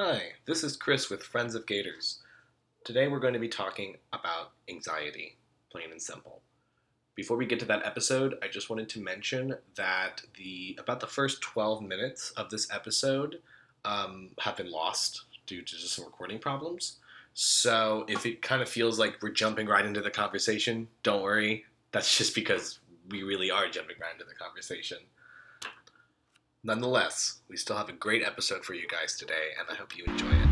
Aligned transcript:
Hi, 0.00 0.34
this 0.44 0.62
is 0.62 0.76
Chris 0.76 1.10
with 1.10 1.24
Friends 1.24 1.56
of 1.56 1.66
Gators. 1.66 2.20
Today 2.84 3.08
we're 3.08 3.18
going 3.18 3.34
to 3.34 3.40
be 3.40 3.48
talking 3.48 3.96
about 4.12 4.52
anxiety, 4.70 5.36
plain 5.72 5.90
and 5.90 6.00
simple. 6.00 6.40
Before 7.16 7.36
we 7.36 7.46
get 7.46 7.58
to 7.58 7.64
that 7.64 7.84
episode, 7.84 8.36
I 8.40 8.46
just 8.46 8.70
wanted 8.70 8.88
to 8.90 9.00
mention 9.00 9.56
that 9.74 10.22
the 10.36 10.78
about 10.78 11.00
the 11.00 11.08
first 11.08 11.40
12 11.40 11.82
minutes 11.82 12.30
of 12.36 12.48
this 12.48 12.72
episode 12.72 13.40
um, 13.84 14.28
have 14.38 14.56
been 14.56 14.70
lost 14.70 15.24
due 15.48 15.62
to 15.62 15.76
just 15.76 15.94
some 15.94 16.04
recording 16.04 16.38
problems. 16.38 16.98
So 17.34 18.04
if 18.06 18.24
it 18.24 18.40
kind 18.40 18.62
of 18.62 18.68
feels 18.68 19.00
like 19.00 19.20
we're 19.20 19.30
jumping 19.30 19.66
right 19.66 19.84
into 19.84 20.00
the 20.00 20.12
conversation, 20.12 20.86
don't 21.02 21.24
worry. 21.24 21.64
That's 21.90 22.16
just 22.16 22.36
because 22.36 22.78
we 23.10 23.24
really 23.24 23.50
are 23.50 23.68
jumping 23.68 23.96
right 24.00 24.12
into 24.12 24.26
the 24.26 24.38
conversation. 24.38 24.98
Nonetheless, 26.64 27.38
we 27.48 27.56
still 27.56 27.76
have 27.76 27.88
a 27.88 27.92
great 27.92 28.24
episode 28.24 28.64
for 28.64 28.74
you 28.74 28.88
guys 28.88 29.16
today, 29.16 29.54
and 29.60 29.68
I 29.70 29.74
hope 29.74 29.96
you 29.96 30.02
enjoy 30.06 30.26
it. 30.26 30.48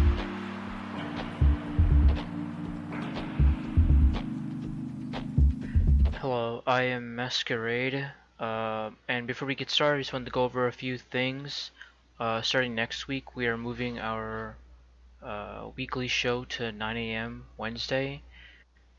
Hello, 6.20 6.62
I 6.65 6.82
am 6.82 7.16
Masquerade, 7.16 8.09
uh, 8.38 8.91
and 9.09 9.27
before 9.27 9.48
we 9.48 9.56
get 9.56 9.69
started, 9.69 9.96
I 9.96 10.01
just 10.02 10.12
wanted 10.12 10.27
to 10.27 10.30
go 10.30 10.45
over 10.45 10.69
a 10.69 10.73
few 10.73 10.96
things. 10.96 11.73
Uh, 12.20 12.41
starting 12.41 12.77
next 12.77 13.09
week, 13.09 13.34
we 13.34 13.48
are 13.48 13.59
moving 13.59 13.98
our 13.98 14.57
uh, 15.24 15.70
weekly 15.74 16.07
show 16.07 16.45
to 16.45 16.70
9 16.70 16.96
a.m. 16.96 17.46
Wednesday, 17.57 18.23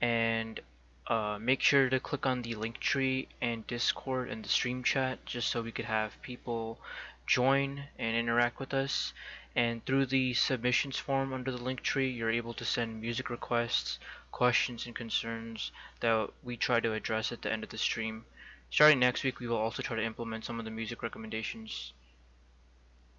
and 0.02 0.60
uh, 1.08 1.38
make 1.40 1.62
sure 1.62 1.90
to 1.90 2.00
click 2.00 2.26
on 2.26 2.42
the 2.42 2.56
link 2.56 2.80
tree 2.80 3.28
and 3.42 3.66
Discord 3.68 4.30
and 4.30 4.44
the 4.44 4.50
stream 4.50 4.84
chat 4.84 5.26
just 5.26 5.50
so 5.50 5.62
we 5.62 5.72
could 5.72 5.86
have 5.86 6.22
people 6.22 6.80
join 7.26 7.84
and 7.98 8.16
interact 8.16 8.60
with 8.60 8.74
us. 8.74 9.14
And 9.56 9.84
through 9.86 10.08
the 10.08 10.34
submissions 10.34 10.98
form 10.98 11.34
under 11.34 11.52
the 11.52 11.64
link 11.64 11.82
tree, 11.82 12.10
you're 12.10 12.30
able 12.30 12.54
to 12.54 12.66
send 12.66 13.02
music 13.02 13.30
requests, 13.30 14.00
questions, 14.32 14.86
and 14.86 14.96
concerns 14.96 15.72
that 16.02 16.30
we 16.44 16.58
try 16.58 16.80
to 16.80 16.94
address 16.94 17.32
at 17.32 17.42
the 17.42 17.52
end 17.52 17.64
of 17.64 17.70
the 17.70 17.78
stream. 17.78 18.26
Starting 18.70 19.00
next 19.00 19.24
week, 19.24 19.40
we 19.40 19.48
will 19.48 19.58
also 19.58 19.82
try 19.82 19.96
to 19.96 20.04
implement 20.04 20.46
some 20.46 20.60
of 20.60 20.66
the 20.66 20.72
music 20.72 21.02
recommendations. 21.02 21.94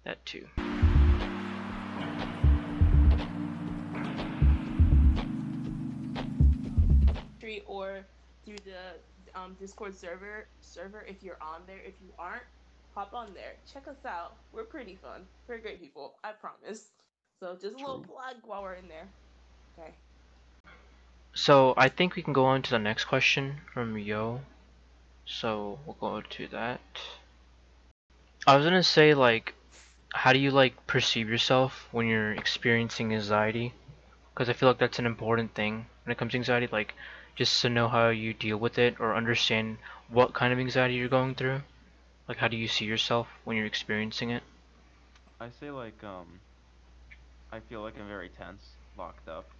That 0.03 0.25
too. 0.25 0.47
Through 8.49 8.65
the 8.65 9.39
um, 9.39 9.55
Discord 9.59 9.95
server 9.95 10.47
server 10.61 11.05
if 11.07 11.21
you're 11.21 11.37
on 11.41 11.61
there. 11.67 11.77
If 11.85 11.93
you 12.01 12.09
aren't, 12.17 12.43
hop 12.95 13.13
on 13.13 13.33
there. 13.33 13.53
Check 13.71 13.87
us 13.87 14.03
out. 14.05 14.33
We're 14.51 14.63
pretty 14.63 14.95
fun. 14.95 15.21
We're 15.47 15.59
great 15.59 15.79
people. 15.79 16.15
I 16.23 16.31
promise. 16.31 16.89
So 17.39 17.53
just 17.53 17.75
a 17.75 17.77
little 17.77 17.99
True. 17.99 18.13
plug 18.13 18.35
while 18.45 18.63
we're 18.63 18.73
in 18.73 18.87
there. 18.87 19.07
Okay. 19.77 19.91
So 21.33 21.75
I 21.77 21.89
think 21.89 22.15
we 22.15 22.23
can 22.23 22.33
go 22.33 22.45
on 22.45 22.63
to 22.63 22.71
the 22.71 22.79
next 22.79 23.05
question 23.05 23.57
from 23.73 23.97
Yo. 23.97 24.41
So 25.25 25.77
we'll 25.85 25.97
go 25.99 26.21
to 26.21 26.47
that. 26.47 26.81
I 28.47 28.55
was 28.55 28.65
gonna 28.65 28.81
say 28.81 29.13
like, 29.13 29.53
how 30.11 30.33
do 30.33 30.39
you 30.39 30.49
like 30.49 30.87
perceive 30.87 31.29
yourself 31.29 31.87
when 31.91 32.07
you're 32.07 32.33
experiencing 32.33 33.13
anxiety? 33.13 33.73
Because 34.33 34.49
I 34.49 34.53
feel 34.53 34.69
like 34.69 34.79
that's 34.79 34.97
an 34.97 35.05
important 35.05 35.53
thing 35.53 35.85
when 36.03 36.11
it 36.11 36.17
comes 36.17 36.31
to 36.31 36.37
anxiety. 36.37 36.67
Like, 36.71 36.95
just 37.39 37.63
to 37.63 37.69
know 37.71 37.89
how 37.89 38.09
you 38.09 38.35
deal 38.35 38.57
with 38.59 38.77
it 38.77 39.01
or 39.01 39.15
understand 39.15 39.79
what 40.09 40.35
kind 40.35 40.53
of 40.53 40.59
anxiety 40.59 40.95
you're 40.95 41.09
going 41.09 41.35
through. 41.35 41.63
Like, 42.27 42.37
how 42.39 42.47
do 42.49 42.57
you 42.57 42.67
see 42.67 42.85
yourself 42.85 43.29
when 43.45 43.57
you're 43.57 43.65
experiencing 43.65 44.31
it? 44.31 44.43
I 45.39 45.49
say 45.51 45.71
like 45.71 46.03
um 46.03 46.41
I 47.51 47.59
feel 47.61 47.81
like 47.83 47.97
I'm 47.99 48.07
very 48.07 48.29
tense, 48.29 48.77
locked 48.95 49.27
up. 49.27 49.53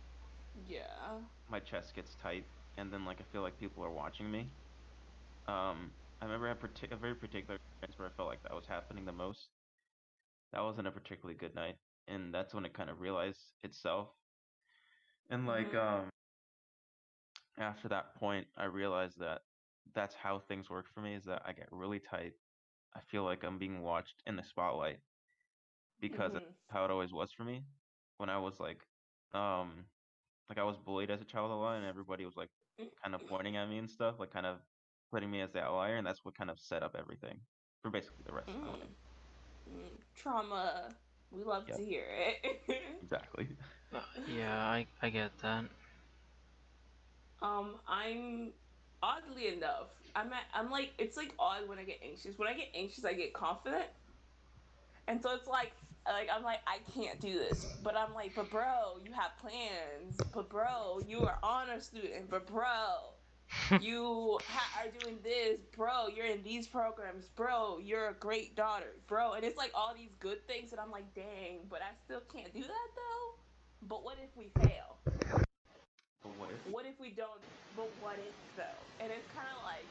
Yeah. 0.53 1.21
My 1.49 1.59
chest 1.59 1.95
gets 1.95 2.15
tight, 2.15 2.47
and 2.77 2.93
then 2.93 3.05
like 3.05 3.21
I 3.21 3.25
feel 3.25 3.41
like 3.41 3.57
people 3.59 3.83
are 3.83 3.91
watching 3.91 4.31
me. 4.31 4.51
Um, 5.47 5.93
I 6.21 6.25
remember 6.25 6.49
a, 6.51 6.55
partic- 6.55 6.91
a 6.91 6.97
very 6.97 7.15
particular 7.15 7.57
experience 7.57 7.97
where 7.99 8.07
I 8.09 8.11
felt 8.11 8.29
like 8.29 8.43
that 8.43 8.55
was 8.55 8.67
happening 8.67 9.05
the 9.05 9.13
most. 9.13 9.49
That 10.51 10.61
wasn't 10.63 10.87
a 10.87 10.91
particularly 10.91 11.35
good 11.37 11.55
night, 11.55 11.77
and 12.07 12.33
that's 12.33 12.53
when 12.53 12.65
it 12.65 12.73
kind 12.73 12.89
of 12.89 12.99
realized 13.01 13.53
itself. 13.63 14.09
And 15.29 15.47
like 15.47 15.73
Mhm. 15.73 15.75
um 15.75 16.09
after 17.59 17.87
that 17.89 18.15
point, 18.15 18.47
I 18.57 18.65
realized 18.65 19.19
that 19.19 19.41
that's 19.93 20.15
how 20.15 20.39
things 20.39 20.69
work 20.69 20.87
for 20.93 21.01
me. 21.01 21.15
Is 21.15 21.25
that 21.25 21.41
I 21.45 21.53
get 21.53 21.67
really 21.71 21.99
tight. 21.99 22.33
I 22.95 23.01
feel 23.01 23.23
like 23.23 23.43
I'm 23.43 23.57
being 23.59 23.81
watched 23.81 24.21
in 24.25 24.35
the 24.35 24.43
spotlight 24.43 24.99
because 25.99 26.33
that's 26.33 26.45
Mhm. 26.45 26.55
how 26.71 26.85
it 26.85 26.91
always 26.91 27.11
was 27.13 27.31
for 27.33 27.43
me 27.43 27.63
when 28.17 28.29
I 28.29 28.37
was 28.37 28.59
like 28.59 28.79
um 29.33 29.85
like 30.49 30.57
I 30.57 30.63
was 30.63 30.77
bullied 30.77 31.11
as 31.11 31.21
a 31.21 31.25
child 31.25 31.51
a 31.51 31.55
lot 31.55 31.77
and 31.77 31.85
everybody 31.85 32.25
was 32.25 32.35
like 32.35 32.49
kind 33.03 33.15
of 33.15 33.25
pointing 33.27 33.57
at 33.57 33.69
me 33.69 33.77
and 33.77 33.89
stuff, 33.89 34.19
like 34.19 34.31
kind 34.31 34.45
of 34.45 34.57
putting 35.11 35.29
me 35.31 35.41
as 35.41 35.51
the 35.51 35.61
outlier 35.61 35.97
and 35.97 36.05
that's 36.07 36.23
what 36.25 36.35
kind 36.37 36.49
of 36.49 36.59
set 36.59 36.83
up 36.83 36.95
everything 36.97 37.39
for 37.81 37.91
basically 37.91 38.23
the 38.25 38.33
rest 38.33 38.49
of 38.55 38.61
my 38.61 38.67
Mm. 38.67 38.73
life. 38.73 38.89
Mm. 39.69 39.89
Trauma. 40.15 40.95
We 41.31 41.43
love 41.43 41.67
Yep. 41.67 41.77
to 41.77 41.83
hear 41.83 42.05
it. 42.09 42.61
Exactly. 43.01 43.49
Uh, 43.93 44.01
yeah, 44.27 44.55
I 44.69 44.85
I 45.01 45.09
get 45.09 45.35
that. 45.39 45.65
Um, 47.41 47.75
I'm 47.87 48.51
oddly 49.01 49.47
enough, 49.47 49.87
I'm 50.15 50.27
at, 50.33 50.43
I'm 50.53 50.69
like 50.69 50.91
it's 50.97 51.15
like 51.17 51.33
odd 51.39 51.67
when 51.67 51.79
I 51.79 51.83
get 51.83 51.99
anxious. 52.03 52.37
When 52.37 52.47
I 52.47 52.53
get 52.53 52.67
anxious, 52.73 53.05
I 53.05 53.13
get 53.13 53.33
confident, 53.33 53.85
and 55.07 55.21
so 55.21 55.33
it's 55.33 55.47
like 55.47 55.71
like 56.07 56.29
I'm 56.33 56.43
like 56.43 56.59
I 56.67 56.77
can't 56.93 57.19
do 57.19 57.33
this, 57.33 57.65
but 57.83 57.95
I'm 57.95 58.13
like, 58.13 58.33
but 58.35 58.49
bro, 58.49 58.97
you 59.03 59.11
have 59.11 59.31
plans, 59.41 60.17
but 60.33 60.49
bro, 60.49 60.99
you 61.07 61.21
are 61.21 61.37
honor 61.43 61.79
student, 61.79 62.29
but 62.29 62.47
bro, 62.47 62.65
you 63.81 64.39
ha- 64.47 64.81
are 64.81 64.89
doing 64.99 65.19
this, 65.23 65.59
bro. 65.75 66.07
You're 66.07 66.25
in 66.27 66.43
these 66.43 66.67
programs, 66.67 67.27
bro. 67.35 67.79
You're 67.81 68.09
a 68.09 68.13
great 68.13 68.55
daughter, 68.55 68.95
bro. 69.07 69.33
And 69.33 69.43
it's 69.43 69.57
like 69.57 69.71
all 69.73 69.93
these 69.95 70.13
good 70.19 70.45
things, 70.47 70.71
and 70.71 70.79
I'm 70.79 70.91
like, 70.91 71.13
dang, 71.13 71.59
but 71.69 71.81
I 71.81 71.91
still 72.05 72.21
can't 72.33 72.53
do 72.53 72.61
that 72.61 72.87
though. 72.95 73.39
But 73.87 74.03
what 74.03 74.17
if 74.23 74.35
we 74.37 74.49
fail? 74.61 74.88
But 76.23 76.35
what 76.35 76.49
if? 76.51 76.59
What 76.71 76.85
if 76.85 76.99
we 76.99 77.11
don't 77.11 77.39
but 77.75 77.95
what 78.01 78.19
if 78.19 78.35
though? 78.55 78.81
And 78.99 79.11
it's 79.11 79.27
kind 79.31 79.47
of 79.55 79.63
like 79.63 79.87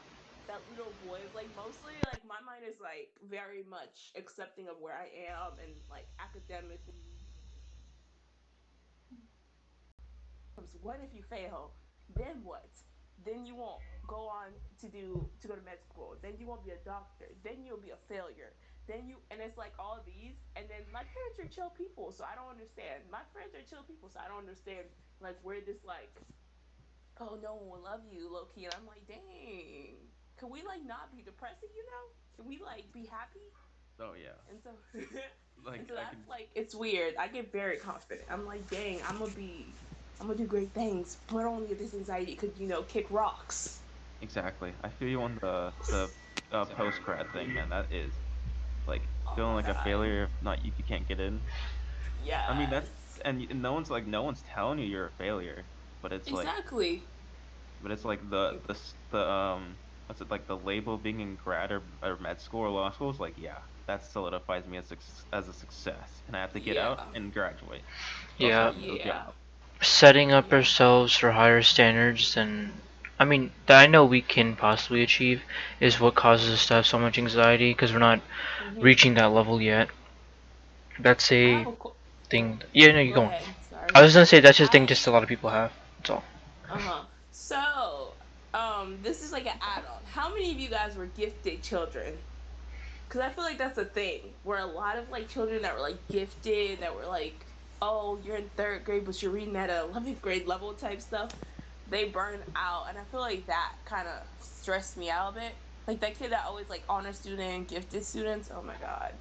that 0.47 0.61
little 0.69 0.93
boy 1.05 1.21
like 1.33 1.49
mostly 1.55 1.93
like 2.05 2.25
my 2.25 2.41
mind 2.41 2.65
is 2.67 2.77
like 2.81 3.09
very 3.29 3.63
much 3.69 4.11
accepting 4.17 4.67
of 4.67 4.81
where 4.81 4.97
i 4.97 5.05
am 5.29 5.57
and 5.61 5.73
like 5.89 6.07
academically. 6.19 7.05
What 10.81 10.99
if 11.03 11.15
you 11.15 11.23
fail? 11.23 11.71
Then 12.15 12.43
what? 12.43 12.69
Then 13.25 13.45
you 13.45 13.55
won't 13.55 13.81
go 14.07 14.27
on 14.27 14.51
to 14.81 14.87
do 14.89 15.29
to 15.41 15.47
go 15.47 15.55
to 15.55 15.61
med 15.61 15.79
school. 15.87 16.15
Then 16.21 16.33
you 16.37 16.47
won't 16.47 16.63
be 16.63 16.71
a 16.71 16.81
doctor. 16.85 17.25
Then 17.43 17.63
you'll 17.65 17.81
be 17.81 17.91
a 17.91 18.01
failure 18.07 18.53
then 18.89 19.05
you 19.05 19.15
and 19.29 19.39
it's 19.39 19.57
like 19.57 19.73
all 19.77 20.01
these 20.05 20.33
and 20.57 20.65
then 20.65 20.81
my 20.91 21.05
parents 21.13 21.37
are 21.37 21.47
chill 21.53 21.69
people 21.77 22.11
so 22.11 22.25
i 22.25 22.33
don't 22.33 22.49
understand. 22.49 23.05
My 23.13 23.21
friends 23.31 23.53
are 23.53 23.61
chill 23.69 23.85
people 23.85 24.09
so 24.09 24.17
i 24.17 24.27
don't 24.27 24.41
understand 24.41 24.89
like 25.21 25.37
where 25.45 25.61
this 25.61 25.85
like 25.85 26.09
oh 27.21 27.37
no 27.41 27.53
one 27.53 27.69
will 27.69 27.85
love 27.85 28.01
you 28.09 28.25
low 28.31 28.49
key 28.49 28.65
and 28.65 28.73
i'm 28.73 28.87
like 28.89 29.05
dang. 29.07 30.01
Can 30.41 30.49
we 30.49 30.63
like 30.65 30.81
not 30.85 31.11
be 31.13 31.21
depressing 31.21 31.69
you 31.75 31.85
know? 31.85 32.03
Can 32.35 32.45
we 32.49 32.57
like 32.63 32.89
be 32.91 33.05
happy? 33.05 33.45
Oh 33.99 34.17
yeah. 34.17 34.39
and 34.49 34.57
so 34.63 34.71
Like 35.65 35.79
and 35.79 35.87
so 35.87 35.95
that's 35.95 36.09
can 36.11 36.23
like 36.27 36.49
it's 36.55 36.73
weird. 36.73 37.13
I 37.19 37.27
get 37.27 37.51
very 37.51 37.77
confident. 37.77 38.25
I'm 38.31 38.45
like 38.45 38.65
dang 38.69 39.01
i'm 39.07 39.19
gonna 39.19 39.31
be 39.31 39.75
i'm 40.19 40.27
gonna 40.27 40.37
do 40.39 40.47
great 40.47 40.73
things. 40.73 41.17
But 41.27 41.45
only 41.45 41.71
if 41.71 41.79
this 41.79 41.93
anxiety 41.93 42.35
could 42.35 42.57
you 42.57 42.67
know 42.67 42.83
kick 42.83 43.07
rocks. 43.11 43.81
Exactly. 44.21 44.71
I 44.83 44.89
feel 44.89 45.07
you 45.07 45.21
on 45.21 45.37
the 45.41 45.71
the 45.89 46.09
uh, 46.51 46.65
post 46.65 47.01
grad 47.03 47.31
thing, 47.31 47.53
man. 47.53 47.69
That 47.69 47.91
is 47.91 48.11
like 48.89 49.09
Oh 49.27 49.35
feeling 49.35 49.53
my 49.53 49.55
like 49.55 49.67
a 49.69 49.75
failure 49.75 50.25
if 50.25 50.31
not 50.41 50.65
you, 50.65 50.73
you 50.77 50.85
can't 50.85 51.07
get 51.07 51.19
in. 51.21 51.43
yeah 52.17 52.41
I 52.47 52.53
mean 52.53 52.69
that's 52.69 53.19
and, 53.25 53.41
and 53.49 53.61
no 53.61 53.73
one's 53.73 53.89
like 53.89 54.07
no 54.07 54.23
one's 54.23 54.43
telling 54.43 54.79
you 54.79 54.85
you're 54.87 55.07
a 55.07 55.11
failure, 55.13 55.69
but 56.01 56.13
it's 56.13 56.31
like 56.31 56.51
exactly 56.51 57.09
But 57.81 57.91
it's 57.91 58.05
like 58.05 58.21
the 58.29 58.61
the 58.67 58.75
the 59.11 59.29
um 59.29 59.79
what's 60.07 60.21
it 60.21 60.31
like 60.31 60.47
the 60.47 60.57
label 60.57 60.97
being 60.97 61.19
in 61.21 61.35
grad 61.37 61.71
or, 61.71 61.83
or 62.03 62.17
med 62.19 62.41
school 62.41 62.61
or 62.61 62.69
law 62.69 62.91
school 62.91 63.09
is 63.09 63.19
like 63.19 63.35
yeah 63.37 63.59
that 63.87 64.03
solidifies 64.03 64.67
me 64.67 64.77
as 64.77 64.87
suc 64.89 64.99
as 65.33 65.47
a 65.47 65.53
success 65.53 66.23
and 66.27 66.35
I 66.35 66.41
have 66.41 66.53
to 66.53 66.59
get 66.61 66.77
out 66.77 67.01
and 67.13 67.33
graduate. 67.33 67.85
Yeah. 68.37 68.71
Also 68.73 68.73
Yeah. 69.03 69.25
Setting 69.81 70.31
up 70.31 70.51
Yeah. 70.51 70.53
ourselves 70.53 71.15
for 71.17 71.31
higher 71.31 71.61
standards 71.61 72.33
than 72.35 72.81
I 73.19 73.25
mean 73.25 73.51
that 73.67 73.81
I 73.81 73.85
know 73.87 74.05
we 74.05 74.21
can 74.21 74.55
possibly 74.55 75.03
achieve 75.03 75.43
is 75.79 75.99
what 75.99 76.15
causes 76.15 76.51
us 76.53 76.65
to 76.67 76.75
have 76.75 76.85
so 76.87 76.97
much 76.99 77.17
anxiety 77.17 77.71
because 77.71 77.91
we're 77.93 77.99
not 77.99 78.21
Mhm. 78.59 78.81
reaching 78.81 79.15
that 79.15 79.31
level 79.31 79.61
yet. 79.61 79.89
That's 80.99 81.31
a 81.31 81.67
qu- 81.79 81.95
thing. 82.29 82.61
Yeah, 82.73 82.91
no, 82.93 82.99
you 82.99 83.13
go 83.13 83.15
go. 83.15 83.21
on. 83.23 83.33
ahead 83.33 83.55
I 83.95 84.01
was 84.01 84.13
gonna 84.13 84.25
say 84.25 84.39
that's 84.39 84.57
just 84.57 84.69
a 84.69 84.71
thing 84.71 84.87
just 84.87 85.07
a 85.07 85.11
lot 85.11 85.23
of 85.23 85.29
people 85.29 85.49
have. 85.49 85.71
That's 85.99 86.09
all. 86.11 86.23
Uh-huh. 86.69 87.05
So, 87.31 88.17
um, 88.53 89.01
this 89.01 89.21
is 89.21 89.31
like 89.31 89.45
an 89.45 89.53
add-on. 89.61 90.01
How 90.05 90.29
many 90.29 90.51
of 90.51 90.59
you 90.59 90.69
guys 90.69 90.95
were 90.95 91.05
gifted 91.07 91.63
children? 91.63 92.19
Because 93.07 93.21
I 93.21 93.29
feel 93.29 93.43
like 93.43 93.57
that's 93.57 93.77
a 93.77 93.85
thing 93.85 94.33
where 94.43 94.59
a 94.59 94.65
lot 94.65 94.97
of 94.97 95.09
like 95.09 95.27
children 95.27 95.61
that 95.63 95.73
were 95.75 95.81
like 95.81 96.07
gifted, 96.09 96.81
that 96.81 96.95
were 96.95 97.05
like 97.05 97.45
oh, 97.81 98.17
you're 98.23 98.35
in 98.37 98.49
third 98.57 98.83
grade, 98.85 99.05
but 99.05 99.21
you're 99.21 99.31
reading 99.31 99.55
at 99.55 99.69
a 99.69 99.81
11th 99.81 100.21
grade 100.21 100.47
level 100.47 100.73
type 100.73 101.01
stuff, 101.01 101.31
they 101.89 102.09
burn 102.09 102.43
out. 102.55 102.85
And 102.89 102.97
I 102.97 103.03
feel 103.05 103.19
like 103.21 103.47
that 103.47 103.73
kind 103.85 104.07
of 104.07 104.27
stressed 104.39 104.97
me 104.97 105.09
out 105.09 105.31
a 105.35 105.39
bit. 105.39 105.53
Like 105.87 106.01
that 106.01 106.17
kid 106.17 106.31
that 106.31 106.45
always 106.45 106.69
like 106.69 106.83
honor 106.87 107.13
student, 107.13 107.67
gifted 107.67 108.05
students. 108.05 108.49
Oh 108.53 108.61
my 108.61 108.75
god. 108.77 109.13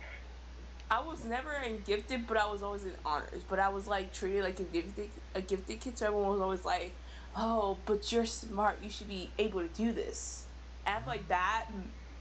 I 0.90 1.00
was 1.02 1.24
never 1.24 1.52
in 1.52 1.82
gifted, 1.82 2.26
but 2.26 2.36
I 2.38 2.46
was 2.50 2.62
always 2.62 2.84
in 2.84 2.96
honors. 3.04 3.44
But 3.44 3.58
I 3.58 3.68
was 3.68 3.86
like 3.86 4.12
treated 4.12 4.42
like 4.42 4.60
a 4.60 4.64
gifted 4.64 5.10
a 5.34 5.42
gifted 5.42 5.80
kid. 5.80 5.98
So 5.98 6.06
everyone 6.06 6.30
was 6.30 6.40
always 6.40 6.64
like, 6.64 6.98
"Oh, 7.34 7.82
but 7.86 8.10
you're 8.10 8.26
smart. 8.26 8.82
You 8.82 8.90
should 8.90 9.08
be 9.08 9.34
able 9.38 9.60
to 9.60 9.68
do 9.68 9.92
this." 9.92 10.48
And 10.86 10.96
I 10.96 11.00
feel 11.00 11.08
like 11.08 11.28
that. 11.28 11.66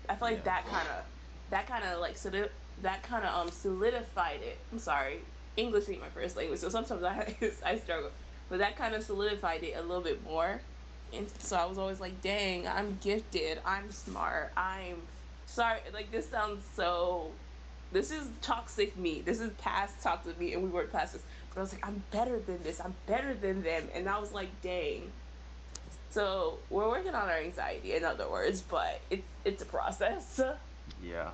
I 0.09 0.15
feel 0.15 0.27
like 0.27 0.37
Yeah. 0.37 0.43
that 0.43 0.65
kind 0.67 0.87
of 0.89 1.05
that 1.49 1.67
kind 1.67 1.85
of 1.85 1.99
like 1.99 2.17
solid 2.17 2.51
that 2.79 3.03
kind 3.03 3.25
of 3.25 3.33
um 3.35 3.51
solidified 3.51 4.41
it. 4.41 4.65
I'm 4.71 4.79
sorry, 4.79 5.21
English 5.55 5.87
ain't 5.89 6.01
my 6.01 6.09
first 6.09 6.35
language, 6.35 6.59
so 6.59 6.69
sometimes 6.69 7.03
I 7.03 7.37
I 7.65 7.77
struggle. 7.77 8.11
But 8.49 8.59
that 8.59 8.77
kind 8.77 8.95
of 8.95 9.03
solidified 9.03 9.63
it 9.63 9.75
a 9.77 9.81
little 9.81 10.03
bit 10.03 10.23
more. 10.23 10.61
And 11.13 11.27
so 11.39 11.55
I 11.55 11.65
was 11.65 11.77
always 11.77 11.99
like, 11.99 12.21
"Dang, 12.21 12.67
I'm 12.67 12.97
gifted. 13.01 13.59
I'm 13.65 13.91
smart. 13.91 14.51
I'm 14.57 14.97
sorry." 15.45 15.79
Like 15.93 16.11
this 16.11 16.29
sounds 16.29 16.63
so 16.75 17.31
this 17.91 18.11
is 18.11 18.27
toxic 18.41 18.97
me. 18.97 19.21
This 19.21 19.39
is 19.39 19.51
past 19.53 20.01
toxic 20.03 20.37
me, 20.39 20.53
and 20.53 20.63
we 20.63 20.69
weren't 20.69 20.91
past 20.91 21.13
this. 21.13 21.23
But 21.53 21.61
I 21.61 21.63
was 21.63 21.73
like, 21.73 21.85
I'm 21.87 22.03
better 22.11 22.39
than 22.39 22.61
this. 22.63 22.81
I'm 22.81 22.95
better 23.05 23.33
than 23.33 23.63
them, 23.63 23.89
and 23.93 24.09
I 24.09 24.19
was 24.19 24.33
like, 24.33 24.49
dang. 24.61 25.11
So 26.09 26.59
we're 26.69 26.89
working 26.89 27.15
on 27.15 27.29
our 27.29 27.37
anxiety, 27.37 27.95
in 27.95 28.03
other 28.03 28.29
words, 28.29 28.61
but 28.61 29.01
it's 29.09 29.27
it's 29.45 29.61
a 29.61 29.65
process. 29.65 30.39
Yeah. 31.03 31.31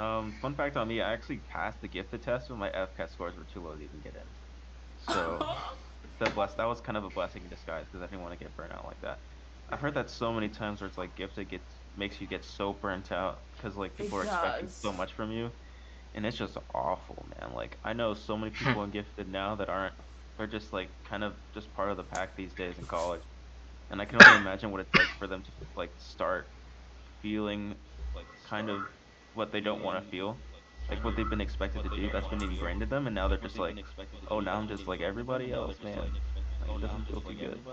Um, 0.00 0.32
fun 0.40 0.54
fact 0.54 0.78
on 0.78 0.88
me, 0.88 1.02
I 1.02 1.12
actually 1.12 1.36
passed 1.36 1.82
the 1.82 1.88
gifted 1.88 2.22
test, 2.22 2.48
but 2.48 2.56
my 2.56 2.70
FCAT 2.70 3.10
scores 3.12 3.36
were 3.36 3.44
too 3.44 3.60
low 3.60 3.74
to 3.74 3.82
even 3.82 4.00
get 4.00 4.14
in. 4.14 5.12
So 5.14 5.46
the 6.18 6.30
bless 6.30 6.54
that 6.54 6.66
was 6.66 6.80
kind 6.80 6.96
of 6.96 7.04
a 7.04 7.10
blessing 7.10 7.42
in 7.42 7.48
disguise 7.48 7.84
because 7.90 8.02
I 8.02 8.06
didn't 8.06 8.22
want 8.22 8.38
to 8.38 8.44
get 8.44 8.56
burnt 8.56 8.72
out 8.72 8.86
like 8.86 9.00
that. 9.02 9.18
I've 9.70 9.80
heard 9.80 9.94
that 9.94 10.10
so 10.10 10.32
many 10.32 10.48
times 10.48 10.80
where 10.80 10.88
it's 10.88 10.98
like 10.98 11.14
gifted 11.16 11.48
gets 11.48 11.64
makes 11.96 12.20
you 12.20 12.26
get 12.26 12.44
so 12.44 12.72
burnt 12.72 13.12
out 13.12 13.38
because 13.56 13.76
like 13.76 13.92
It 13.92 14.04
people 14.04 14.18
are 14.18 14.24
expecting 14.24 14.68
so 14.68 14.92
much 14.92 15.12
from 15.12 15.32
you, 15.32 15.50
and 16.14 16.26
it's 16.26 16.36
just 16.36 16.56
awful, 16.74 17.24
man. 17.40 17.54
Like 17.54 17.76
I 17.84 17.92
know 17.92 18.14
so 18.14 18.36
many 18.36 18.52
hmm. 18.52 18.64
people 18.64 18.84
in 18.84 18.90
gifted 18.90 19.30
now 19.30 19.54
that 19.56 19.68
aren't. 19.68 19.94
They're 20.36 20.46
just 20.46 20.72
like 20.72 20.88
kind 21.08 21.22
of 21.22 21.34
just 21.54 21.72
part 21.74 21.90
of 21.90 21.96
the 21.96 22.02
pack 22.02 22.36
these 22.36 22.52
days 22.52 22.78
in 22.78 22.86
college, 22.86 23.22
and 23.90 24.00
I 24.00 24.04
can 24.04 24.20
only 24.22 24.40
imagine 24.40 24.70
what 24.70 24.80
it's 24.80 24.94
like 24.94 25.06
for 25.18 25.26
them 25.26 25.42
to 25.42 25.50
like 25.76 25.90
start 25.98 26.46
feeling 27.22 27.74
like 28.14 28.26
kind 28.48 28.68
of 28.68 28.82
what 29.34 29.52
they 29.52 29.60
don't 29.60 29.82
want 29.82 30.02
to 30.04 30.10
feel, 30.10 30.36
like 30.88 31.04
what 31.04 31.16
they've 31.16 31.28
been 31.28 31.40
expected 31.40 31.82
to 31.84 31.90
do. 31.90 32.10
That's 32.10 32.28
been 32.28 32.42
ingrained 32.42 32.82
in 32.82 32.88
them, 32.90 33.06
and 33.06 33.14
now 33.14 33.28
they're 33.28 33.38
just 33.38 33.58
like, 33.58 33.84
oh, 34.28 34.40
now 34.40 34.58
I'm 34.58 34.68
just 34.68 34.86
like 34.88 35.00
everybody 35.00 35.52
else, 35.52 35.82
man. 35.82 36.18
Like, 36.60 36.72
it 36.72 36.80
doesn't 36.80 37.06
feel 37.06 37.22
too 37.22 37.36
good. 37.36 37.64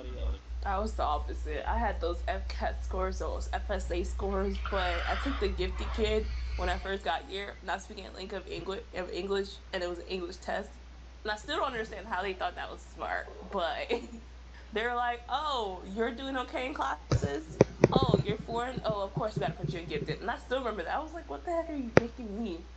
I 0.63 0.77
was 0.79 0.95
the 0.95 1.03
opposite. 1.03 1.69
I 1.69 1.77
had 1.79 2.01
those 2.01 2.23
FCAT 2.27 2.83
scores, 2.83 3.19
those 3.19 3.49
FSA 3.51 4.03
scores, 4.03 4.59
but 4.59 5.07
I 5.07 5.15
took 5.15 5.39
the 5.39 5.49
gifted 5.49 5.93
kid 5.93 6.33
when 6.55 6.69
I 6.69 6.77
first 6.77 7.03
got 7.03 7.25
here, 7.29 7.57
not 7.63 7.81
speaking 7.81 8.05
a 8.05 8.11
link 8.11 8.31
of 8.33 8.45
English, 8.47 8.85
of 8.93 9.09
English, 9.09 9.61
and 9.73 9.81
it 9.83 9.89
was 9.89 9.99
an 9.99 10.07
English 10.07 10.37
test. 10.37 10.79
And 11.23 11.31
I 11.31 11.37
still 11.37 11.57
don't 11.57 11.67
understand 11.73 12.07
how 12.07 12.21
they 12.21 12.33
thought 12.33 12.55
that 12.55 12.69
was 12.69 12.85
smart, 12.87 13.27
but 13.41 13.91
they're 14.71 14.95
like, 14.95 15.21
"Oh, 15.29 15.83
you're 15.85 16.15
doing 16.15 16.37
okay 16.37 16.67
in 16.67 16.73
classes. 16.75 17.59
Oh, 17.91 18.17
you're 18.17 18.37
foreign. 18.37 18.79
Oh, 18.83 19.01
of 19.03 19.13
course 19.13 19.35
we 19.35 19.41
gotta 19.41 19.55
put 19.55 19.73
you 19.73 19.79
in 19.79 19.87
gifted." 19.87 20.19
And 20.21 20.29
I 20.29 20.37
still 20.37 20.59
remember 20.59 20.83
that. 20.83 20.95
I 20.95 20.99
was 21.01 21.13
like, 21.13 21.29
"What 21.29 21.45
the 21.45 21.51
heck 21.51 21.69
are 21.69 21.75
you 21.75 21.93
making 21.97 22.37
me?" 22.37 22.71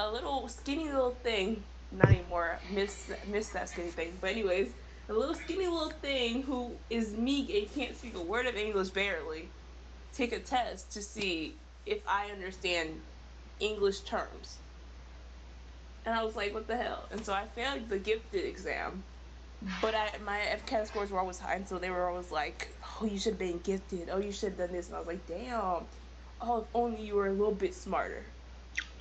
A 0.00 0.10
little 0.10 0.48
skinny 0.48 0.86
little 0.86 1.10
thing, 1.22 1.64
not 1.90 2.08
anymore. 2.10 2.58
Miss 2.70 3.10
miss 3.26 3.50
that 3.50 3.68
skinny 3.68 3.90
thing. 3.90 4.18
But 4.20 4.30
anyways, 4.30 4.72
a 5.08 5.12
little 5.12 5.34
skinny 5.34 5.66
little 5.66 5.90
thing 5.90 6.42
who 6.42 6.80
is 6.90 7.14
meek 7.14 7.50
and 7.50 7.72
can't 7.74 7.96
speak 7.96 8.14
a 8.16 8.22
word 8.22 8.46
of 8.46 8.56
English 8.56 8.90
barely 8.90 9.48
take 10.12 10.32
a 10.32 10.40
test 10.40 10.92
to 10.92 11.02
see 11.02 11.60
if 11.86 11.98
I 12.08 12.30
understand 12.30 13.00
English 13.60 14.00
terms. 14.02 14.58
And 16.04 16.14
I 16.14 16.24
was 16.24 16.36
like, 16.36 16.54
what 16.54 16.66
the 16.66 16.76
hell? 16.76 17.06
And 17.10 17.24
so 17.24 17.32
I 17.32 17.46
failed 17.46 17.88
the 17.88 17.98
gifted 17.98 18.44
exam. 18.44 19.04
But 19.82 19.94
I, 19.94 20.10
my 20.24 20.38
FCAT 20.38 20.86
scores 20.86 21.10
were 21.10 21.18
always 21.18 21.38
high, 21.38 21.54
and 21.54 21.68
so 21.68 21.78
they 21.78 21.90
were 21.90 22.08
always 22.08 22.30
like, 22.30 22.76
oh, 23.00 23.06
you 23.06 23.18
should 23.18 23.32
have 23.32 23.38
been 23.38 23.58
gifted. 23.58 24.08
Oh, 24.10 24.18
you 24.18 24.32
should 24.32 24.50
have 24.50 24.58
done 24.58 24.72
this. 24.72 24.86
And 24.86 24.96
I 24.96 24.98
was 25.00 25.08
like, 25.08 25.26
damn. 25.26 25.86
Oh, 26.40 26.62
if 26.62 26.66
only 26.74 27.02
you 27.02 27.16
were 27.16 27.26
a 27.26 27.32
little 27.32 27.54
bit 27.54 27.74
smarter. 27.74 28.24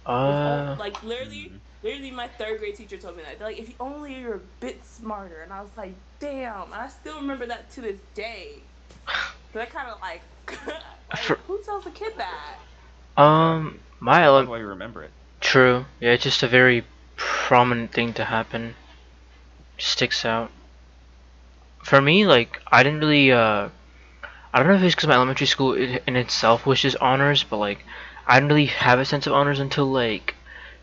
If 0.07 0.13
on- 0.13 0.67
Uh, 0.69 0.75
like, 0.79 1.03
literally, 1.03 1.51
Mhm. 1.51 1.59
literally 1.83 2.11
my 2.11 2.27
third 2.27 2.59
grade 2.59 2.75
teacher 2.75 2.97
told 2.97 3.17
me 3.17 3.23
that. 3.23 3.39
They're 3.39 3.47
like, 3.49 3.59
if 3.59 3.67
you 3.69 3.75
only 3.79 4.15
you're 4.15 4.35
a 4.35 4.39
bit 4.61 4.83
smarter. 4.85 5.41
And 5.43 5.51
I 5.51 5.61
was 5.61 5.71
like, 5.75 5.93
damn. 6.19 6.63
And 6.63 6.75
I 6.75 6.87
still 6.87 7.15
remember 7.17 7.45
that 7.47 7.69
to 7.73 7.81
this 7.81 7.99
day. 8.15 8.61
So 9.53 9.59
that 9.59 9.71
kind 9.71 9.87
of 9.89 9.99
like, 10.01 10.21
like 10.67 11.19
For- 11.21 11.35
who 11.47 11.59
tells 11.63 11.85
a 11.85 11.91
kid 11.91 12.13
that? 12.17 13.21
um, 13.21 13.79
my 14.01 14.19
That's 14.21 14.47
why 14.47 14.59
you 14.59 14.67
remember 14.67 15.03
it. 15.03 15.11
True. 15.39 15.85
Yeah, 16.01 16.11
it's 16.11 16.23
just 16.23 16.43
a 16.43 16.47
very 16.47 16.83
prominent 17.15 17.91
thing 17.93 18.13
to 18.13 18.25
happen. 18.25 18.75
Sticks 19.77 20.25
out. 20.25 20.51
For 21.81 22.01
me, 22.01 22.27
like, 22.27 22.61
I 22.67 22.83
didn't 22.83 22.99
really, 22.99 23.31
uh, 23.31 23.69
I 24.53 24.59
don't 24.59 24.67
know 24.67 24.75
if 24.75 24.83
it's 24.83 24.95
because 24.95 25.07
my 25.07 25.15
elementary 25.15 25.47
school 25.47 25.73
in, 25.73 25.99
in 26.05 26.15
itself 26.17 26.65
was 26.65 26.81
just 26.81 26.97
honors, 26.97 27.43
but 27.43 27.57
like, 27.57 27.85
I 28.27 28.35
didn't 28.39 28.49
really 28.49 28.67
have 28.67 28.99
a 28.99 29.05
sense 29.05 29.25
of 29.25 29.33
honors 29.33 29.59
until 29.59 29.85
like 29.85 30.35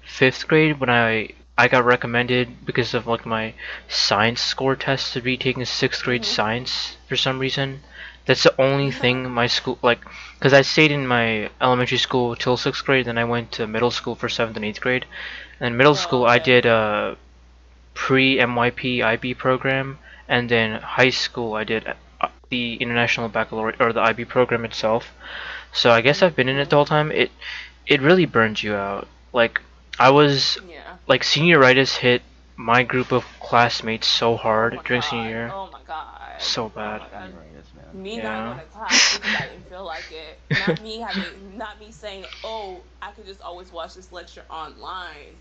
fifth 0.03 0.49
grade 0.49 0.81
when 0.81 0.91
I 0.91 1.29
I 1.57 1.69
got 1.69 1.85
recommended 1.85 2.67
because 2.67 2.95
of 2.95 3.07
like 3.07 3.25
my 3.25 3.55
science 3.87 4.41
score 4.41 4.75
test 4.75 5.13
to 5.13 5.21
be 5.21 5.37
taking 5.37 5.65
sixth 5.65 6.03
grade 6.03 6.23
Mhm. 6.23 6.35
science 6.37 6.97
for 7.09 7.17
some 7.17 7.39
reason. 7.39 7.83
That's 8.27 8.43
the 8.43 8.61
only 8.61 8.91
thing 8.91 9.31
my 9.31 9.47
school 9.47 9.79
like, 9.83 10.01
because 10.39 10.53
I 10.53 10.63
stayed 10.63 10.91
in 10.91 11.07
my 11.07 11.51
elementary 11.61 11.99
school 11.99 12.35
till 12.35 12.57
sixth 12.57 12.85
grade, 12.85 13.05
then 13.07 13.19
I 13.19 13.25
went 13.25 13.53
to 13.53 13.67
middle 13.69 13.93
school 13.93 14.17
for 14.17 14.29
seventh 14.29 14.57
and 14.57 14.65
eighth 14.65 14.81
grade. 14.81 15.07
And 15.61 15.77
middle 15.79 15.93
Oh, 15.93 16.05
school, 16.05 16.25
I 16.27 16.39
did 16.39 16.67
a 16.67 17.17
pre 17.95 18.39
MYP 18.41 19.03
IB 19.03 19.35
program, 19.35 19.99
and 20.29 20.49
then 20.49 20.81
high 20.81 21.11
school 21.11 21.55
I 21.55 21.65
did 21.65 21.87
uh, 22.21 22.29
the 22.51 22.77
International 22.77 23.29
Baccalaureate 23.29 23.81
or 23.81 23.93
the 23.93 24.01
IB 24.01 24.25
program 24.25 24.65
itself. 24.65 25.13
So 25.75 25.91
I 25.91 26.01
guess 26.01 26.23
I've 26.23 26.37
been 26.37 26.49
in 26.49 26.59
it 26.59 26.71
the 26.71 26.77
whole 26.77 26.87
time. 26.87 27.13
It 27.13 27.31
it 27.87 28.01
really 28.01 28.27
burns 28.27 28.63
you 28.63 28.75
out. 28.75 29.09
Like 29.33 29.61
I 29.99 30.11
was 30.11 30.59
Yeah. 30.69 30.97
like 31.09 31.23
senioritis 31.23 31.97
hit 31.97 32.23
my 32.57 32.83
group 32.85 33.13
of 33.13 33.25
classmates 33.41 34.07
so 34.07 34.37
hard 34.37 34.79
Oh 34.79 34.83
during 34.87 35.03
God. 35.03 35.11
senior 35.11 35.29
year. 35.29 35.51
Oh 35.51 35.69
my 35.73 35.83
god. 35.85 36.33
So 36.39 36.69
Oh 36.69 36.71
bad. 36.77 37.01
my 37.01 37.09
God. 37.11 37.35
Me 37.93 38.17
Yeah. 38.17 38.23
not 38.23 38.45
going 38.45 38.59
to 38.59 38.65
class 38.65 39.09
because 39.13 39.35
I 39.35 39.47
didn't 39.47 39.69
feel 39.69 39.85
like 39.85 40.11
it. 40.11 40.41
Not 40.57 40.83
me 40.83 41.01
having, 41.01 41.57
not 41.59 41.79
me 41.79 41.93
saying, 41.93 42.27
oh, 42.43 42.87
I 43.03 43.13
could 43.13 43.27
just 43.27 43.41
always 43.41 43.71
watch 43.73 43.95
this 43.95 44.13
lecture 44.13 44.45
online. 44.51 45.41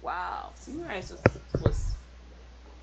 Wow, 0.00 0.54
senioritis 0.56 1.10
was, 1.12 1.38
was. 1.60 1.98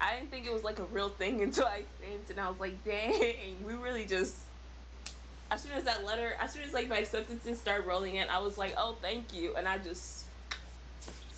I 0.01 0.15
didn't 0.15 0.31
think 0.31 0.45
it 0.45 0.53
was 0.53 0.63
like 0.63 0.79
a 0.79 0.85
real 0.85 1.09
thing 1.09 1.41
until 1.47 1.65
I 1.65 1.77
experienced 1.77 2.29
it, 2.29 2.37
and 2.37 2.45
I 2.45 2.49
was 2.49 2.59
like, 2.59 2.83
dang, 2.83 3.63
we 3.63 3.73
really 3.73 4.05
just. 4.05 4.47
As 5.53 5.61
soon 5.61 5.73
as 5.73 5.83
that 5.83 6.03
letter, 6.03 6.33
as 6.41 6.51
soon 6.51 6.63
as 6.63 6.73
like 6.73 6.89
my 6.89 6.97
acceptances 6.97 7.59
started 7.59 7.85
rolling 7.85 8.15
in, 8.15 8.27
I 8.27 8.39
was 8.39 8.57
like, 8.57 8.73
oh, 8.75 8.97
thank 9.03 9.31
you, 9.31 9.55
and 9.55 9.67
I 9.67 9.77
just. 9.77 10.25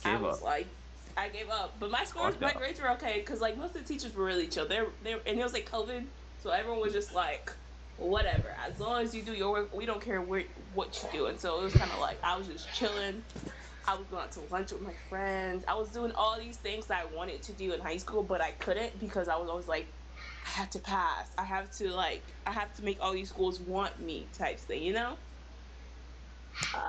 I 0.05 0.15
was 0.15 0.37
up. 0.37 0.43
like, 0.43 0.67
I 1.17 1.27
gave 1.27 1.49
up, 1.49 1.75
but 1.81 1.91
my 1.91 2.05
scores, 2.05 2.39
my 2.39 2.53
grades 2.53 2.79
were 2.79 2.91
okay 2.91 3.19
because 3.19 3.41
like 3.41 3.57
most 3.57 3.75
of 3.75 3.85
the 3.85 3.93
teachers 3.93 4.15
were 4.15 4.23
really 4.23 4.47
chill. 4.47 4.65
They're 4.69 4.87
they 5.03 5.13
and 5.13 5.37
it 5.37 5.43
was 5.43 5.51
like 5.51 5.69
COVID, 5.69 6.05
so 6.41 6.51
everyone 6.51 6.79
was 6.79 6.93
just 6.93 7.13
like, 7.13 7.51
whatever. 7.97 8.55
As 8.65 8.79
long 8.79 9.03
as 9.03 9.13
you 9.13 9.21
do 9.21 9.33
your 9.33 9.51
work, 9.51 9.75
we 9.75 9.85
don't 9.85 10.01
care 10.01 10.21
where 10.21 10.43
what 10.73 10.97
you 11.03 11.19
do. 11.19 11.25
And 11.25 11.37
so 11.37 11.59
it 11.59 11.63
was 11.65 11.73
kind 11.73 11.91
of 11.91 11.99
like 11.99 12.17
I 12.23 12.37
was 12.37 12.47
just 12.47 12.73
chilling. 12.73 13.21
I 13.85 13.95
was 13.95 14.07
going 14.07 14.23
out 14.23 14.31
to 14.31 14.39
lunch 14.49 14.71
with 14.71 14.81
my 14.81 14.93
friends. 15.09 15.65
I 15.67 15.75
was 15.75 15.89
doing 15.89 16.13
all 16.13 16.39
these 16.39 16.55
things 16.55 16.85
that 16.87 17.03
I 17.03 17.15
wanted 17.15 17.41
to 17.43 17.51
do 17.51 17.73
in 17.73 17.81
high 17.81 17.97
school, 17.97 18.23
but 18.23 18.39
I 18.39 18.51
couldn't 18.51 18.97
because 18.97 19.27
I 19.27 19.35
was 19.35 19.49
always 19.49 19.67
like, 19.67 19.87
I 20.45 20.49
have 20.49 20.69
to 20.71 20.79
pass. 20.79 21.27
I 21.37 21.43
have 21.43 21.71
to 21.77 21.89
like, 21.91 22.23
I 22.45 22.51
have 22.51 22.73
to 22.75 22.83
make 22.83 22.97
all 23.01 23.13
these 23.13 23.29
schools 23.29 23.59
want 23.59 23.99
me 23.99 24.27
type 24.37 24.59
thing, 24.59 24.83
you 24.83 24.93
know? 24.93 25.17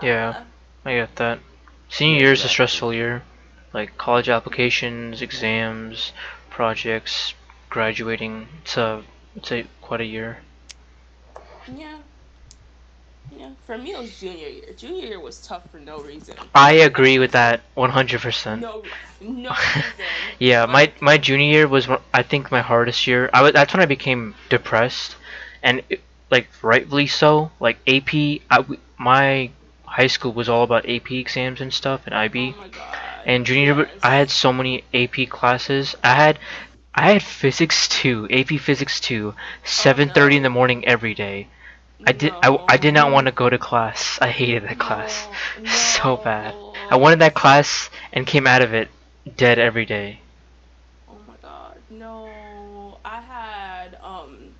Yeah. 0.03 0.35
Uh, 0.37 0.45
I 0.85 0.95
get 0.95 1.17
that. 1.17 1.41
Senior 1.89 2.21
year 2.21 2.33
is 2.33 2.45
a 2.45 2.49
stressful 2.49 2.93
year. 2.93 3.23
Like 3.73 3.97
college 3.99 4.29
applications, 4.29 5.23
exams, 5.23 6.13
projects, 6.51 7.35
graduating. 7.69 8.49
It's 8.63 8.77
a 8.77 9.03
it's 9.35 9.53
a 9.53 9.67
quite 9.81 10.01
a 10.01 10.05
year. 10.05 10.39
yeah. 11.75 11.99
Yeah. 13.35 13.51
For 13.67 13.77
me, 13.79 13.93
it 13.93 13.99
was 13.99 14.19
junior 14.19 14.49
year. 14.49 14.73
Junior 14.77 15.07
year 15.07 15.21
was 15.21 15.41
tough 15.41 15.71
for 15.71 15.79
no 15.79 15.99
reason. 16.01 16.37
I 16.55 16.73
agree 16.73 17.19
with 17.19 17.33
that 17.33 17.63
100%. 17.77 18.61
No, 18.61 18.83
no 19.21 19.51
reason. 19.75 19.83
Yeah, 20.39 20.67
my 20.67 20.93
my 21.01 21.19
junior 21.19 21.47
year 21.47 21.69
was 21.69 21.89
I 22.13 22.23
think 22.23 22.51
my 22.51 22.61
hardest 22.61 23.07
year. 23.07 23.31
I 23.33 23.43
was, 23.43 23.53
that's 23.53 23.73
when 23.73 23.83
I 23.83 23.87
became 23.87 24.35
depressed, 24.49 25.17
and 25.63 25.83
it, 25.89 26.01
like 26.31 26.49
rightfully 26.63 27.07
so. 27.07 27.51
Like 27.61 27.79
AP, 27.87 28.43
I 28.51 28.65
my 28.99 29.51
high 29.85 30.07
school 30.07 30.33
was 30.33 30.49
all 30.49 30.63
about 30.63 30.89
AP 30.89 31.11
exams 31.13 31.61
and 31.61 31.73
stuff 31.73 32.03
and 32.07 32.15
IB. 32.15 32.55
Oh. 32.59 32.65
And 33.25 33.45
junior, 33.45 33.75
year, 33.75 33.91
I 34.03 34.17
had 34.17 34.31
so 34.31 34.53
many 34.53 34.85
AP 34.95 35.29
classes. 35.29 35.97
I 36.05 36.15
had, 36.15 36.39
I 36.95 37.13
had 37.13 37.23
physics 37.23 37.89
two, 37.89 38.29
AP 38.31 38.61
physics 38.61 39.01
two, 39.01 39.35
7:30 39.65 40.37
in 40.37 40.43
the 40.43 40.51
morning 40.51 40.87
every 40.87 41.15
day. 41.15 41.49
I 42.05 42.13
did, 42.13 42.33
I, 42.43 42.59
I 42.69 42.77
did 42.77 42.93
not 42.95 43.11
want 43.11 43.27
to 43.27 43.33
go 43.33 43.49
to 43.49 43.59
class. 43.59 44.19
I 44.21 44.29
hated 44.29 44.65
that 44.65 44.79
class 44.79 45.29
No, 45.59 45.65
so 45.65 46.17
bad. 46.17 46.55
I 46.91 46.97
wanted 46.97 47.21
that 47.21 47.35
class 47.35 47.89
and 48.13 48.27
came 48.27 48.47
out 48.47 48.63
of 48.63 48.73
it 48.75 48.89
dead 49.37 49.59
every 49.59 49.85
day. 49.85 50.21
Oh 51.09 51.19
my 51.27 51.35
god, 51.43 51.79
no. 51.89 52.99
I 53.05 53.21
had 53.21 53.97
um 54.03 54.55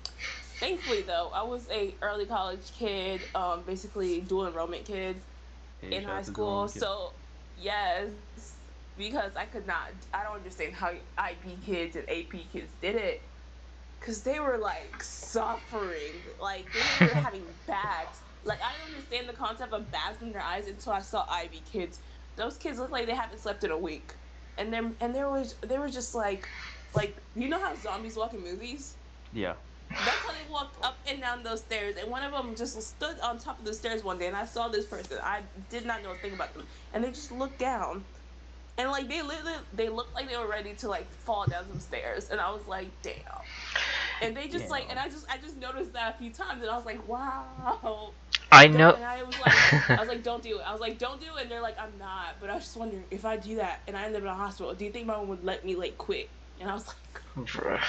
thankfully 0.59 1.01
though, 1.01 1.29
I 1.33 1.43
was 1.43 1.67
a 1.71 1.95
early 2.01 2.25
college 2.25 2.71
kid, 2.73 3.29
um 3.35 3.63
basically 3.63 4.21
dual 4.21 4.47
enrollment 4.47 4.85
kids 4.85 5.19
Hey, 5.81 5.97
in 5.97 6.03
high 6.03 6.21
school. 6.23 6.67
So 6.67 7.13
yes, 7.55 8.09
because 8.97 9.35
I 9.35 9.45
could 9.45 9.67
not 9.67 9.91
I 10.13 10.23
don't 10.23 10.35
understand 10.35 10.73
how 10.75 10.91
IB 11.17 11.57
kids 11.65 11.95
and 11.95 12.09
AP 12.09 12.45
kids 12.51 12.71
did 12.81 12.95
it. 12.95 13.21
Cause 13.99 14.23
they 14.23 14.39
were 14.39 14.57
like 14.57 15.03
suffering, 15.03 16.25
like 16.39 16.71
they 16.71 16.85
were 16.99 17.15
having 17.15 17.55
bags. 17.65 18.23
Like 18.43 18.61
I 18.61 18.73
didn't 18.73 18.87
understand 18.95 19.27
the 19.27 19.33
concept 19.33 19.73
of 19.73 19.91
bags 19.91 20.21
in 20.21 20.31
their 20.31 20.41
eyes 20.41 20.67
until 20.67 20.93
I 20.93 21.01
saw 21.01 21.25
IB 21.29 21.61
kids. 21.61 22.01
Those 22.35 22.57
kids 22.57 22.77
look 22.79 22.91
like 22.91 23.07
they 23.07 23.15
haven't 23.15 23.39
slept 23.39 23.63
in 23.63 23.71
a 23.71 23.77
week, 23.77 24.17
and 24.57 24.71
then 24.71 24.97
and 25.01 25.15
there 25.15 25.29
was 25.29 25.59
they 25.61 25.79
were 25.79 25.89
just 25.89 26.13
like, 26.13 26.51
like 26.93 27.23
you 27.35 27.49
know 27.49 27.59
how 27.59 27.73
zombies 27.75 28.15
walk 28.15 28.33
in 28.33 28.41
movies. 28.43 28.99
Yeah. 29.31 29.57
That's 29.99 30.23
how 30.23 30.31
they 30.33 30.43
walked 30.49 30.77
up 30.83 31.01
and 31.07 31.19
down 31.21 31.43
those 31.43 31.63
stairs, 31.63 31.95
and 31.97 32.11
one 32.11 32.23
of 32.23 32.31
them 32.31 32.55
just 32.55 32.79
stood 32.81 33.19
on 33.19 33.39
top 33.39 33.59
of 33.59 33.65
the 33.65 33.73
stairs 33.73 34.03
one 34.03 34.19
day, 34.19 34.27
and 34.27 34.37
I 34.37 34.45
saw 34.45 34.67
this 34.69 34.85
person. 34.85 35.19
I 35.23 35.43
did 35.69 35.85
not 35.85 36.03
know 36.03 36.11
a 36.11 36.17
thing 36.17 36.33
about 36.33 36.53
them, 36.53 36.67
and 36.91 37.03
they 37.03 37.11
just 37.11 37.31
looked 37.31 37.57
down, 37.59 38.05
and 38.77 38.89
like 38.89 39.09
they 39.09 39.21
literally 39.21 39.57
they 39.73 39.89
looked 39.89 40.15
like 40.15 40.29
they 40.29 40.37
were 40.37 40.47
ready 40.49 40.73
to 40.75 40.87
like 40.89 41.11
fall 41.13 41.47
down 41.47 41.67
some 41.67 41.79
stairs, 41.79 42.29
and 42.29 42.39
I 42.39 42.51
was 42.51 42.65
like, 42.67 43.01
damn. 43.01 43.15
And 44.21 44.35
they 44.35 44.47
just 44.47 44.69
like, 44.69 44.85
and 44.89 44.99
I 44.99 45.07
just 45.09 45.25
I 45.31 45.37
just 45.37 45.57
noticed 45.57 45.93
that 45.93 46.15
a 46.15 46.17
few 46.17 46.33
times, 46.33 46.61
and 46.61 46.69
I 46.69 46.75
was 46.75 46.85
like, 46.85 47.07
wow. 47.07 48.15
I 48.51 48.67
Don't- 48.71 48.81
know. 48.81 48.95
And 48.95 49.03
I 49.03 49.23
was 49.23 49.37
like, 49.37 49.65
I 49.95 50.01
was 50.01 50.07
like, 50.09 50.23
don't 50.23 50.43
do 50.43 50.59
it. 50.59 50.63
I 50.65 50.71
was 50.71 50.81
like, 50.81 50.97
don't 50.99 51.19
do 51.19 51.27
it. 51.37 51.43
And 51.43 51.51
they're 51.51 51.61
like, 51.61 51.77
I'm 51.79 51.97
not. 51.97 52.39
But 52.39 52.49
I 52.49 52.55
was 52.55 52.63
just 52.63 52.77
wondering 52.77 53.05
if 53.11 53.25
I 53.25 53.37
do 53.37 53.55
that 53.57 53.81
and 53.87 53.95
I 53.97 54.05
end 54.05 54.15
up 54.15 54.21
in 54.21 54.27
a 54.27 54.35
hospital, 54.35 54.73
do 54.73 54.85
you 54.85 54.91
think 54.91 55.05
my 55.07 55.15
mom 55.15 55.27
would 55.29 55.43
let 55.43 55.63
me 55.65 55.75
like 55.75 55.97
quit? 55.97 56.29
And 56.59 56.69
I 56.69 56.73
was 56.73 56.87
like, 56.87 57.21
Bruh. 57.37 57.81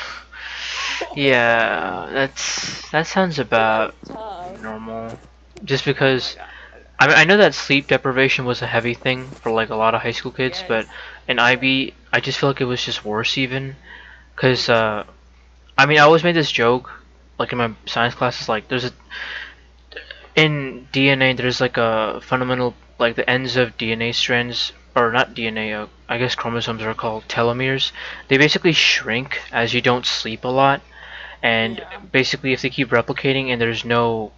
Yeah, 1.14 2.08
that's 2.12 2.90
that 2.90 3.06
sounds 3.06 3.38
about 3.38 3.94
normal. 4.60 5.18
Just 5.64 5.84
Oh 5.86 5.86
because 5.86 6.36
God. 6.36 6.48
I 6.98 7.06
mean, 7.06 7.16
I 7.16 7.24
know 7.24 7.36
that 7.38 7.54
sleep 7.54 7.88
deprivation 7.88 8.44
was 8.44 8.62
a 8.62 8.66
heavy 8.66 8.94
thing 8.94 9.32
for 9.40 9.50
like 9.52 9.70
a 9.70 9.76
lot 9.76 9.94
of 9.94 10.02
high 10.02 10.10
school 10.12 10.32
kids, 10.32 10.64
but 10.66 10.86
in 11.28 11.38
IB, 11.38 11.94
I 12.12 12.20
just 12.20 12.38
feel 12.38 12.50
like 12.50 12.60
it 12.60 12.64
was 12.66 12.84
just 12.84 13.04
worse 13.04 13.38
even. 13.38 13.76
Cause 14.36 14.68
uh, 14.68 15.04
I 15.78 15.86
mean, 15.86 15.98
I 15.98 16.02
always 16.02 16.24
made 16.24 16.36
this 16.36 16.52
joke, 16.52 16.90
like 17.38 17.52
in 17.52 17.58
my 17.58 17.72
science 17.86 18.14
classes, 18.14 18.48
like 18.48 18.68
there's 18.68 18.84
a 18.84 18.92
in 20.34 20.88
DNA 20.92 21.32
there's 21.34 21.60
like 21.60 21.76
a 21.76 22.20
fundamental 22.22 22.74
like 22.98 23.16
the 23.16 23.28
ends 23.28 23.56
of 23.56 23.76
DNA 23.76 24.12
strands 24.12 24.72
or 24.96 25.12
not 25.12 25.34
DNA, 25.34 25.72
uh, 25.74 25.86
I 26.08 26.18
guess 26.18 26.34
chromosomes 26.34 26.82
are 26.82 26.94
called 26.94 27.28
telomeres. 27.28 27.92
They 28.28 28.36
basically 28.38 28.72
shrink 28.72 29.40
as 29.52 29.72
you 29.74 29.80
don't 29.80 30.04
sleep 30.06 30.44
a 30.44 30.48
lot, 30.48 30.82
and 31.42 31.78
Yeah. 31.78 31.98
basically 32.12 32.52
if 32.52 32.62
they 32.62 32.70
keep 32.70 32.88
replicating 32.90 33.48
and 33.50 33.60
there's 33.60 33.84
no 33.84 34.32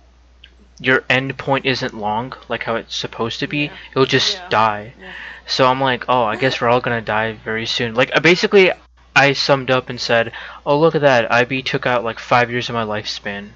your 0.81 1.05
end 1.11 1.37
point 1.39 1.67
isn't 1.67 1.95
long 1.95 2.33
like 2.49 2.65
how 2.65 2.77
it's 2.77 2.97
supposed 2.97 3.41
to 3.41 3.47
be, 3.47 3.65
Yeah. 3.67 3.73
it'll 3.93 4.07
just 4.07 4.37
Yeah. 4.39 4.49
die. 4.49 4.93
Yeah. 5.01 5.13
So 5.47 5.67
I'm 5.67 5.81
like, 5.81 6.05
oh, 6.09 6.25
I 6.25 6.37
guess 6.37 6.61
we're 6.61 6.69
all 6.69 6.81
gonna 6.81 7.01
die 7.03 7.33
very 7.45 7.67
soon. 7.67 7.95
Like, 7.95 8.11
uh, 8.15 8.21
basically, 8.21 8.73
I 9.15 9.33
summed 9.33 9.71
up 9.71 9.89
and 9.91 10.01
said, 10.01 10.33
oh, 10.65 10.79
look 10.79 10.95
at 10.95 11.03
that. 11.03 11.31
IB 11.31 11.63
took 11.63 11.87
out 11.87 12.05
like 12.05 12.19
five 12.19 12.51
years 12.51 12.69
of 12.69 12.75
my 12.75 12.85
lifespan. 12.85 13.51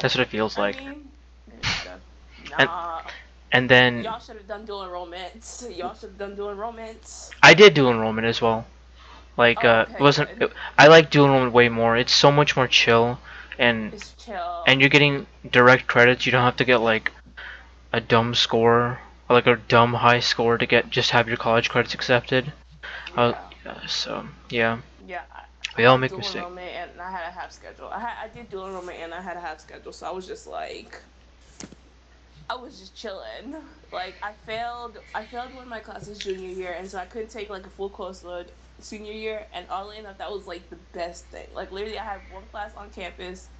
That's 0.00 0.14
what 0.16 0.22
it 0.22 0.28
feels 0.30 0.58
like. 0.58 0.78
Mean, 0.78 1.08
And- 2.58 2.68
nah. 2.68 3.00
And 3.52 3.68
then 3.70 4.02
Y'all 4.02 4.18
should 4.18 4.34
have 4.36 4.48
done 4.48 4.64
dual 4.64 4.82
enrollment. 4.84 5.62
Y'all 5.70 5.94
should 5.94 6.08
have 6.10 6.18
done 6.18 6.34
dual 6.34 6.50
enrollment. 6.50 7.30
I 7.40 7.54
did 7.54 7.74
dual 7.74 7.92
enrollment 7.92 8.26
as 8.26 8.42
well. 8.42 8.66
Like, 9.36 9.64
Oh, 9.64 9.68
uh, 9.68 9.86
it 9.94 10.00
wasn't. 10.00 10.30
It, 10.42 10.52
I 10.76 10.88
like 10.88 11.10
dual 11.10 11.26
enrollment 11.26 11.52
way 11.52 11.68
more. 11.68 11.96
It's 11.96 12.12
so 12.12 12.32
much 12.32 12.56
more 12.56 12.66
chill, 12.66 13.18
and 13.58 13.92
chill. 14.18 14.64
and 14.66 14.80
you're 14.80 14.90
getting 14.90 15.26
direct 15.50 15.86
credits. 15.86 16.26
You 16.26 16.32
don't 16.32 16.42
have 16.44 16.56
to 16.56 16.64
get 16.64 16.78
like 16.78 17.12
a 17.92 18.00
dumb 18.00 18.34
score 18.34 18.98
or 19.28 19.34
like 19.36 19.46
a 19.46 19.56
dumb 19.56 19.94
high 19.94 20.20
score 20.20 20.58
to 20.58 20.66
get 20.66 20.90
just 20.90 21.10
have 21.10 21.28
your 21.28 21.36
college 21.36 21.68
credits 21.70 21.94
accepted. 21.94 22.52
Uh, 23.16 23.32
yeah. 23.64 23.74
yeah, 23.80 23.86
so 23.86 24.26
yeah, 24.50 24.78
yeah. 25.06 25.22
I- 25.32 25.40
we 25.76 25.86
all 25.86 25.98
make 25.98 26.16
mistakes. 26.16 26.46
and 26.46 27.00
I 27.00 27.10
had 27.10 27.26
a 27.26 27.32
half 27.32 27.50
schedule. 27.50 27.88
I 27.88 27.98
had 27.98 28.14
I 28.22 28.28
did 28.28 28.48
dual 28.48 28.66
enrollment 28.68 28.98
and 28.98 29.12
I 29.12 29.20
had 29.20 29.36
a 29.36 29.40
half 29.40 29.58
schedule, 29.60 29.92
so 29.92 30.06
I 30.06 30.10
was 30.10 30.24
just 30.26 30.46
like, 30.46 31.00
I 32.48 32.54
was 32.54 32.78
just 32.78 32.94
chilling. 32.94 33.56
Like 33.90 34.14
I 34.22 34.32
failed, 34.46 34.98
I 35.14 35.24
failed 35.24 35.52
one 35.54 35.64
of 35.64 35.68
my 35.68 35.80
classes 35.80 36.18
junior 36.18 36.48
year, 36.50 36.72
and 36.78 36.88
so 36.88 36.98
I 36.98 37.06
couldn't 37.06 37.30
take 37.30 37.50
like 37.50 37.66
a 37.66 37.70
full 37.70 37.90
course 37.90 38.22
load 38.22 38.52
senior 38.80 39.12
year. 39.12 39.48
And 39.52 39.68
oddly 39.70 39.98
enough, 39.98 40.18
that 40.18 40.30
was 40.30 40.46
like 40.46 40.70
the 40.70 40.76
best 40.76 41.30
thing. 41.30 41.52
Like 41.52 41.72
literally, 41.72 41.98
I 41.98 42.04
had 42.04 42.28
one 42.30 42.48
class 42.48 42.74
on 42.74 42.90
campus, 42.90 43.50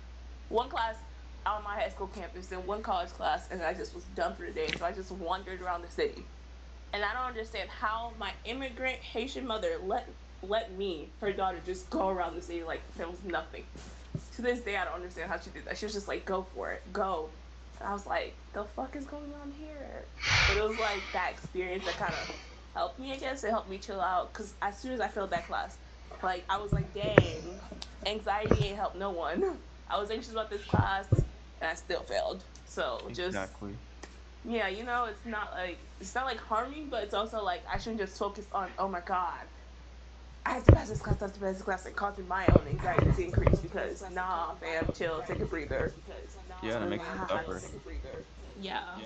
one 0.49 0.71
class 0.71 1.03
on 1.47 1.65
my 1.65 1.75
high 1.77 1.89
school 1.91 2.09
campus, 2.09 2.53
and 2.53 2.67
one 2.67 2.83
college 2.83 3.11
class, 3.11 3.49
and 3.51 3.63
I 3.63 3.75
just 3.75 3.95
was 3.95 4.07
done 4.07 4.37
for 4.37 4.47
the 4.47 4.53
day. 4.55 4.75
So 4.75 4.87
I 4.87 4.93
just 4.93 5.13
wandered 5.13 5.63
around 5.63 5.83
the 5.83 5.91
city. 5.91 6.33
And 6.93 7.05
I 7.05 7.15
don't 7.15 7.27
understand 7.29 7.71
how 7.71 8.17
my 8.17 8.35
immigrant 8.45 9.03
Haitian 9.03 9.47
mother 9.47 9.79
let 9.83 10.19
let 10.43 10.73
me, 10.73 11.17
her 11.21 11.35
daughter, 11.35 11.61
just 11.61 11.91
go 11.91 12.09
around 12.09 12.37
the 12.37 12.43
city 12.43 12.65
like 12.65 12.95
there 12.97 13.09
was 13.11 13.25
nothing. 13.25 13.69
To 14.33 14.43
this 14.43 14.63
day, 14.65 14.77
I 14.77 14.85
don't 14.87 14.95
understand 14.95 15.31
how 15.31 15.39
she 15.41 15.51
did 15.51 15.67
that. 15.67 15.79
She 15.79 15.87
was 15.87 15.95
just 15.95 16.09
like, 16.09 16.27
"Go 16.27 16.45
for 16.45 16.73
it, 16.73 16.93
go." 16.93 17.41
And 17.79 17.89
I 17.89 17.93
was 17.93 18.07
like, 18.07 18.43
"The 18.55 18.67
fuck 18.67 18.97
is 18.97 19.07
going 19.07 19.35
on 19.35 19.51
here?" 19.53 20.13
But 20.47 20.59
it 20.59 20.63
was 20.63 20.79
like 20.79 21.13
that 21.13 21.33
experience 21.33 21.85
that 21.87 21.97
kind 21.99 22.17
of 22.17 22.31
helped 22.75 22.99
me. 22.99 23.13
I 23.13 23.19
guess 23.19 23.45
it 23.45 23.51
helped 23.51 23.69
me 23.71 23.79
chill 23.79 24.01
out 24.01 24.33
because 24.33 24.57
as 24.63 24.81
soon 24.81 24.93
as 24.93 25.01
I 25.01 25.09
failed 25.09 25.31
that 25.31 25.47
class, 25.47 25.79
like 26.23 26.47
I 26.49 26.59
was 26.59 26.73
like, 26.73 26.93
"Dang, 26.93 27.61
anxiety 28.07 28.65
ain't 28.65 28.77
helped 28.77 28.97
no 28.97 29.11
one." 29.13 29.65
I 29.89 29.99
was 29.99 30.11
anxious 30.11 30.33
about 30.33 30.51
this 30.51 30.65
class, 30.65 31.25
and 31.61 31.71
I 31.71 31.75
still 31.75 32.05
failed. 32.05 32.49
So 32.65 33.11
just 33.11 33.53
Exactly. 33.53 33.81
yeah, 34.45 34.69
you 34.69 34.85
know, 34.85 35.07
it's 35.07 35.25
not 35.25 35.53
like 35.53 35.91
it's 36.01 36.15
not 36.15 36.27
like 36.27 36.39
harming, 36.41 36.91
but 36.91 37.05
it's 37.05 37.15
also 37.15 37.43
like 37.43 37.65
I 37.67 37.79
shouldn't 37.79 38.01
just 38.01 38.19
focus 38.19 38.49
on 38.53 38.75
oh 38.79 38.89
my 38.89 39.01
god, 39.01 39.49
I 40.47 40.53
have 40.53 40.65
to 40.65 40.73
pass 40.73 40.89
this 40.89 41.01
class, 41.01 41.23
I 41.23 41.27
have 41.27 41.35
to 41.35 41.41
pass 41.41 41.55
this 41.55 41.63
class, 41.63 41.87
and 41.87 41.97
causing 41.97 42.29
my 42.29 42.51
own 42.51 42.69
anxiety 42.69 43.11
to 43.13 43.23
increase 43.25 43.61
because 43.61 44.03
nah, 44.11 44.55
fam, 44.57 44.93
chill, 44.93 45.23
take 45.23 45.41
a 45.41 45.47
breather. 45.47 45.95
Yeah, 46.61 46.75
and 46.77 46.85
it 46.85 46.89
makes 46.89 47.09
it 47.15 47.27
tougher. 47.29 47.63
Yeah. 48.55 49.03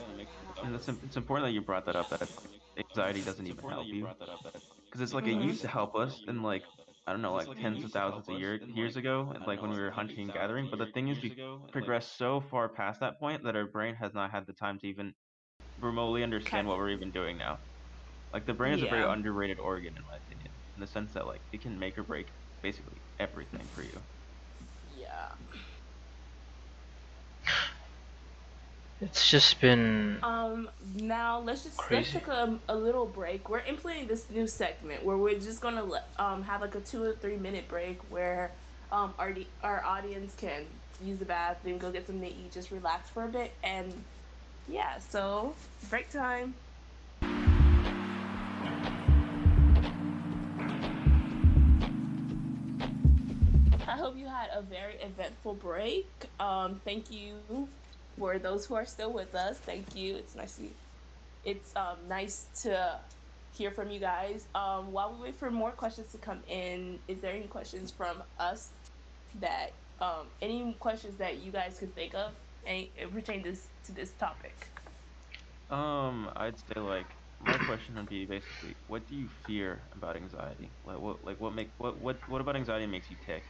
And 0.62 0.74
it's, 0.74 0.88
it's 0.88 1.16
important 1.16 1.46
that 1.48 1.52
you 1.52 1.62
brought 1.62 1.86
that 1.86 1.96
up. 1.96 2.10
That 2.10 2.30
anxiety 2.76 3.22
doesn't 3.22 3.46
even 3.46 3.64
help 3.66 3.92
you. 3.92 4.08
Because 4.90 5.02
it's 5.02 5.14
like 5.14 5.26
it 5.26 5.36
Mhm. 5.36 5.42
used 5.44 5.62
to 5.62 5.68
help 5.68 5.94
us 5.96 6.22
in 6.26 6.42
like 6.42 6.66
I 7.06 7.12
don't 7.12 7.22
know, 7.22 7.34
like 7.34 7.54
tens 7.54 7.84
of 7.84 7.92
thousands 7.92 8.28
of 8.28 8.36
year, 8.36 8.62
years 8.66 8.96
ago, 8.96 9.30
and 9.30 9.46
like 9.46 9.62
when 9.62 9.70
we 9.72 9.78
were 9.78 9.90
hunting 9.90 10.20
and 10.24 10.32
gathering. 10.32 10.68
But 10.70 10.78
the 10.78 10.86
thing 10.86 11.08
is, 11.08 11.22
we 11.22 11.38
progressed 11.72 12.16
so 12.16 12.40
far 12.40 12.68
past 12.68 13.00
that 13.00 13.18
point 13.18 13.44
that 13.44 13.56
our 13.56 13.66
brain 13.66 13.94
has 13.96 14.14
not 14.14 14.30
had 14.30 14.46
the 14.46 14.52
time 14.54 14.78
to 14.80 14.86
even 14.88 15.14
remotely 15.78 16.22
understand 16.24 16.68
what 16.68 16.78
we're 16.78 16.90
even 16.90 17.12
doing 17.12 17.38
now. 17.38 17.60
Like 18.32 18.46
the 18.46 18.54
brain 18.54 18.74
is 18.74 18.82
a 18.82 18.86
very 18.86 19.04
underrated 19.04 19.58
organ, 19.60 19.96
in 19.96 20.04
my 20.04 20.16
opinion, 20.18 20.57
in 20.78 20.82
the 20.82 20.92
sense 20.92 21.14
that 21.14 21.26
like 21.26 21.42
it 21.52 21.62
can 21.62 21.80
make 21.80 21.98
or 21.98 22.04
break 22.14 22.34
basically 22.62 23.02
everything 23.20 23.70
for 23.74 23.82
you. 23.82 24.06
Yeah. 24.96 25.36
It's 29.00 29.30
just 29.30 29.60
been 29.60 30.22
Um. 30.22 30.70
Now 30.94 31.40
let's 31.40 31.62
just 31.64 31.90
let's 31.90 32.10
take 32.10 32.28
a, 32.28 32.60
a 32.68 32.76
little 32.76 33.06
break. 33.06 33.48
We're 33.48 33.60
implementing 33.60 34.08
this 34.08 34.30
new 34.30 34.46
segment 34.46 35.04
where 35.04 35.16
we're 35.16 35.38
just 35.38 35.60
gonna 35.60 35.84
let, 35.84 36.10
um 36.18 36.42
have 36.42 36.62
like 36.62 36.74
a 36.74 36.80
two 36.80 37.02
or 37.02 37.12
three 37.12 37.36
minute 37.36 37.68
break 37.68 38.00
where 38.10 38.56
um 38.90 39.14
our 39.18 39.32
di- 39.32 39.52
our 39.62 39.84
audience 39.84 40.34
can 40.34 40.80
use 41.00 41.18
the 41.18 41.26
bathroom, 41.26 41.78
go 41.78 41.92
get 41.92 42.06
something 42.06 42.28
to 42.28 42.34
eat, 42.34 42.52
just 42.52 42.70
relax 42.72 43.10
for 43.10 43.24
a 43.24 43.28
bit, 43.28 43.56
and 43.62 44.04
yeah. 44.66 44.98
So 44.98 45.56
break 45.88 46.10
time. 46.10 46.54
Had 54.38 54.50
a 54.54 54.62
very 54.62 54.94
eventful 54.96 55.54
break. 55.54 56.06
Um, 56.38 56.80
thank 56.84 57.10
you 57.10 57.68
for 58.18 58.38
those 58.38 58.66
who 58.66 58.74
are 58.74 58.86
still 58.86 59.12
with 59.12 59.34
us. 59.34 59.58
Thank 59.58 59.94
you. 59.96 60.16
It's 60.16 60.34
nice 60.34 60.56
to 60.56 60.62
it's 61.44 61.74
um, 61.76 61.96
nice 62.08 62.46
to 62.62 63.00
hear 63.56 63.70
from 63.70 63.90
you 63.90 64.00
guys. 64.00 64.46
Um, 64.54 64.92
while 64.92 65.14
we 65.14 65.24
wait 65.24 65.38
for 65.38 65.50
more 65.50 65.70
questions 65.70 66.12
to 66.12 66.18
come 66.18 66.40
in, 66.48 66.98
is 67.08 67.18
there 67.20 67.34
any 67.34 67.46
questions 67.46 67.90
from 67.90 68.22
us 68.38 68.70
that 69.40 69.72
um, 70.00 70.26
any 70.42 70.74
questions 70.78 71.16
that 71.18 71.38
you 71.38 71.50
guys 71.50 71.78
can 71.78 71.88
think 71.88 72.14
of 72.14 72.32
any 72.66 72.90
pertain 73.12 73.42
this 73.42 73.68
to 73.84 73.92
this 73.92 74.10
topic? 74.18 74.54
Um, 75.70 76.30
I'd 76.36 76.58
say 76.58 76.80
like 76.80 77.06
my 77.40 77.56
question 77.58 77.94
would 77.96 78.08
be 78.08 78.24
basically, 78.24 78.74
what 78.88 79.08
do 79.08 79.14
you 79.16 79.28
fear 79.46 79.80
about 79.96 80.16
anxiety? 80.16 80.68
Like 80.86 81.00
what 81.00 81.24
like 81.24 81.40
what 81.40 81.54
make 81.54 81.70
what 81.78 81.98
what 82.00 82.16
what 82.28 82.40
about 82.40 82.56
anxiety 82.56 82.86
makes 82.86 83.10
you 83.10 83.16
tick? 83.24 83.42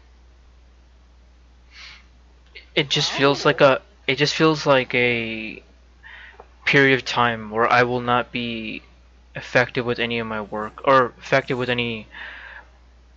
It 2.78 2.90
just 2.90 3.10
feels 3.10 3.44
like 3.44 3.60
a 3.60 3.82
it 4.06 4.18
just 4.18 4.36
feels 4.36 4.64
like 4.64 4.94
a 4.94 5.60
period 6.64 6.94
of 6.94 7.04
time 7.04 7.50
where 7.50 7.66
I 7.66 7.82
will 7.82 8.00
not 8.00 8.30
be 8.30 8.82
effective 9.34 9.84
with 9.84 9.98
any 9.98 10.20
of 10.20 10.28
my 10.28 10.42
work 10.42 10.82
or 10.84 11.12
effective 11.18 11.58
with 11.58 11.70
any 11.70 12.06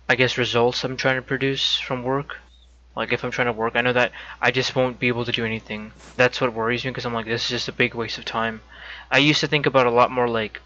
I 0.08 0.16
guess 0.16 0.36
results 0.36 0.82
I'm 0.82 0.96
trying 0.96 1.14
to 1.14 1.22
produce 1.22 1.78
from 1.78 2.02
work. 2.02 2.38
Like 2.96 3.12
if 3.12 3.22
I'm 3.22 3.30
trying 3.30 3.46
to 3.46 3.52
work, 3.52 3.76
I 3.76 3.82
know 3.82 3.92
that 3.92 4.10
I 4.40 4.50
just 4.50 4.74
won't 4.74 4.98
be 4.98 5.06
able 5.06 5.24
to 5.26 5.38
do 5.38 5.44
anything. 5.44 5.92
That's 6.16 6.40
what 6.40 6.52
worries 6.52 6.84
me 6.84 6.90
because 6.90 7.06
I'm 7.06 7.14
like 7.14 7.26
this 7.26 7.44
is 7.44 7.50
just 7.50 7.68
a 7.68 7.80
big 7.82 7.94
waste 7.94 8.18
of 8.18 8.24
time. 8.24 8.62
I 9.12 9.18
used 9.18 9.42
to 9.42 9.46
think 9.46 9.66
about 9.66 9.86
a 9.86 9.96
lot 10.00 10.10
more 10.10 10.26
like 10.26 10.60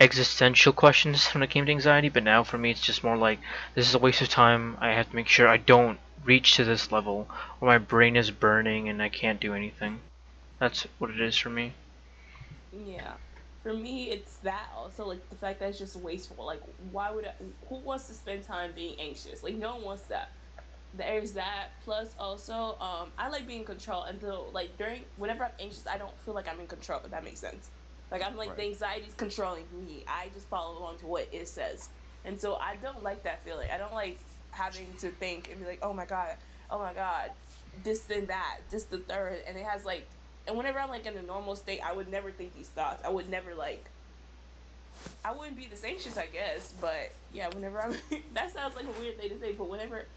existential 0.00 0.72
questions 0.72 1.26
when 1.34 1.42
it 1.42 1.50
came 1.50 1.66
to 1.66 1.72
anxiety, 1.72 2.08
but 2.08 2.24
now 2.24 2.42
for 2.42 2.56
me 2.56 2.70
it's 2.70 2.80
just 2.80 3.04
more 3.04 3.18
like 3.18 3.38
this 3.74 3.86
is 3.86 3.94
a 3.94 3.98
waste 3.98 4.22
of 4.22 4.30
time. 4.30 4.78
I 4.80 4.92
have 4.92 5.10
to 5.10 5.14
make 5.14 5.28
sure 5.28 5.46
I 5.46 5.58
don't 5.58 5.98
reach 6.28 6.56
to 6.56 6.64
this 6.64 6.92
level 6.92 7.30
or 7.60 7.68
my 7.68 7.78
brain 7.78 8.16
is 8.16 8.30
burning 8.30 8.88
and 8.88 9.02
I 9.02 9.10
can't 9.10 9.40
do 9.40 9.54
anything. 9.54 10.02
That's 10.60 10.86
what 10.98 11.10
it 11.10 11.20
is 11.20 11.36
for 11.38 11.50
me. 11.50 11.74
Yeah. 12.72 13.14
For 13.62 13.74
me, 13.74 14.10
it's 14.10 14.38
that 14.38 14.68
also 14.76 15.06
like 15.06 15.28
the 15.30 15.36
fact 15.36 15.60
that 15.60 15.70
it's 15.70 15.78
just 15.78 15.96
wasteful. 15.96 16.46
Like, 16.46 16.62
why 16.90 17.10
would 17.10 17.26
I, 17.26 17.32
who 17.68 17.78
wants 17.80 18.06
to 18.08 18.14
spend 18.14 18.44
time 18.44 18.72
being 18.74 18.96
anxious? 19.00 19.42
Like, 19.42 19.56
no 19.56 19.76
one 19.76 19.84
wants 19.84 20.04
that. 20.08 20.32
There's 20.94 21.32
that. 21.34 21.70
Plus, 21.84 22.14
also, 22.18 22.76
um, 22.80 23.12
I 23.18 23.28
like 23.28 23.46
being 23.46 23.60
in 23.60 23.66
control 23.66 24.04
until 24.04 24.50
like 24.54 24.76
during 24.78 25.04
whenever 25.16 25.44
I'm 25.44 25.52
anxious, 25.60 25.86
I 25.86 25.98
don't 25.98 26.14
feel 26.24 26.34
like 26.34 26.48
I'm 26.48 26.60
in 26.60 26.68
control. 26.68 27.00
If 27.04 27.10
that 27.10 27.24
makes 27.24 27.40
sense. 27.40 27.70
Like 28.10 28.22
I'm 28.22 28.36
like 28.36 28.54
Right. 28.54 28.56
the 28.56 28.64
anxiety's 28.64 29.14
controlling 29.14 29.66
me. 29.72 30.04
I 30.08 30.30
just 30.34 30.48
follow 30.48 30.78
along 30.78 30.98
to 31.00 31.06
what 31.06 31.28
it 31.32 31.48
says, 31.48 31.90
and 32.24 32.40
so 32.40 32.56
I 32.56 32.76
don't 32.76 33.02
like 33.02 33.24
that 33.24 33.44
feeling. 33.44 33.68
I 33.72 33.78
don't 33.78 33.94
like 33.94 34.24
having 34.50 34.96
to 34.96 35.10
think 35.10 35.48
and 35.50 35.60
be 35.60 35.66
like, 35.66 35.80
oh 35.82 35.92
my 35.92 36.06
god, 36.06 36.36
oh 36.70 36.78
my 36.78 36.94
god, 36.94 37.32
this 37.82 38.02
then 38.04 38.26
that, 38.26 38.60
this 38.70 38.84
the 38.86 38.98
third, 38.98 39.42
and 39.46 39.56
it 39.56 39.66
has 39.66 39.84
like, 39.84 40.08
and 40.46 40.56
whenever 40.56 40.78
I'm 40.80 40.88
like 40.90 41.06
in 41.06 41.16
a 41.16 41.22
normal 41.22 41.56
state, 41.56 41.80
I 41.80 41.92
would 41.92 42.08
never 42.08 42.32
think 42.32 42.54
these 42.54 42.68
thoughts. 42.70 43.02
I 43.04 43.10
would 43.10 43.28
never 43.28 43.54
like. 43.54 43.90
I 45.24 45.32
wouldn't 45.32 45.56
be 45.56 45.66
this 45.68 45.84
anxious, 45.84 46.16
I 46.16 46.26
guess, 46.26 46.72
but 46.72 47.16
yeah, 47.30 47.48
whenever 47.48 47.80
I'm, 47.82 47.96
that 48.34 48.52
sounds 48.52 48.74
like 48.74 48.86
a 48.86 48.92
weird 48.92 49.18
thing 49.18 49.30
to 49.30 49.38
say, 49.38 49.52
but 49.52 49.68
whenever, 49.68 50.08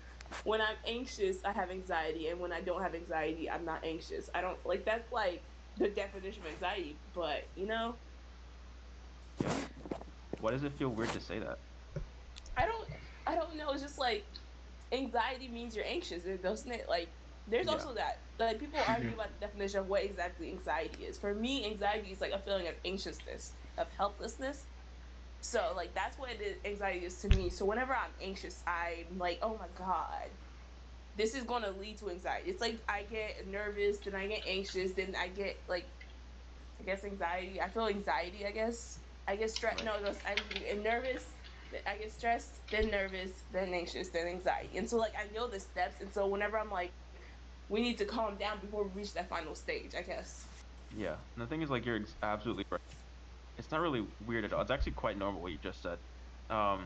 when 0.43 0.61
I'm 0.61 0.77
anxious, 0.85 1.43
I 1.45 1.51
have 1.53 1.69
anxiety, 1.71 2.27
and 2.29 2.39
when 2.39 2.51
I 2.51 2.61
don't 2.61 2.81
have 2.81 2.95
anxiety, 2.95 3.49
I'm 3.49 3.65
not 3.65 3.83
anxious. 3.83 4.29
I 4.33 4.41
don't 4.41 4.63
like 4.65 4.85
that's 4.85 5.11
like 5.11 5.43
the 5.77 5.89
definition 5.89 6.43
of 6.43 6.49
anxiety, 6.49 6.99
but 7.13 7.49
you 7.55 7.67
know, 7.67 7.97
Yeah. 9.39 9.53
Why 10.39 10.51
does 10.51 10.63
it 10.63 10.73
feel 10.73 10.89
weird 10.89 11.13
to 11.13 11.19
say 11.21 11.39
that? 11.39 11.59
I 12.57 12.65
don't, 12.65 12.87
I 13.25 13.35
don't 13.35 13.57
know. 13.57 13.71
It's 13.71 13.81
just 13.81 13.97
like 13.97 14.31
anxiety 14.91 15.47
means 15.49 15.75
you're 15.75 15.85
anxious, 15.85 16.23
doesn't 16.41 16.71
it? 16.71 16.87
Like 16.89 17.15
there's 17.47 17.67
Yeah. 17.67 17.73
also 17.73 17.93
that. 17.95 18.29
Like 18.39 18.59
people 18.59 18.83
argue 18.87 19.15
about 19.15 19.33
the 19.33 19.39
definition 19.39 19.79
of 19.79 19.87
what 19.87 20.03
exactly 20.03 20.49
anxiety 20.51 21.05
is. 21.05 21.19
For 21.19 21.33
me, 21.33 21.65
anxiety 21.65 22.11
is 22.11 22.21
like 22.21 22.33
a 22.33 22.39
feeling 22.39 22.67
of 22.67 22.79
anxiousness, 22.85 23.57
of 23.77 23.91
helplessness. 23.91 24.71
So 25.41 25.73
like 25.75 25.93
that's 25.95 26.17
what 26.17 26.31
is, 26.41 26.59
anxiety 26.65 27.05
is 27.05 27.21
to 27.21 27.29
me. 27.29 27.49
So 27.49 27.65
whenever 27.65 27.93
I'm 27.95 28.15
anxious, 28.19 28.63
I'm 28.67 29.17
like, 29.17 29.39
oh 29.41 29.57
my 29.57 29.69
god, 29.69 30.37
this 31.15 31.35
is 31.35 31.45
going 31.45 31.63
to 31.63 31.71
lead 31.71 31.99
to 31.99 32.09
anxiety. 32.09 32.49
It's 32.51 32.61
like 32.61 32.83
I 32.87 33.03
get 33.05 33.47
nervous, 33.47 34.01
then 34.01 34.15
I 34.15 34.27
get 34.27 34.43
anxious, 34.45 34.95
then 34.95 35.15
I 35.15 35.29
get 35.29 35.65
like, 35.67 35.93
I 36.79 36.83
guess 36.83 37.03
anxiety. 37.03 37.61
I 37.61 37.69
feel 37.69 37.87
anxiety. 37.87 38.45
I 38.45 38.51
guess 38.51 39.03
I 39.27 39.35
get 39.37 39.51
stressed. 39.51 39.83
No, 39.83 40.15
I'm 40.25 40.83
nervous. 40.83 41.40
I 41.87 41.97
get 41.97 42.11
stressed, 42.11 42.51
then 42.69 42.89
nervous, 42.89 43.31
then 43.51 43.73
anxious, 43.73 44.09
then 44.09 44.27
anxiety. 44.27 44.77
And 44.77 44.89
so 44.89 44.97
like 44.97 45.13
I 45.17 45.33
know 45.33 45.47
the 45.47 45.59
steps, 45.59 45.95
and 46.01 46.11
so 46.13 46.27
whenever 46.27 46.57
I'm 46.57 46.71
like, 46.71 46.91
we 47.69 47.81
need 47.81 47.97
to 47.99 48.05
calm 48.05 48.35
down 48.35 48.59
before 48.59 48.83
we 48.83 49.01
reach 49.01 49.13
that 49.13 49.29
final 49.29 49.55
stage. 49.55 49.91
I 49.97 50.01
guess. 50.01 50.45
Yeah. 50.97 51.15
And 51.35 51.43
the 51.43 51.47
thing 51.47 51.61
is, 51.61 51.69
like, 51.69 51.85
you're 51.85 52.01
absolutely 52.21 52.65
right. 52.69 52.81
It's 53.57 53.71
not 53.71 53.81
really 53.81 54.03
weird 54.27 54.45
at 54.45 54.53
all. 54.53 54.61
It's 54.61 54.71
actually 54.71 54.93
quite 54.93 55.17
normal 55.17 55.41
what 55.41 55.51
you 55.51 55.57
just 55.63 55.81
said. 55.81 55.97
Um, 56.49 56.81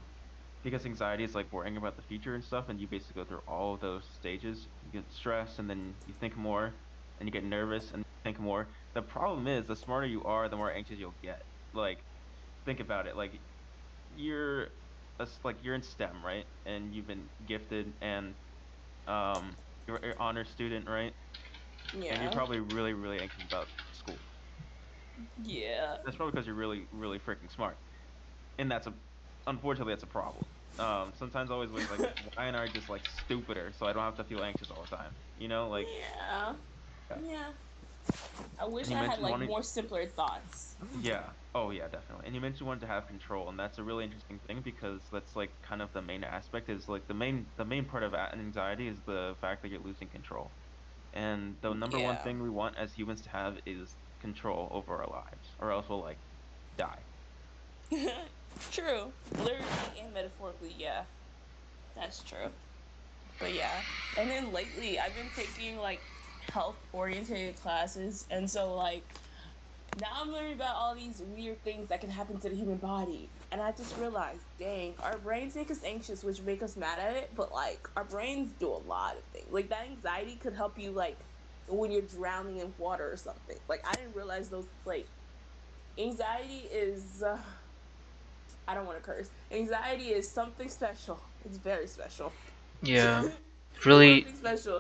because 0.64 0.86
anxiety 0.86 1.24
is 1.24 1.36
like 1.36 1.52
worrying 1.54 1.78
about 1.78 1.96
the 1.96 2.02
future 2.04 2.36
and 2.36 2.44
stuff, 2.44 2.70
and 2.70 2.80
you 2.80 2.88
basically 2.88 3.22
go 3.22 3.28
through 3.28 3.42
all 3.48 3.76
of 3.76 3.82
those 3.82 4.04
stages. 4.20 4.68
You 4.86 5.02
get 5.02 5.12
stressed, 5.14 5.60
and 5.60 5.70
then 5.70 5.94
you 6.08 6.14
think 6.20 6.36
more, 6.38 6.72
and 7.20 7.28
you 7.28 7.32
get 7.32 7.44
nervous, 7.44 7.92
and 7.94 8.04
think 8.24 8.40
more. 8.40 8.68
The 8.94 9.02
problem 9.02 9.48
is, 9.48 9.66
the 9.66 9.76
smarter 9.76 10.08
you 10.08 10.24
are, 10.24 10.50
the 10.50 10.58
more 10.58 10.72
anxious 10.72 10.98
you'll 10.98 11.14
get. 11.22 11.44
Like, 11.74 12.00
think 12.66 12.80
about 12.80 13.08
it. 13.08 13.16
Like, 13.16 13.32
you're, 14.18 14.72
a 15.20 15.28
like, 15.44 15.64
you're 15.64 15.76
in 15.76 15.84
STEM, 15.84 16.24
right? 16.26 16.48
And 16.66 16.94
you've 16.94 17.08
been 17.08 17.32
gifted, 17.44 17.98
and 18.02 18.38
um, 19.08 19.58
you're 19.88 19.98
an 19.98 20.18
honor 20.20 20.46
student, 20.46 20.88
right? 20.90 21.16
Yeah. 21.92 22.02
And 22.10 22.22
you're 22.22 22.32
probably 22.32 22.60
really, 22.60 22.94
really 22.94 23.22
anxious 23.22 23.46
about 23.46 23.72
school. 23.92 24.26
yeah. 25.38 25.98
That's 26.04 26.18
probably 26.18 26.32
because 26.34 26.48
you're 26.48 26.56
really, 26.56 26.88
really 26.92 27.20
freaking 27.20 27.50
smart. 27.52 27.80
And 28.58 28.72
that's 28.72 28.88
a, 28.88 29.00
unfortunately, 29.48 29.94
that's 29.94 30.04
a 30.04 30.08
problem. 30.08 30.58
Um, 30.80 31.14
sometimes 31.14 31.52
I 31.52 31.56
always 31.56 31.72
wish 31.72 31.90
like, 31.90 32.04
why 32.18 32.46
aren't 32.46 32.58
I 32.58 32.68
just 32.70 32.90
like 32.90 33.08
stupider 33.08 33.74
so 33.74 33.88
I 33.88 33.94
don't 33.94 34.04
have 34.04 34.16
to 34.18 34.26
feel 34.26 34.44
anxious 34.44 34.72
all 34.72 34.88
the 34.88 34.96
time? 34.96 35.18
You 35.36 35.48
know, 35.50 35.70
like, 35.70 35.92
yeah. 35.92 36.58
Yeah. 37.10 37.22
Yeah. 37.22 37.58
I 38.58 38.66
wish 38.68 38.90
I 38.90 39.04
had 39.04 39.20
like 39.20 39.32
wanting- 39.32 39.50
more 39.50 39.64
simpler 39.64 40.06
thoughts. 40.06 40.78
yeah, 41.00 41.34
oh 41.54 41.72
yeah, 41.72 41.88
definitely. 41.88 42.26
And 42.26 42.36
you 42.36 42.42
mentioned 42.42 42.62
you 42.62 42.66
wanted 42.68 42.82
to 42.82 42.88
have 42.88 43.08
control, 43.08 43.50
and 43.50 43.60
that's 43.60 43.78
a 43.78 43.84
really 43.84 44.04
interesting 44.04 44.40
thing 44.40 44.62
because 44.62 45.10
that's 45.10 45.36
like 45.36 45.62
kind 45.62 45.82
of 45.82 45.92
the 45.94 46.02
main 46.02 46.24
aspect. 46.24 46.70
Is 46.70 46.88
like 46.88 47.08
the 47.08 47.14
main, 47.14 47.52
the 47.58 47.66
main 47.66 47.86
part 47.86 48.04
of 48.04 48.14
a- 48.14 48.32
anxiety 48.34 48.88
is 48.88 49.04
the 49.04 49.36
fact 49.42 49.62
that 49.62 49.70
you're 49.70 49.82
losing 49.82 50.10
control. 50.10 50.52
And 51.14 51.56
the 51.62 51.74
number 51.74 52.00
one 52.00 52.18
thing 52.18 52.42
we 52.42 52.50
want 52.50 52.78
as 52.78 52.94
humans 52.94 53.22
to 53.24 53.30
have 53.30 53.60
is 53.66 53.98
control 54.20 54.68
over 54.72 55.02
our 55.02 55.10
lives, 55.10 55.56
or 55.60 55.72
else 55.72 55.88
we'll 55.90 56.02
like 56.02 56.20
die. 56.76 57.04
true. 58.72 59.14
Literally 59.32 60.00
and 60.00 60.14
metaphorically, 60.14 60.74
yeah. 60.74 61.06
That's 61.96 62.24
true. 62.24 62.52
But 63.40 63.54
yeah. 63.54 63.84
And 64.18 64.30
then 64.30 64.52
lately 64.52 65.00
I've 65.00 65.16
been 65.16 65.30
taking 65.30 65.78
like 65.78 66.02
health 66.52 66.78
oriented 66.94 67.60
classes 67.60 68.26
and 68.30 68.50
so 68.50 68.74
like 68.76 69.16
now 69.96 70.08
I'm 70.14 70.32
learning 70.32 70.54
about 70.54 70.76
all 70.76 70.96
these 70.96 71.22
weird 71.22 71.64
things 71.64 71.88
that 71.90 72.02
can 72.02 72.10
happen 72.10 72.40
to 72.42 72.50
the 72.50 72.56
human 72.56 72.78
body. 72.78 73.32
And 73.52 73.62
I 73.62 73.72
just 73.72 73.96
realized, 73.98 74.44
dang, 74.58 74.96
our 75.00 75.18
brains 75.18 75.56
make 75.56 75.72
us 75.72 75.84
anxious, 75.84 76.24
which 76.24 76.42
make 76.42 76.62
us 76.62 76.76
mad 76.76 77.00
at 77.00 77.16
it, 77.16 77.32
but 77.36 77.52
like 77.52 77.88
our 77.96 78.04
brains 78.04 78.54
do 78.54 78.68
a 78.68 78.76
lot 78.78 79.18
of 79.18 79.24
things. 79.26 79.48
Like 79.52 79.70
that 79.70 79.88
anxiety 79.88 80.36
could 80.36 80.54
help 80.54 80.78
you 80.78 80.92
like 80.92 81.20
when 81.68 81.92
you're 81.92 82.02
drowning 82.02 82.58
in 82.58 82.74
water 82.78 83.10
or 83.10 83.16
something. 83.18 83.58
Like 83.70 83.82
I 83.88 83.96
didn't 83.96 84.16
realize 84.16 84.50
those 84.50 84.68
like 84.86 85.08
anxiety 85.98 86.68
is 86.72 87.24
uh, 87.24 87.42
I 88.68 88.74
don't 88.74 88.86
want 88.86 88.98
to 88.98 89.04
curse. 89.04 89.30
Anxiety 89.52 90.10
is 90.10 90.32
something 90.32 90.70
special. 90.70 91.22
It's 91.44 91.58
very 91.58 91.88
special. 91.88 92.34
Yeah. 92.82 93.30
Really 93.84 94.26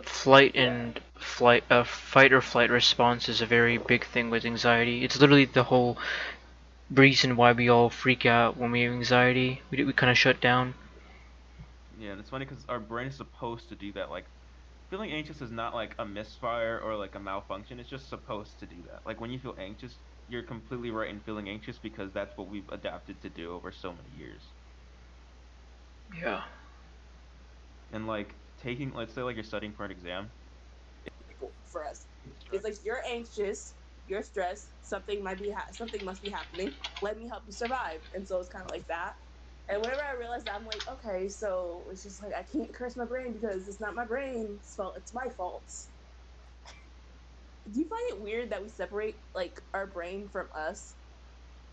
flight 0.03 0.55
and 0.55 0.99
flight 1.17 1.63
uh, 1.69 1.84
fight 1.84 2.31
or 2.31 2.41
flight 2.41 2.69
response 2.69 3.27
is 3.27 3.41
a 3.41 3.45
very 3.45 3.77
big 3.77 4.05
thing 4.05 4.29
with 4.29 4.45
anxiety. 4.45 5.03
It's 5.03 5.19
literally 5.19 5.45
the 5.45 5.63
whole 5.63 5.97
reason 6.89 7.36
why 7.36 7.51
we 7.51 7.69
all 7.69 7.89
freak 7.89 8.25
out 8.25 8.58
when 8.58 8.71
we 8.71 8.81
have 8.81 8.91
anxiety. 8.93 9.62
We 9.69 9.84
we 9.84 9.93
kind 9.93 10.12
of 10.12 10.17
shut 10.17 10.39
down. 10.41 10.73
Yeah, 11.91 12.12
and 12.12 12.19
it's 12.19 12.29
funny 12.29 12.45
because 12.45 12.65
our 12.67 12.79
brain 12.79 13.08
is 13.08 13.15
supposed 13.17 13.69
to 13.69 13.75
do 13.75 13.91
that. 13.93 14.10
Like, 14.10 14.29
feeling 14.89 15.12
anxious 15.12 15.41
is 15.41 15.51
not 15.51 15.73
like 15.73 15.95
a 15.97 16.05
misfire 16.05 16.79
or 16.79 16.95
like 16.95 17.15
a 17.15 17.19
malfunction. 17.19 17.79
It's 17.79 17.89
just 17.89 18.10
supposed 18.10 18.60
to 18.60 18.65
do 18.67 18.84
that. 18.84 19.05
Like 19.05 19.19
when 19.21 19.31
you 19.31 19.39
feel 19.39 19.55
anxious, 19.58 19.99
you're 20.27 20.43
completely 20.43 20.91
right 20.91 21.10
in 21.10 21.19
feeling 21.21 21.49
anxious 21.49 21.79
because 21.79 22.12
that's 22.13 22.38
what 22.38 22.47
we've 22.49 22.69
adapted 22.69 23.21
to 23.21 23.29
do 23.29 23.53
over 23.53 23.71
so 23.71 23.93
many 23.93 24.10
years. 24.10 24.53
Yeah. 26.21 26.43
And 27.91 28.08
like 28.08 28.36
taking, 28.58 28.94
let's 28.94 29.13
say 29.13 29.24
like 29.24 29.36
you're 29.36 29.44
studying 29.44 29.74
for 29.74 29.86
an 29.86 29.91
exam. 29.91 30.34
for 31.65 31.86
us. 31.86 32.08
It's 32.52 32.63
like 32.63 32.76
you're 32.84 33.04
anxious, 33.06 33.78
you're 34.06 34.24
stressed. 34.24 34.76
Something 34.86 35.24
might 35.24 35.39
be 35.39 35.52
ha- 35.52 35.72
something 35.72 36.04
must 36.06 36.22
be 36.24 36.30
happening. 36.30 36.80
Let 37.02 37.18
me 37.18 37.28
help 37.28 37.46
you 37.46 37.54
survive. 37.54 38.04
And 38.13 38.28
so 38.28 38.39
it's 38.39 38.50
kind 38.50 38.65
of 38.65 38.72
like 38.72 38.88
that. 38.88 39.18
And 39.70 39.82
whenever 39.82 40.02
I 40.04 40.13
realize 40.13 40.46
that, 40.46 40.56
I'm 40.56 40.65
like, 40.65 40.88
okay, 40.88 41.30
so 41.30 41.89
it's 41.91 42.04
just 42.04 42.22
like 42.22 42.34
I 42.34 42.44
can't 42.44 42.74
curse 42.76 42.98
my 42.98 43.06
brain 43.06 43.34
because 43.34 43.68
it's 43.68 43.82
not 43.82 43.96
my 43.96 44.06
brain's 44.06 44.76
fault. 44.76 44.98
It's 44.98 45.13
my 45.13 45.30
fault. 45.30 45.72
Do 47.70 47.80
you 47.80 47.89
find 47.89 48.10
it 48.12 48.22
weird 48.22 48.52
that 48.52 48.62
we 48.63 48.70
separate 48.70 49.26
like 49.34 49.62
our 49.74 49.88
brain 49.88 50.30
from 50.30 50.50
us? 50.54 51.00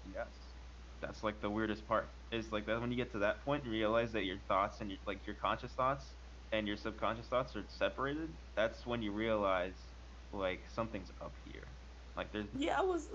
Yes. 0.03 0.57
That's 1.01 1.23
like 1.23 1.40
the 1.40 1.51
weirdest 1.51 1.87
part. 1.87 2.16
Is 2.31 2.53
like 2.53 2.66
that 2.66 2.81
when 2.81 2.90
you 2.92 2.97
get 2.97 3.12
to 3.12 3.21
that 3.21 3.42
point 3.45 3.64
and 3.64 3.73
realize 3.73 4.12
that 4.12 4.25
your 4.25 4.40
thoughts 4.40 4.81
and 4.81 4.90
your 4.90 5.01
like 5.07 5.27
your 5.27 5.37
conscious 5.37 5.75
thoughts 5.75 6.16
and 6.53 6.69
your 6.69 6.77
subconscious 6.77 7.29
thoughts 7.29 7.57
are 7.57 7.69
separated. 7.69 8.38
That's 8.57 8.87
when 8.87 9.03
you 9.03 9.12
realize 9.12 9.95
like 10.33 10.69
something's 10.71 11.12
up 11.21 11.37
here. 11.45 11.79
Like 12.17 12.33
there's 12.33 12.55
Yeah, 12.55 12.81
I 12.81 12.83
was. 12.83 13.09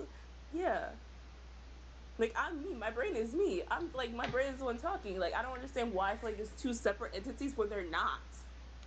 Yeah. 0.52 1.00
Like 2.18 2.34
I'm 2.36 2.64
me. 2.64 2.76
My 2.76 2.92
brain 2.92 3.16
is 3.16 3.36
me. 3.36 3.64
I'm 3.70 3.92
like 3.94 4.12
my 4.12 4.28
brain 4.28 4.52
is 4.54 4.60
the 4.60 4.66
one 4.66 4.78
talking. 4.78 5.20
Like 5.20 5.34
I 5.36 5.42
don't 5.44 5.54
understand 5.54 5.94
why 5.94 6.14
it's 6.14 6.24
like 6.24 6.38
there's 6.38 6.56
two 6.56 6.74
separate 6.74 7.16
entities 7.16 7.56
when 7.56 7.70
they're 7.70 7.90
not. 7.90 8.22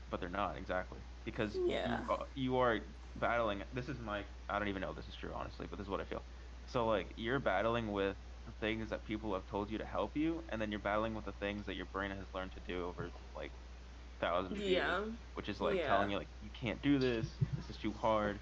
But 0.09 0.21
they're 0.21 0.29
not 0.29 0.57
exactly 0.57 1.05
because 1.25 1.61
Yeah. 1.67 2.05
you, 2.05 2.07
uh, 2.09 2.25
you 2.35 2.57
are 2.57 2.81
battling. 3.15 3.65
This 3.73 3.89
is 3.89 4.01
my. 4.01 4.27
I 4.49 4.59
don't 4.59 4.69
even 4.69 4.81
know 4.81 4.91
if 4.91 4.97
this 4.97 5.09
is 5.09 5.15
true 5.15 5.33
honestly, 5.33 5.67
but 5.69 5.77
this 5.77 5.87
is 5.87 5.91
what 5.91 6.01
I 6.01 6.05
feel. 6.05 6.27
So 6.67 6.87
like 6.87 7.15
you're 7.17 7.39
battling 7.39 7.93
with 7.93 8.19
the 8.45 8.53
things 8.53 8.91
that 8.91 9.05
people 9.05 9.35
have 9.35 9.47
told 9.47 9.71
you 9.71 9.79
to 9.79 9.87
help 9.87 10.17
you, 10.17 10.45
and 10.49 10.61
then 10.61 10.71
you're 10.73 10.81
battling 10.81 11.15
with 11.15 11.27
the 11.27 11.33
things 11.33 11.67
that 11.67 11.77
your 11.77 11.87
brain 11.87 12.11
has 12.11 12.35
learned 12.35 12.53
to 12.53 12.61
do 12.61 12.87
over 12.87 13.13
like 13.35 13.55
thousands 14.21 14.59
of 14.59 14.65
Yeah. 14.65 15.07
which 15.35 15.49
is 15.49 15.61
like 15.61 15.79
Yeah. 15.79 15.87
telling 15.87 16.11
you 16.11 16.19
like 16.19 16.31
you 16.41 16.51
can't 16.53 16.83
do 16.83 16.99
this. 16.99 17.41
This 17.57 17.71
is 17.71 17.79
too 17.79 17.93
hard. 17.93 18.41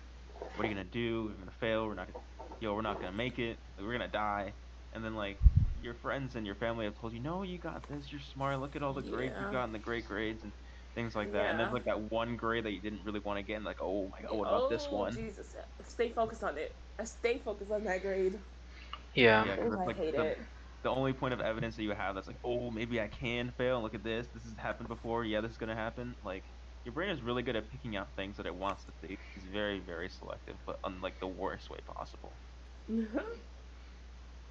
What 0.54 0.64
are 0.64 0.68
you 0.68 0.74
gonna 0.74 0.84
do? 0.88 1.26
We're 1.26 1.36
gonna 1.36 1.52
fail. 1.52 1.86
We're 1.86 1.94
not. 1.94 2.08
Gonna, 2.08 2.18
yo, 2.60 2.74
we're 2.74 2.82
not 2.82 3.00
gonna 3.00 3.12
make 3.16 3.38
it. 3.38 3.58
Like, 3.76 3.86
we're 3.86 3.92
gonna 3.92 4.08
die. 4.08 4.54
And 4.92 5.04
then 5.04 5.14
like 5.14 5.40
your 5.76 5.94
friends 5.94 6.34
and 6.34 6.46
your 6.46 6.56
family 6.56 6.86
have 6.86 6.96
told 6.96 7.12
you, 7.12 7.20
no, 7.20 7.42
you 7.42 7.58
got 7.58 7.86
this. 7.88 8.10
You're 8.10 8.20
smart. 8.20 8.58
Look 8.60 8.76
at 8.76 8.82
all 8.82 8.94
the 8.94 9.02
grades 9.02 9.34
Yeah. 9.36 9.46
you 9.46 9.48
got 9.50 9.64
and 9.64 9.74
the 9.74 9.78
great 9.78 10.04
grades 10.06 10.42
and 10.44 10.52
things 10.94 11.14
like 11.14 11.32
that. 11.32 11.50
And 11.50 11.60
then 11.60 11.72
like 11.72 11.84
that 11.84 12.00
one 12.10 12.36
grade 12.36 12.64
that 12.64 12.72
you 12.72 12.80
didn't 12.82 13.04
really 13.04 13.20
want 13.20 13.38
to 13.38 13.42
get, 13.44 13.56
and 13.56 13.64
like, 13.64 13.80
oh 13.80 14.08
my 14.10 14.20
god, 14.22 14.36
what 14.36 14.48
about 14.48 14.70
this 14.70 14.86
Oh, 14.90 14.96
one? 14.96 15.12
Jesus. 15.12 15.54
Stay 15.82 16.12
focused 16.12 16.42
on 16.42 16.58
it. 16.58 16.72
Stay 17.04 17.38
focused 17.38 17.70
on 17.70 17.84
that 17.84 18.02
grade. 18.02 18.40
Yeah. 19.14 19.44
Yeah, 19.44 19.56
'cause 19.56 19.72
Oh, 19.72 19.74
it's 19.74 19.82
I 19.82 19.86
like 19.86 19.96
hate 19.96 20.14
the, 20.14 20.22
it. 20.22 20.38
The 20.82 20.90
only 20.90 21.12
point 21.12 21.34
of 21.34 21.40
evidence 21.40 21.76
that 21.76 21.82
you 21.82 21.90
have 21.90 22.14
that's 22.14 22.26
like, 22.26 22.38
oh, 22.44 22.70
maybe 22.70 23.00
I 23.00 23.08
can 23.08 23.52
fail. 23.58 23.82
Look 23.82 23.94
at 23.94 24.04
this. 24.04 24.26
This 24.32 24.44
has 24.44 24.52
happened 24.56 24.88
before. 24.88 25.24
Yeah, 25.24 25.40
this 25.40 25.52
is 25.52 25.56
gonna 25.56 25.74
happen. 25.74 26.14
Like, 26.24 26.44
your 26.84 26.92
brain 26.92 27.10
is 27.10 27.20
really 27.20 27.42
good 27.42 27.56
at 27.56 27.70
picking 27.70 27.96
out 27.96 28.08
things 28.16 28.36
that 28.36 28.46
it 28.46 28.54
wants 28.54 28.84
to 28.84 28.92
see. 29.02 29.18
It's 29.36 29.44
very, 29.52 29.80
very 29.80 30.08
selective, 30.08 30.56
but 30.64 30.78
on 30.84 31.00
like 31.02 31.18
the 31.20 31.26
worst 31.26 31.70
way 31.70 31.78
possible. 31.86 32.32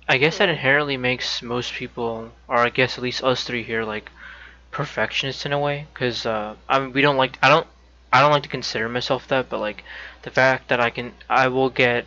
I 0.10 0.18
guess 0.18 0.38
that 0.38 0.50
inherently 0.50 0.98
makes 0.98 1.42
most 1.42 1.74
people, 1.74 2.32
or 2.48 2.58
I 2.58 2.70
guess 2.70 2.98
at 2.98 3.04
least 3.04 3.24
us 3.24 3.44
three 3.44 3.64
here, 3.64 3.84
like 3.84 4.12
perfectionists 4.72 5.46
in 5.46 5.54
a 5.54 5.60
way. 5.60 5.88
Cause 5.94 6.26
uh, 6.26 6.56
I 6.70 6.80
mean, 6.80 6.94
we 6.94 7.02
don't 7.02 7.18
like. 7.18 7.38
I 7.42 7.50
don't. 7.50 7.68
I 8.12 8.22
don't 8.22 8.32
like 8.32 8.44
to 8.44 8.50
consider 8.50 8.88
myself 8.88 9.28
that, 9.28 9.50
but 9.50 9.60
like 9.60 9.84
the 10.24 10.32
fact 10.32 10.70
that 10.70 10.80
I 10.80 10.90
can, 10.90 11.14
I 11.30 11.50
will 11.50 11.70
get, 11.70 12.06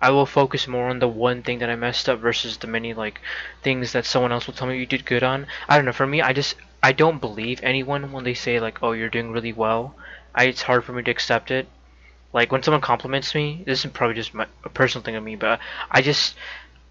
I 0.00 0.10
will 0.10 0.26
focus 0.26 0.68
more 0.68 0.88
on 0.88 0.98
the 0.98 1.08
one 1.08 1.42
thing 1.42 1.58
that 1.60 1.70
I 1.70 1.76
messed 1.76 2.08
up 2.08 2.20
versus 2.20 2.58
the 2.58 2.66
many 2.66 2.92
like 2.92 3.20
things 3.62 3.92
that 3.92 4.04
someone 4.04 4.32
else 4.32 4.46
will 4.46 4.54
tell 4.54 4.68
me 4.68 4.78
you 4.78 4.86
did 4.86 5.06
good 5.06 5.22
on. 5.22 5.46
I 5.68 5.76
don't 5.76 5.86
know. 5.86 5.92
For 5.92 6.06
me, 6.06 6.20
I 6.20 6.32
just 6.32 6.54
I 6.82 6.92
don't 6.92 7.20
believe 7.20 7.60
anyone 7.62 8.12
when 8.12 8.24
they 8.24 8.34
say 8.34 8.60
like, 8.60 8.82
oh, 8.82 8.92
you're 8.92 9.08
doing 9.08 9.32
really 9.32 9.52
well. 9.52 9.94
I 10.34 10.44
it's 10.44 10.62
hard 10.62 10.84
for 10.84 10.92
me 10.92 11.02
to 11.02 11.10
accept 11.10 11.50
it. 11.50 11.66
Like 12.32 12.52
when 12.52 12.62
someone 12.62 12.82
compliments 12.82 13.34
me, 13.34 13.62
this 13.64 13.84
is 13.84 13.90
probably 13.90 14.16
just 14.16 14.34
my, 14.34 14.46
a 14.64 14.68
personal 14.68 15.02
thing 15.02 15.16
of 15.16 15.24
me, 15.24 15.36
but 15.36 15.60
I 15.90 16.02
just 16.02 16.36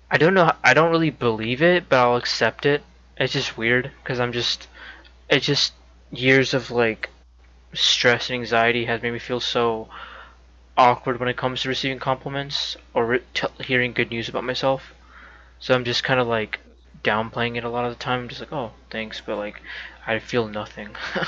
I 0.10 0.18
don't 0.18 0.34
know. 0.34 0.52
I 0.64 0.74
don't 0.74 0.92
really 0.92 1.12
believe 1.12 1.62
it, 1.62 1.90
but 1.90 2.00
I'll 2.00 2.16
accept 2.16 2.66
it. 2.66 2.84
It's 3.18 3.34
just 3.34 3.58
weird 3.58 3.92
because 4.04 4.20
I'm 4.20 4.32
just. 4.32 4.68
It's 5.30 5.46
just 5.46 5.74
years 6.12 6.54
of 6.54 6.72
like 6.72 7.10
stress 7.74 8.30
and 8.30 8.40
anxiety 8.40 8.86
has 8.86 9.02
made 9.02 9.12
me 9.12 9.20
feel 9.20 9.40
so 9.40 9.90
awkward 10.78 11.20
when 11.20 11.30
it 11.30 11.38
comes 11.38 11.62
to 11.62 11.70
receiving 11.70 12.00
compliments 12.00 12.78
or 12.94 13.06
re- 13.06 13.24
t- 13.34 13.48
hearing 13.64 13.94
good 13.94 14.10
news 14.12 14.30
about 14.30 14.44
myself. 14.44 14.94
So 15.60 15.74
I'm 15.74 15.86
just 15.86 16.04
kind 16.04 16.20
of 16.20 16.28
like 16.28 16.60
downplaying 17.04 17.58
it 17.58 17.64
a 17.64 17.70
lot 17.70 17.86
of 17.86 17.92
the 17.92 18.04
time. 18.04 18.22
I'm 18.22 18.30
just 18.30 18.42
like, 18.42 18.54
oh, 18.54 18.74
thanks, 18.90 19.22
but 19.26 19.38
like 19.38 19.62
I 20.08 20.20
feel 20.20 20.48
nothing. 20.48 20.96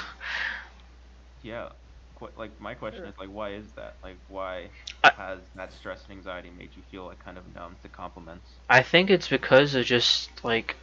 Yeah. 1.42 1.70
Qu- 2.16 2.32
like 2.38 2.60
my 2.60 2.74
question 2.74 3.06
is 3.06 3.16
like, 3.20 3.30
why 3.30 3.54
is 3.54 3.74
that? 3.74 3.98
Like, 4.04 4.18
why 4.28 4.70
I- 5.04 5.12
has 5.16 5.42
that 5.56 5.72
stress 5.74 6.04
and 6.08 6.12
anxiety 6.18 6.50
made 6.50 6.76
you 6.76 6.84
feel 6.84 7.06
like 7.06 7.20
kind 7.20 7.38
of 7.38 7.54
numb 7.54 7.78
to 7.84 7.90
compliments? 7.90 8.60
I 8.70 8.82
think 8.82 9.10
it's 9.10 9.28
because 9.28 9.76
of 9.76 9.86
just 9.86 10.44
like 10.44 10.76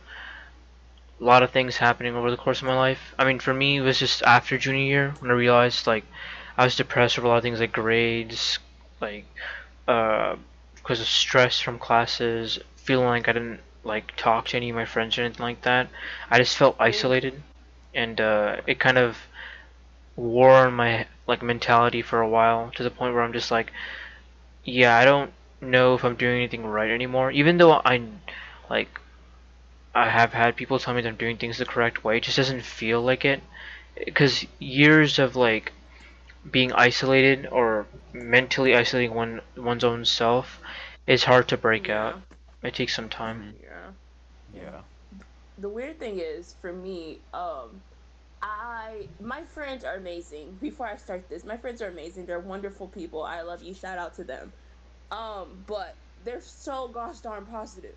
a 1.21 1.25
lot 1.25 1.43
of 1.43 1.51
things 1.51 1.77
happening 1.77 2.15
over 2.15 2.31
the 2.31 2.37
course 2.37 2.61
of 2.61 2.67
my 2.69 2.77
life. 2.77 3.15
I 3.19 3.25
mean, 3.25 3.39
for 3.41 3.53
me, 3.55 3.79
it 3.79 3.81
was 3.83 3.99
just 3.99 4.23
after 4.23 4.59
junior 4.59 4.85
year 4.85 5.15
when 5.21 5.31
I 5.31 5.35
realized 5.35 5.87
like 5.87 6.05
I 6.57 6.65
was 6.65 6.77
depressed 6.77 7.19
over 7.19 7.27
a 7.27 7.31
lot 7.31 7.39
of 7.39 7.43
things 7.43 7.61
like 7.61 7.73
grades, 7.73 8.59
like 9.01 9.27
uh, 9.89 10.37
because 10.77 11.01
of 11.01 11.07
stress 11.07 11.61
from 11.61 11.79
classes, 11.79 12.59
feeling 12.77 13.07
like 13.07 13.29
I 13.29 13.33
didn't 13.33 13.61
like 13.83 14.15
talk 14.17 14.47
to 14.49 14.57
any 14.57 14.71
of 14.71 14.77
my 14.77 14.85
friends 14.85 15.19
or 15.19 15.23
anything 15.23 15.43
like 15.43 15.63
that. 15.63 15.89
I 16.31 16.39
just 16.39 16.57
felt 16.57 16.77
isolated, 16.79 17.43
and 17.95 18.21
uh, 18.21 18.61
it 18.67 18.79
kind 18.79 18.99
of 18.99 19.19
wore 20.17 20.53
on 20.53 20.75
my 20.75 21.07
like 21.27 21.43
mentality 21.43 22.03
for 22.03 22.21
a 22.21 22.29
while 22.29 22.71
to 22.77 22.83
the 22.83 22.91
point 22.91 23.15
where 23.15 23.23
I'm 23.23 23.33
just 23.33 23.51
like, 23.51 23.73
yeah, 24.65 24.97
I 24.97 25.05
don't 25.05 25.33
know 25.61 25.95
if 25.95 26.05
I'm 26.05 26.17
doing 26.17 26.37
anything 26.37 26.65
right 26.65 26.91
anymore. 26.91 27.31
Even 27.31 27.59
though 27.59 27.73
I 27.85 28.01
like 28.71 29.01
I 29.95 30.09
have 30.09 30.33
had 30.33 30.57
people 30.57 30.79
tell 30.79 30.95
me 30.95 31.03
that 31.03 31.09
I'm 31.09 31.17
doing 31.17 31.37
things 31.37 31.59
the 31.59 31.65
correct 31.65 32.05
way, 32.05 32.19
it 32.19 32.25
just 32.25 32.37
doesn't 32.37 32.63
feel 32.63 33.01
like 33.03 33.25
it. 33.25 33.43
Because 34.05 34.47
years 34.59 35.19
of 35.19 35.37
like 35.37 35.73
being 36.51 36.73
isolated 36.73 37.47
or 37.51 37.87
mentally 38.13 38.75
isolating 38.75 39.15
one 39.15 39.41
one's 39.57 39.85
own 39.85 40.05
self 40.05 40.61
is 41.07 41.25
hard 41.25 41.49
to 41.49 41.57
break 41.57 41.89
Yeah. 41.89 42.07
out. 42.09 42.23
It 42.63 42.75
takes 42.75 42.95
some 42.95 43.09
time. 43.09 43.55
Yeah. 43.63 43.91
Yeah. 44.53 44.83
the 45.59 45.69
weird 45.69 45.99
thing 45.99 46.19
is 46.19 46.55
for 46.61 46.73
me 46.73 47.23
um 47.33 47.83
i 48.43 49.09
my 49.21 49.45
friends 49.45 49.85
are 49.85 49.97
amazing 49.97 50.57
before 50.61 50.87
i 50.87 50.97
start 50.97 51.29
this 51.29 51.45
my 51.45 51.57
friends 51.57 51.81
are 51.83 51.89
amazing 51.89 52.27
they're 52.27 52.41
wonderful 52.41 52.89
people 52.89 53.23
i 53.23 53.43
love 53.43 53.63
you 53.63 53.75
shout 53.75 53.99
out 53.99 54.15
to 54.15 54.25
them 54.25 54.53
um 55.11 55.65
but 55.67 55.97
they're 56.25 56.41
so 56.41 56.89
gosh 56.89 57.21
darn 57.21 57.47
positive 57.47 57.97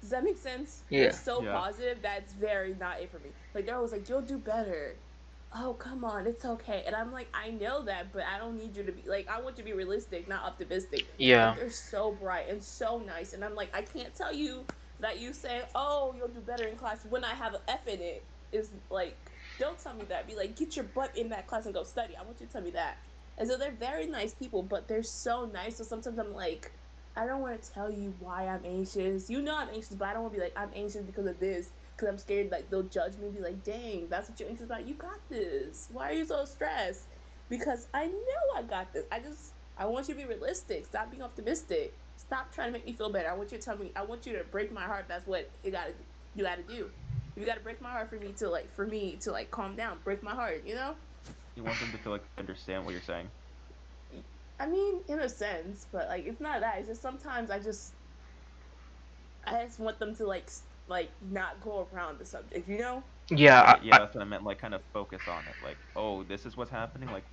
does 0.00 0.10
that 0.10 0.24
make 0.24 0.38
sense 0.38 0.84
Yeah. 0.90 1.00
they're 1.00 1.12
so 1.12 1.42
Yeah. 1.42 1.52
positive 1.52 2.02
that's 2.02 2.32
very 2.32 2.74
not 2.74 3.00
it 3.00 3.10
for 3.10 3.18
me 3.18 3.34
like 3.54 3.66
they're 3.66 3.76
always 3.76 3.92
like 3.92 4.08
you'll 4.08 4.22
do 4.22 4.38
better 4.38 5.00
oh 5.54 5.74
come 5.74 6.04
on 6.04 6.26
it's 6.26 6.44
okay 6.44 6.82
and 6.86 6.96
i'm 6.96 7.12
like 7.12 7.28
i 7.34 7.50
know 7.50 7.84
that 7.84 8.12
but 8.12 8.22
i 8.24 8.38
don't 8.38 8.56
need 8.56 8.74
you 8.76 8.82
to 8.84 8.92
be 8.92 9.04
like 9.06 9.28
i 9.28 9.40
want 9.40 9.56
you 9.58 9.62
to 9.64 9.68
be 9.70 9.74
realistic 9.74 10.28
not 10.28 10.44
optimistic 10.44 11.12
Yeah. 11.18 11.50
but 11.50 11.56
they're 11.60 11.70
so 11.70 12.12
bright 12.12 12.48
and 12.48 12.62
so 12.62 12.98
nice, 12.98 13.32
and 13.32 13.44
I'm 13.44 13.54
like, 13.54 13.70
I 13.74 13.82
can't 13.82 14.14
tell 14.14 14.32
you 14.34 14.66
that 15.00 15.18
you 15.18 15.32
say, 15.32 15.62
"Oh, 15.74 16.14
you'll 16.16 16.28
do 16.28 16.40
better 16.40 16.66
in 16.66 16.76
class" 16.76 17.04
when 17.08 17.24
I 17.24 17.34
have 17.34 17.54
an 17.54 17.60
F 17.68 17.86
in 17.88 18.00
it. 18.00 18.26
Is 18.52 18.72
like, 18.90 19.18
don't 19.58 19.78
tell 19.82 19.94
me 19.94 20.04
that. 20.06 20.26
Be 20.26 20.36
like, 20.36 20.56
get 20.56 20.76
your 20.76 20.84
butt 20.84 21.16
in 21.16 21.30
that 21.30 21.46
class 21.46 21.66
and 21.66 21.74
go 21.74 21.84
study. 21.84 22.16
I 22.16 22.22
want 22.24 22.40
you 22.40 22.46
to 22.46 22.52
tell 22.52 22.62
me 22.62 22.70
that. 22.72 22.98
And 23.38 23.48
so 23.48 23.56
they're 23.58 23.72
very 23.72 24.06
nice 24.06 24.34
people, 24.34 24.62
but 24.62 24.88
they're 24.88 25.02
so 25.02 25.46
nice. 25.46 25.78
So 25.78 25.84
sometimes 25.84 26.18
I'm 26.18 26.32
like, 26.34 26.72
I 27.16 27.26
don't 27.26 27.40
want 27.40 27.60
to 27.62 27.72
tell 27.72 27.90
you 27.90 28.14
why 28.18 28.46
I'm 28.48 28.64
anxious. 28.64 29.28
You 29.30 29.42
know 29.42 29.56
I'm 29.56 29.68
anxious, 29.70 29.96
but 29.96 30.08
I 30.08 30.12
don't 30.14 30.22
want 30.22 30.34
to 30.34 30.38
be 30.38 30.44
like, 30.44 30.54
I'm 30.56 30.70
anxious 30.74 31.02
because 31.04 31.26
of 31.26 31.38
this. 31.40 31.70
Because 31.96 32.08
I'm 32.08 32.18
scared, 32.18 32.50
like, 32.50 32.70
they'll 32.70 32.82
judge 32.84 33.16
me 33.18 33.26
and 33.26 33.36
be 33.36 33.42
like, 33.42 33.62
dang, 33.64 34.08
that's 34.08 34.28
what 34.28 34.40
you're 34.40 34.48
anxious 34.48 34.66
about. 34.66 34.86
You 34.86 34.94
got 34.94 35.18
this. 35.28 35.88
Why 35.92 36.10
are 36.10 36.14
you 36.14 36.26
so 36.26 36.44
stressed? 36.44 37.04
Because 37.48 37.86
I 37.92 38.06
know 38.06 38.56
I 38.56 38.62
got 38.62 38.92
this. 38.92 39.04
I 39.12 39.20
just, 39.20 39.52
I 39.78 39.86
want 39.86 40.08
you 40.08 40.14
to 40.14 40.20
be 40.20 40.26
realistic. 40.26 40.86
Stop 40.86 41.10
being 41.10 41.22
optimistic. 41.22 41.92
Stop 42.16 42.52
trying 42.54 42.68
to 42.68 42.72
make 42.72 42.86
me 42.86 42.92
feel 42.92 43.10
better. 43.10 43.30
I 43.30 43.34
want 43.34 43.52
you 43.52 43.58
to 43.58 43.64
tell 43.64 43.76
me, 43.76 43.92
I 43.94 44.02
want 44.02 44.26
you 44.26 44.32
to 44.38 44.44
break 44.44 44.72
my 44.72 44.84
heart. 44.84 45.04
That's 45.08 45.26
what 45.26 45.50
you 45.64 45.70
gotta, 45.70 45.92
you 46.34 46.44
gotta 46.44 46.62
do. 46.62 46.90
You 47.36 47.46
gotta 47.46 47.60
break 47.60 47.80
my 47.80 47.90
heart 47.90 48.10
for 48.10 48.16
me 48.16 48.32
to, 48.38 48.48
like, 48.48 48.74
for 48.74 48.86
me 48.86 49.18
to, 49.22 49.32
like, 49.32 49.50
calm 49.50 49.76
down. 49.76 49.98
Break 50.04 50.22
my 50.22 50.34
heart, 50.34 50.62
you 50.66 50.74
know? 50.74 50.94
You 51.56 51.64
want 51.64 51.78
them 51.80 51.92
to 51.92 51.98
feel 51.98 52.12
like 52.12 52.24
understand 52.38 52.84
what 52.84 52.92
you're 52.92 53.02
saying. 53.02 53.28
I 54.62 54.66
mean, 54.66 55.00
in 55.08 55.18
a 55.18 55.28
sense, 55.28 55.86
but 55.90 56.08
like 56.08 56.24
it's 56.24 56.40
not 56.40 56.60
that. 56.60 56.78
It's 56.78 56.88
just 56.88 57.02
sometimes 57.02 57.50
I 57.50 57.58
just 57.58 57.92
I 59.44 59.64
just 59.64 59.80
want 59.80 59.98
them 59.98 60.14
to 60.16 60.26
like 60.26 60.48
like 60.88 61.10
not 61.20 61.60
go 61.60 61.88
around 61.92 62.18
the 62.18 62.26
subject, 62.26 62.68
you 62.68 62.78
know? 62.78 63.02
Yeah. 63.30 63.60
I, 63.62 63.78
yeah, 63.82 63.98
that's 63.98 64.14
what 64.14 64.22
I 64.22 64.24
meant. 64.24 64.44
Like, 64.44 64.58
kind 64.58 64.74
of 64.74 64.82
focus 64.92 65.28
on 65.28 65.46
it. 65.48 65.56
Like, 65.62 65.78
oh, 65.96 66.22
this 66.24 66.44
is 66.46 66.56
what's 66.56 66.70
happening. 66.70 67.10
Like, 67.10 67.24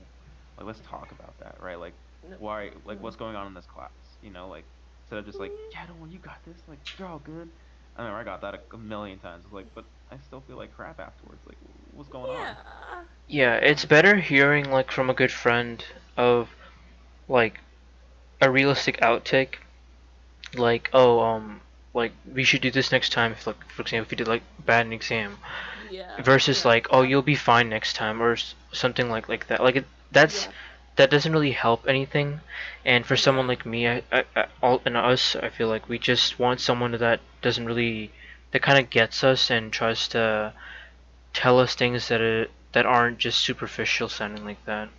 like 0.58 0.66
let's 0.68 0.82
talk 0.82 1.12
about 1.12 1.38
that, 1.40 1.58
right? 1.62 1.80
Like, 1.80 1.96
why? 2.38 2.72
Like, 2.86 3.02
what's 3.02 3.16
going 3.16 3.36
on 3.36 3.48
in 3.48 3.54
this 3.54 3.66
class? 3.66 3.92
You 4.22 4.32
know, 4.32 4.48
like 4.50 4.66
instead 5.04 5.20
of 5.20 5.26
just 5.26 5.40
like, 5.40 5.52
Mhm. 5.52 5.72
yeah, 5.74 5.86
no, 5.88 6.06
you 6.06 6.20
got 6.20 6.44
this. 6.44 6.68
Like, 6.68 6.80
you're 6.98 7.08
all 7.08 7.20
good. 7.20 7.50
I 7.96 8.04
mean, 8.04 8.12
I 8.14 8.24
got 8.24 8.42
that 8.42 8.54
a, 8.56 8.76
a 8.76 8.78
million 8.78 9.20
times. 9.20 9.46
It's 9.46 9.54
like, 9.54 9.68
but 9.74 9.86
I 10.12 10.18
still 10.20 10.42
feel 10.42 10.58
like 10.58 10.74
crap 10.74 11.00
afterwards. 11.00 11.42
Like, 11.46 11.58
what's 11.92 12.10
going 12.10 12.32
yeah. 12.32 12.56
on? 12.94 13.06
Yeah, 13.28 13.56
it's 13.56 13.86
better 13.86 14.16
hearing 14.16 14.70
like 14.70 14.92
from 14.92 15.10
a 15.10 15.14
good 15.14 15.32
friend 15.32 15.84
of 16.18 16.50
like 17.28 17.60
a 18.42 18.50
realistic 18.50 19.00
outtake. 19.02 19.56
Like, 20.56 20.90
oh, 20.94 21.20
um, 21.20 21.62
like 21.94 22.12
we 22.32 22.44
should 22.44 22.62
do 22.62 22.72
this 22.72 22.92
next 22.92 23.12
time. 23.12 23.32
If 23.34 23.48
like, 23.48 23.64
for 23.70 23.82
example, 23.82 24.06
if 24.08 24.12
you 24.12 24.18
did 24.18 24.28
like 24.28 24.44
bad 24.66 24.86
an 24.86 24.94
exam, 24.94 25.38
Yeah. 25.90 26.22
versus 26.22 26.64
yeah. 26.64 26.70
like, 26.72 26.88
oh, 26.92 27.02
you'll 27.02 27.22
be 27.22 27.36
fine 27.36 27.70
next 27.70 27.96
time, 27.96 28.22
or 28.22 28.38
something 28.72 29.10
like 29.10 29.30
like 29.30 29.48
that. 29.48 29.62
Like 29.64 29.78
it, 29.78 29.86
that's 30.12 30.46
Yeah. 30.46 30.52
that 30.98 31.10
doesn't 31.10 31.32
really 31.32 31.52
help 31.52 31.88
anything. 31.88 32.42
And 32.86 33.06
for 33.06 33.16
someone 33.18 33.48
like 33.48 33.66
me, 33.66 33.88
I, 33.88 34.04
I, 34.12 34.24
I 34.36 34.46
all 34.62 34.82
and 34.86 34.98
us, 34.98 35.36
I 35.36 35.50
feel 35.50 35.68
like 35.68 35.90
we 35.90 35.98
just 36.00 36.40
want 36.40 36.62
someone 36.62 36.92
that 36.92 37.20
doesn't 37.42 37.66
really 37.66 38.12
that 38.52 38.62
kind 38.62 38.80
of 38.80 38.90
gets 38.90 39.24
us 39.24 39.50
and 39.52 39.72
tries 39.72 40.08
to 40.10 40.54
tell 41.34 41.60
us 41.60 41.76
things 41.76 42.08
that 42.10 42.22
are, 42.22 42.48
that 42.74 42.86
aren't 42.86 43.18
just 43.20 43.40
superficial 43.40 44.10
sounding 44.10 44.44
like 44.46 44.64
that. 44.66 44.90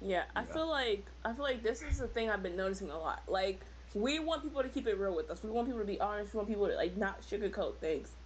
Yeah, 0.00 0.24
I 0.34 0.42
Yeah. 0.42 0.52
feel 0.52 0.68
like 0.68 1.04
I 1.24 1.32
feel 1.32 1.44
like 1.44 1.62
this 1.62 1.82
is 1.82 1.98
the 1.98 2.08
thing 2.08 2.30
I've 2.30 2.42
been 2.42 2.56
noticing 2.56 2.90
a 2.90 2.98
lot. 2.98 3.22
Like 3.28 3.60
we 3.94 4.18
want 4.18 4.42
people 4.42 4.62
to 4.62 4.68
keep 4.68 4.86
it 4.86 4.98
real 4.98 5.14
with 5.14 5.30
us. 5.30 5.42
We 5.42 5.50
want 5.50 5.66
people 5.66 5.80
to 5.80 5.86
be 5.86 6.00
honest. 6.00 6.32
We 6.32 6.38
want 6.38 6.48
people 6.48 6.68
to 6.68 6.74
like 6.74 6.96
not 6.96 7.22
sugarcoat 7.22 7.80
things. 7.80 8.16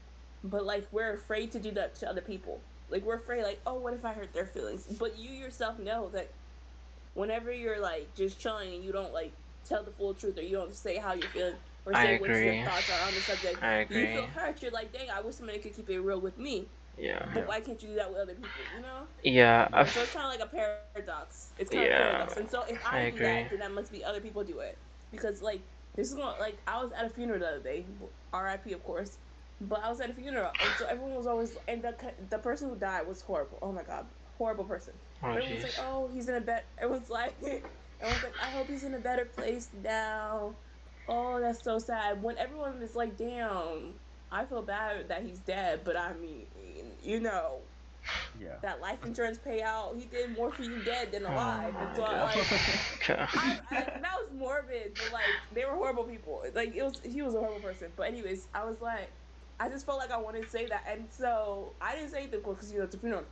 But 0.43 0.65
like 0.65 0.89
we're 0.93 1.15
afraid 1.15 1.53
to 1.53 1.61
do 1.61 1.71
that 1.73 1.95
to 1.97 2.09
other 2.09 2.21
people. 2.21 2.65
Like 2.89 3.05
we're 3.05 3.17
afraid, 3.17 3.43
like, 3.45 3.61
oh, 3.67 3.79
what 3.81 3.95
if 3.95 4.05
I 4.05 4.13
hurt 4.13 4.33
their 4.33 4.47
feelings? 4.47 4.87
But 4.87 5.19
you 5.19 5.31
yourself 5.31 5.79
know 5.79 6.09
that 6.11 6.35
whenever 7.15 7.53
you're 7.53 7.81
like 7.81 8.15
just 8.15 8.41
chilling 8.41 8.75
and 8.75 8.85
you 8.85 8.93
don't 8.93 9.13
like 9.13 9.37
tell 9.65 9.85
the 9.85 9.91
full 9.93 10.15
truth 10.15 10.39
or 10.39 10.43
you 10.43 10.57
don't 10.57 10.75
say 10.75 10.97
how 10.97 11.13
you're 11.15 11.29
feeling 11.29 11.57
or 11.85 11.95
say 11.95 12.15
what 12.15 12.41
your 12.41 12.57
thoughts 12.57 12.91
are 12.91 13.01
on 13.01 13.15
the 13.15 13.23
subject, 13.23 13.63
I 13.63 13.73
you 13.89 14.07
agree. 14.07 14.09
feel 14.09 14.27
hurt. 14.29 14.63
You're 14.63 14.73
like, 14.73 14.93
dang, 14.93 15.09
I 15.11 15.21
wish 15.21 15.37
somebody 15.37 15.59
could 15.59 15.75
keep 15.75 15.91
it 15.91 16.01
real 16.01 16.21
with 16.21 16.39
me. 16.39 16.71
Yeah. 16.99 17.27
But 17.33 17.47
why 17.47 17.61
can't 17.61 17.81
you 17.83 17.89
do 17.91 17.95
that 17.97 18.11
with 18.11 18.21
other 18.21 18.35
people? 18.35 18.65
You 18.73 18.81
know? 18.81 19.09
Yeah. 19.25 19.69
I 19.73 19.83
And 19.83 19.93
so 19.93 20.03
it's 20.03 20.13
kind 20.13 20.27
of 20.27 20.31
like 20.33 20.41
a 20.47 20.51
paradox. 20.51 21.55
It's 21.59 21.71
kind 21.71 21.87
Yeah, 21.87 21.89
of 21.89 21.95
paradox. 21.97 22.37
And 22.37 22.51
so 22.51 22.65
if 22.69 22.85
I, 22.85 23.01
I 23.01 23.01
do 23.07 23.07
agree. 23.09 23.27
that, 23.31 23.51
then 23.51 23.61
that 23.61 23.73
must 23.73 23.93
be 23.93 24.05
other 24.05 24.21
people 24.21 24.45
do 24.45 24.61
it 24.61 24.79
because 25.11 25.43
like 25.43 25.63
this 25.95 26.09
is 26.09 26.15
going 26.15 26.39
like 26.39 26.59
I 26.67 26.83
was 26.83 26.93
at 26.93 27.05
a 27.07 27.11
funeral 27.11 27.41
the 27.41 27.49
other 27.49 27.61
day, 27.63 27.87
R.I.P. 28.33 28.73
of 28.73 28.83
course. 28.85 29.19
But 29.61 29.83
I 29.83 29.89
was 29.89 30.01
at 30.01 30.11
a 30.11 30.15
funeral, 30.15 30.51
and 30.61 30.75
so 30.77 30.87
everyone 30.87 31.15
was 31.15 31.27
always, 31.27 31.57
and 31.67 31.83
the 31.83 31.95
the 32.29 32.39
person 32.39 32.69
who 32.69 32.77
died 32.77 33.07
was 33.07 33.23
horrible. 33.23 33.59
Oh 33.63 33.73
my 33.73 33.83
god, 33.83 34.07
horrible 34.37 34.65
person. 34.65 34.93
oh 35.23 35.29
Everyone's 35.29 35.63
like, 35.63 35.75
oh, 35.79 36.09
he's 36.13 36.29
in 36.29 36.35
a 36.35 36.41
bet. 36.41 36.67
Everyone's 36.79 37.09
like, 37.09 37.35
everyone's 38.01 38.23
like, 38.23 38.35
I 38.43 38.51
hope 38.51 38.69
he's 38.69 38.85
in 38.85 38.95
a 38.95 38.99
better 38.99 39.25
place 39.25 39.71
now. 39.83 40.57
Oh, 41.09 41.41
that's 41.41 41.63
so 41.63 41.79
sad. 41.79 42.23
When 42.23 42.37
everyone 42.39 42.83
is 42.83 42.95
like, 42.95 43.17
damn, 43.17 43.95
I 44.31 44.45
feel 44.45 44.63
bad 44.63 45.09
that 45.09 45.23
he's 45.23 45.39
dead, 45.39 45.83
but 45.85 45.97
I 45.97 46.13
mean, 46.15 46.47
you 47.03 47.21
know, 47.21 47.61
Yeah. 48.39 48.57
that 48.63 48.81
life 48.81 49.05
insurance 49.05 49.39
payout, 49.39 49.99
he 49.99 50.07
did 50.07 50.31
more 50.31 50.51
for 50.51 50.63
you 50.63 50.79
dead 50.79 51.13
than 51.13 51.25
alive. 51.25 51.75
Oh 51.79 51.83
and 51.85 51.97
so 51.97 52.05
I, 52.05 52.23
like, 52.23 52.37
I, 53.37 53.57
I, 53.71 53.81
that 54.01 54.17
was 54.21 54.31
morbid, 54.33 54.93
but 54.99 55.11
like 55.11 55.41
they 55.53 55.65
were 55.65 55.75
horrible 55.75 56.05
people. 56.05 56.45
Like 56.55 56.75
it 56.75 56.83
was, 56.83 57.01
he 57.05 57.23
was 57.23 57.35
a 57.35 57.39
horrible 57.39 57.61
person. 57.61 57.93
But 57.97 58.09
anyways, 58.09 58.49
I 58.55 58.65
was 58.65 58.81
like, 58.81 59.13
I 59.59 59.69
just 59.69 59.87
felt 59.87 59.99
like 59.99 60.11
I 60.11 60.19
wanted 60.19 60.45
to 60.45 60.51
say 60.51 60.67
that, 60.67 60.85
and 60.87 61.11
so 61.11 61.75
I 61.81 61.95
didn't 61.95 62.11
say 62.11 62.23
anything 62.23 62.41
because 62.41 62.71
you 62.73 62.79
know 62.79 62.85
it's 62.85 62.95
a 62.95 62.99
funeral. 62.99 63.25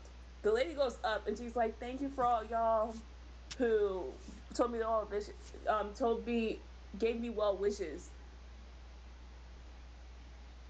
The 0.42 0.52
lady 0.52 0.74
goes 0.74 0.98
up 1.04 1.26
and 1.26 1.36
she's 1.36 1.56
like, 1.56 1.78
"Thank 1.78 2.00
you 2.00 2.08
for 2.10 2.24
all 2.24 2.44
y'all 2.44 2.94
who 3.58 4.14
told 4.54 4.72
me 4.72 4.80
all 4.82 5.06
this, 5.06 5.30
um, 5.68 5.92
told 5.94 6.26
me, 6.26 6.60
gave 6.98 7.20
me 7.20 7.30
well 7.30 7.56
wishes." 7.56 8.10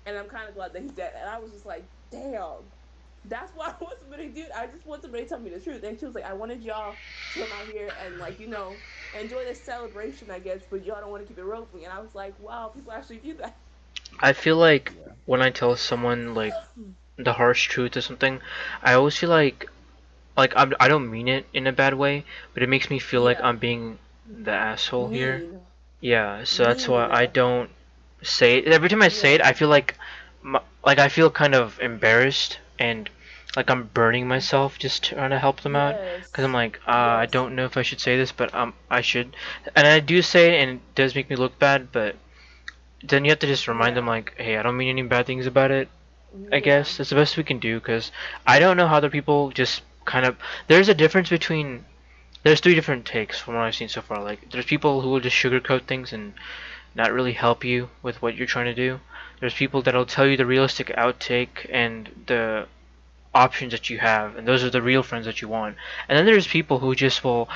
And 0.07 0.16
I'm 0.18 0.29
kind 0.29 0.49
of 0.49 0.55
glad 0.55 0.73
that 0.73 0.83
he's 0.83 0.92
dead. 0.92 1.12
And 1.16 1.29
I 1.29 1.38
was 1.38 1.53
just 1.53 1.66
like, 1.66 1.85
"Damn." 2.11 2.73
That's 3.25 3.53
why 3.55 3.69
I 3.69 3.75
want 3.83 3.99
somebody 4.01 4.29
to 4.29 4.35
do. 4.35 4.45
I 4.55 4.67
just 4.67 4.87
want 4.87 5.03
somebody 5.03 5.25
to 5.25 5.29
tell 5.29 5.39
me 5.41 5.51
the 5.51 5.61
truth. 5.61 5.83
And 5.83 5.99
she 5.99 6.07
was 6.07 6.15
like, 6.15 6.25
"I 6.25 6.35
wanted 6.35 6.63
y'all 6.63 6.99
to 7.33 7.39
come 7.39 7.53
out 7.53 7.67
here 7.69 7.95
and 7.99 8.19
like 8.19 8.39
you 8.39 8.47
know 8.49 8.79
enjoy 9.13 9.45
this 9.45 9.63
celebration, 9.63 10.31
I 10.31 10.39
guess, 10.39 10.63
but 10.69 10.85
y'all 10.85 11.01
don't 11.01 11.11
want 11.11 11.23
to 11.23 11.29
keep 11.29 11.39
it 11.39 11.45
real 11.45 11.61
with 11.61 11.75
me." 11.75 11.85
And 11.85 11.93
I 11.93 12.01
was 12.01 12.15
like, 12.15 12.35
"Wow, 12.41 12.69
people 12.75 12.93
actually 12.93 13.19
do 13.19 13.35
that." 13.35 13.57
I 14.21 14.33
feel 14.33 14.57
like 14.57 14.93
Yeah. 14.97 15.13
when 15.27 15.43
I 15.43 15.51
tell 15.51 15.77
someone 15.77 16.35
like 16.35 16.55
the 17.17 17.33
harsh 17.35 17.67
truth 17.69 17.97
or 17.97 18.01
something, 18.01 18.41
I 18.83 18.95
always 18.95 19.17
feel 19.17 19.31
like 19.31 19.69
like 20.37 20.53
I'm, 20.57 20.73
I 20.81 20.89
don't 20.89 21.11
mean 21.11 21.29
it 21.29 21.47
in 21.53 21.67
a 21.67 21.73
bad 21.73 21.95
way, 21.95 22.25
but 22.55 22.63
it 22.63 22.69
makes 22.69 22.91
me 22.91 22.99
feel 22.99 23.23
like 23.23 23.41
I'm 23.43 23.59
being 23.59 23.99
the 24.27 24.53
asshole 24.53 25.09
here. 25.09 25.45
Yeah, 26.01 26.45
so 26.45 26.65
that's 26.65 26.89
why 26.89 27.09
I 27.11 27.27
don't 27.27 27.71
say 28.23 28.59
it. 28.59 28.69
Every 28.69 28.89
time 28.89 29.03
I 29.03 29.09
say 29.09 29.35
it, 29.35 29.43
I 29.43 29.53
feel 29.53 29.69
like 29.69 29.97
my, 30.43 30.61
like 30.85 30.99
I 30.99 31.09
feel 31.09 31.31
kind 31.31 31.55
of 31.55 31.79
embarrassed 31.81 32.59
and 32.79 33.09
like 33.57 33.71
I'm 33.71 33.85
burning 33.95 34.27
myself 34.27 34.79
just 34.79 35.05
trying 35.05 35.31
to 35.31 35.39
help 35.39 35.61
them 35.61 35.77
out. 35.77 35.95
Yes. 35.95 36.27
Because 36.27 36.45
I'm 36.45 36.53
like, 36.53 36.81
uh, 36.87 36.91
I 36.91 37.27
don't 37.27 37.55
know 37.55 37.65
if 37.67 37.77
I 37.77 37.83
should 37.83 38.01
say 38.01 38.17
this, 38.17 38.33
but 38.33 38.53
um, 38.55 38.75
I 38.91 39.01
should. 39.01 39.37
And 39.77 39.87
I 39.87 40.01
do 40.01 40.23
say 40.23 40.55
it, 40.55 40.61
and 40.63 40.71
it 40.73 40.95
does 40.95 41.15
make 41.15 41.31
me 41.31 41.37
look 41.37 41.59
bad, 41.59 41.93
but 41.93 42.17
then 43.03 43.25
you 43.25 43.31
have 43.31 43.39
to 43.41 43.47
just 43.47 43.69
remind 43.69 43.91
Yeah. 43.91 44.01
them, 44.01 44.07
like, 44.07 44.35
hey, 44.37 44.57
I 44.57 44.63
don't 44.63 44.77
mean 44.77 44.89
any 44.89 45.03
bad 45.03 45.27
things 45.27 45.47
about 45.47 45.71
it. 45.71 45.89
I 46.51 46.59
guess 46.59 46.97
that's 46.97 47.11
the 47.11 47.17
best 47.17 47.37
we 47.37 47.45
can 47.45 47.61
do, 47.61 47.79
because 47.79 48.11
I 48.45 48.59
don't 48.59 48.77
know 48.77 48.89
how 48.89 48.97
other 48.97 49.11
people 49.11 49.51
just 49.51 49.83
kind 50.05 50.27
of. 50.27 50.37
There's 50.67 50.89
a 50.89 50.95
difference 50.95 51.29
between. 51.29 51.85
There's 52.43 52.61
three 52.61 52.75
different 52.75 53.07
takes 53.07 53.39
from 53.39 53.55
what 53.55 53.63
I've 53.63 53.75
seen 53.75 53.89
so 53.89 54.03
far. 54.03 54.21
Like, 54.21 54.51
there's 54.51 54.67
people 54.67 55.01
who 55.01 55.11
will 55.11 55.21
just 55.21 55.37
sugarcoat 55.37 55.83
things 55.83 56.13
and 56.13 56.35
not 56.95 57.13
really 57.13 57.33
help 57.33 57.65
you 57.65 57.89
with 58.03 58.21
what 58.21 58.35
you're 58.37 58.47
trying 58.49 58.67
to 58.67 58.75
do. 58.75 59.01
There's 59.40 59.55
people 59.55 59.83
that'll 59.83 60.07
tell 60.07 60.27
you 60.27 60.37
the 60.37 60.47
realistic 60.47 60.88
outtake 60.88 61.68
and 61.70 62.09
the 62.27 62.66
options 63.35 63.73
that 63.73 63.90
you 63.90 63.99
have, 63.99 64.37
and 64.37 64.47
those 64.47 64.62
are 64.64 64.70
the 64.70 64.83
real 64.83 65.03
friends 65.03 65.27
that 65.27 65.42
you 65.42 65.49
want. 65.49 65.77
And 66.09 66.16
then 66.16 66.25
there's 66.27 66.47
people 66.47 66.79
who 66.79 66.94
just 66.94 67.25
will 67.25 67.49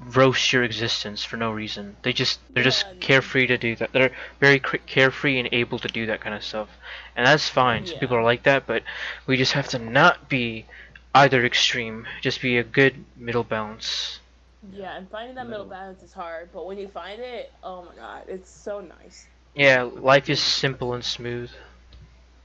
roast 0.00 0.52
your 0.52 0.64
existence 0.64 1.24
for 1.24 1.36
no 1.36 1.52
reason. 1.52 1.96
They 2.02 2.12
just 2.12 2.40
they're 2.54 2.64
just 2.64 2.84
Yeah. 2.86 2.94
carefree 3.00 3.46
to 3.46 3.56
do 3.58 3.76
that. 3.76 3.92
They're 3.92 4.10
very 4.40 4.58
carefree 4.60 5.38
and 5.38 5.48
able 5.52 5.78
to 5.78 5.88
do 5.88 6.06
that 6.06 6.20
kind 6.20 6.34
of 6.34 6.44
stuff, 6.44 6.68
and 7.16 7.26
that's 7.26 7.48
fine. 7.48 7.86
Some 7.86 7.94
Yeah. 7.94 8.00
people 8.00 8.16
are 8.16 8.22
like 8.24 8.42
that, 8.44 8.66
but 8.66 8.82
we 9.26 9.36
just 9.36 9.52
have 9.52 9.68
to 9.68 9.78
not 9.78 10.28
be 10.28 10.66
either 11.14 11.44
extreme. 11.44 12.06
Just 12.20 12.40
be 12.40 12.58
a 12.58 12.64
good 12.64 13.04
middle 13.16 13.44
balance. 13.44 14.18
Yeah, 14.72 14.96
and 14.96 15.08
finding 15.10 15.34
that 15.36 15.46
middle 15.48 15.64
Middle. 15.64 15.78
balance 15.78 16.02
is 16.02 16.12
hard, 16.12 16.50
but 16.52 16.66
when 16.66 16.78
you 16.78 16.88
find 16.88 17.20
it, 17.20 17.52
oh 17.64 17.82
my 17.84 17.94
god, 17.96 18.24
it's 18.28 18.50
so 18.50 18.80
nice. 18.80 19.26
Yeah, 19.54 19.82
life 19.82 20.28
is 20.30 20.40
simple 20.40 20.92
and 20.94 21.04
smooth. 21.04 21.50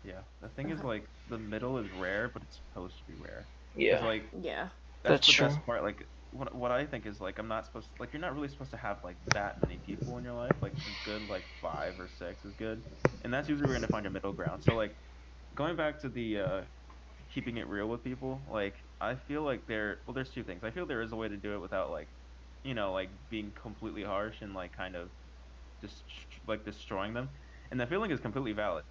Yeah. 0.04 0.22
The 0.42 0.50
thing 0.50 0.70
is, 0.70 0.84
like, 0.84 1.10
the 1.28 1.38
middle 1.38 1.78
is 1.78 1.92
rare, 1.92 2.30
but 2.30 2.44
it's 2.44 2.58
supposed 2.58 3.00
to 3.00 3.06
be 3.06 3.16
rare. 3.16 3.48
Yeah. 3.76 4.04
like, 4.04 4.32
Yeah. 4.40 4.70
that's, 5.04 5.22
That's 5.22 5.28
the 5.28 5.34
true. 5.34 5.50
best 5.50 5.64
part. 5.66 5.84
Like, 5.84 6.08
what 6.32 6.54
what 6.56 6.72
I 6.72 6.86
think 6.86 7.06
is 7.06 7.20
like, 7.22 7.40
I'm 7.40 7.48
not 7.48 7.66
supposed 7.66 7.90
like, 8.00 8.14
you're 8.14 8.22
not 8.22 8.34
really 8.36 8.50
supposed 8.50 8.72
to 8.72 8.78
have 8.78 8.98
like 9.04 9.18
that 9.34 9.62
many 9.62 9.78
people 9.80 10.18
in 10.18 10.24
your 10.24 10.34
life. 10.34 10.58
Like, 10.62 10.76
a 10.86 10.92
good 10.92 11.28
like 11.28 11.46
five 11.62 12.00
or 12.00 12.08
six 12.10 12.44
is 12.46 12.54
good, 12.56 12.84
and 13.22 13.34
that's 13.34 13.48
usually 13.50 13.66
where 13.68 13.74
you're 13.74 13.80
gonna 13.82 13.88
find 13.90 14.08
a 14.08 14.10
middle 14.12 14.34
ground. 14.34 14.64
So 14.64 14.76
like, 14.76 14.96
going 15.56 15.76
back 15.76 16.00
to 16.02 16.10
the 16.10 16.40
uh, 16.40 16.62
keeping 17.34 17.58
it 17.58 17.68
real 17.68 17.88
with 17.88 18.04
people, 18.04 18.44
like, 18.50 18.76
I 19.02 19.16
feel 19.16 19.44
like 19.44 19.68
there. 19.68 20.02
Well, 20.08 20.14
there's 20.14 20.32
two 20.32 20.44
things. 20.44 20.64
I 20.64 20.72
feel 20.72 20.86
there 20.86 21.02
is 21.02 21.12
a 21.12 21.16
way 21.16 21.28
to 21.30 21.38
do 21.38 21.54
it 21.56 21.60
without 21.60 21.92
like, 21.92 22.10
you 22.64 22.74
know, 22.76 22.92
like 22.94 23.10
being 23.30 23.52
completely 23.52 24.04
harsh 24.04 24.42
and 24.42 24.54
like 24.54 24.76
kind 24.76 24.96
of 24.96 25.10
just 25.82 26.06
like 26.48 26.66
destroying 26.66 27.14
them. 27.14 27.32
And 27.72 27.80
the 27.80 27.88
feeling 27.88 28.12
is 28.12 28.20
completely 28.20 28.54
valid 28.54 28.86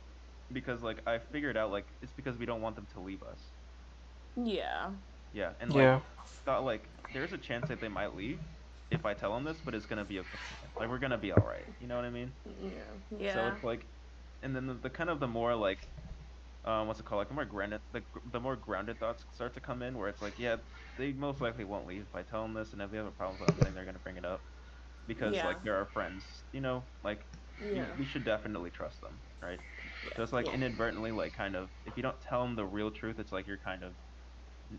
because 0.52 0.82
like 0.82 1.02
I 1.06 1.18
figured 1.20 1.56
out 1.56 1.70
like 1.72 1.92
it's 2.02 2.12
because 2.14 2.38
we 2.38 2.46
don't 2.46 2.62
want 2.62 2.76
them 2.76 2.86
to 2.92 3.00
leave 3.02 3.22
us. 3.22 3.54
Yeah. 4.36 4.96
Yeah, 5.32 5.54
and 5.60 5.72
like 5.72 5.90
Yeah. 5.90 6.02
thought 6.44 6.64
like 6.64 6.90
there's 7.10 7.32
a 7.32 7.38
chance 7.38 7.68
that 7.68 7.80
they 7.80 7.88
might 7.88 8.14
leave 8.14 8.46
if 8.90 9.04
I 9.04 9.14
tell 9.14 9.34
them 9.34 9.44
this, 9.44 9.60
but 9.60 9.74
it's 9.74 9.86
gonna 9.86 10.04
be 10.04 10.20
okay. 10.20 10.38
Like 10.78 10.88
we're 10.88 10.98
gonna 10.98 11.18
be 11.18 11.32
all 11.32 11.44
right. 11.44 11.66
You 11.78 11.86
know 11.88 11.96
what 11.96 12.04
I 12.04 12.10
mean? 12.10 12.36
Yeah. 12.44 12.98
Yeah. 13.10 13.26
So 13.26 13.46
it's 13.48 13.62
like, 13.64 13.88
and 14.42 14.56
then 14.56 14.66
the, 14.66 14.74
the 14.74 14.90
kind 14.90 15.10
of 15.10 15.20
the 15.20 15.28
more 15.28 15.54
like, 15.56 15.88
um, 16.64 16.88
what's 16.88 17.00
it 17.00 17.06
called? 17.06 17.20
Like 17.20 17.28
the 17.28 17.34
more 17.34 17.46
grounded, 17.46 17.82
the, 17.92 18.04
the 18.32 18.40
more 18.40 18.56
grounded 18.56 19.00
thoughts 19.00 19.26
start 19.32 19.54
to 19.54 19.60
come 19.60 19.82
in, 19.82 19.98
where 19.98 20.08
it's 20.08 20.22
like, 20.22 20.38
yeah, 20.38 20.58
they 20.96 21.12
most 21.14 21.40
likely 21.42 21.64
won't 21.64 21.86
leave 21.88 22.02
if 22.02 22.14
I 22.14 22.22
tell 22.24 22.42
them 22.42 22.54
this, 22.54 22.72
and 22.74 22.82
if 22.82 22.90
they 22.90 22.98
have 22.98 23.06
a 23.06 23.12
problem 23.12 23.38
with 23.40 23.46
something, 23.50 23.74
they're 23.74 23.86
gonna 23.86 24.00
bring 24.00 24.18
it 24.18 24.26
up 24.26 24.42
because 25.06 25.34
Yeah. 25.34 25.44
like 25.44 25.62
they're 25.62 25.76
our 25.76 25.88
friends. 25.88 26.44
You 26.52 26.60
know, 26.60 26.90
like 27.02 27.28
yeah. 27.58 27.96
we 27.96 28.06
should 28.06 28.24
definitely 28.24 28.70
trust 28.70 29.00
them, 29.00 29.24
right? 29.42 29.60
So 30.12 30.22
it's 30.22 30.32
like 30.32 30.46
yeah. 30.46 30.54
inadvertently, 30.54 31.12
like 31.12 31.34
kind 31.34 31.56
of, 31.56 31.72
if 31.84 31.96
you 31.96 32.02
don't 32.02 32.20
tell 32.20 32.42
them 32.44 32.56
the 32.56 32.66
real 32.66 32.90
truth, 32.92 33.18
it's 33.18 33.32
like 33.32 33.46
you're 33.46 33.58
kind 33.60 33.84
of, 33.84 33.98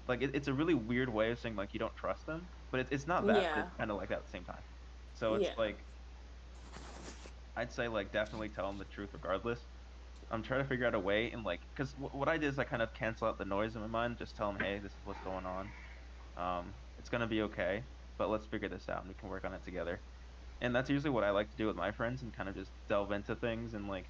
like 0.07 0.21
it, 0.21 0.35
it's 0.35 0.47
a 0.47 0.53
really 0.53 0.75
weird 0.75 1.09
way 1.09 1.31
of 1.31 1.39
saying 1.39 1.55
like 1.55 1.73
you 1.73 1.79
don't 1.79 1.95
trust 1.95 2.25
them, 2.25 2.51
but 2.71 2.81
it, 2.81 2.89
it's 2.91 3.07
not 3.07 3.27
that. 3.27 3.43
Yeah. 3.43 3.55
It's 3.55 3.71
kind 3.77 3.91
of 3.91 3.97
like 3.97 4.09
that 4.09 4.19
at 4.19 4.25
the 4.25 4.29
same 4.29 4.45
time. 4.45 4.63
So 5.13 5.35
it's 5.35 5.43
Yeah. 5.43 5.55
like, 5.57 5.87
I'd 7.55 7.71
say 7.71 7.87
like 7.87 8.11
definitely 8.11 8.49
tell 8.49 8.67
them 8.67 8.77
the 8.77 8.85
truth 8.85 9.13
regardless. 9.13 9.69
I'm 10.31 10.43
trying 10.43 10.63
to 10.63 10.69
figure 10.69 10.85
out 10.87 10.95
a 10.95 10.99
way 10.99 11.31
and 11.31 11.43
like, 11.43 11.67
cause 11.75 11.93
w- 11.93 12.11
what 12.17 12.29
I 12.29 12.37
did 12.37 12.47
is 12.49 12.59
I 12.59 12.65
kind 12.65 12.81
of 12.81 12.93
cancel 12.93 13.27
out 13.27 13.37
the 13.39 13.45
noise 13.45 13.75
in 13.75 13.81
my 13.81 13.87
mind, 13.87 14.17
just 14.17 14.35
tell 14.35 14.51
them, 14.51 14.61
hey, 14.61 14.79
this 14.79 14.93
is 14.97 15.05
what's 15.05 15.21
going 15.21 15.45
on. 15.45 15.75
Um, 16.37 16.77
it's 16.97 17.09
gonna 17.09 17.27
be 17.27 17.43
okay, 17.43 17.87
but 18.17 18.29
let's 18.29 18.47
figure 18.47 18.69
this 18.69 18.89
out 18.89 19.01
and 19.01 19.09
we 19.09 19.15
can 19.15 19.29
work 19.29 19.45
on 19.45 19.53
it 19.55 19.63
together. 19.63 20.05
And 20.61 20.75
that's 20.75 20.89
usually 20.89 21.11
what 21.11 21.23
I 21.23 21.31
like 21.31 21.49
to 21.49 21.57
do 21.57 21.67
with 21.67 21.75
my 21.75 21.91
friends 21.91 22.23
and 22.23 22.33
kind 22.33 22.49
of 22.49 22.55
just 22.55 22.73
delve 22.89 23.11
into 23.11 23.35
things 23.35 23.73
and 23.73 23.87
like 23.87 24.09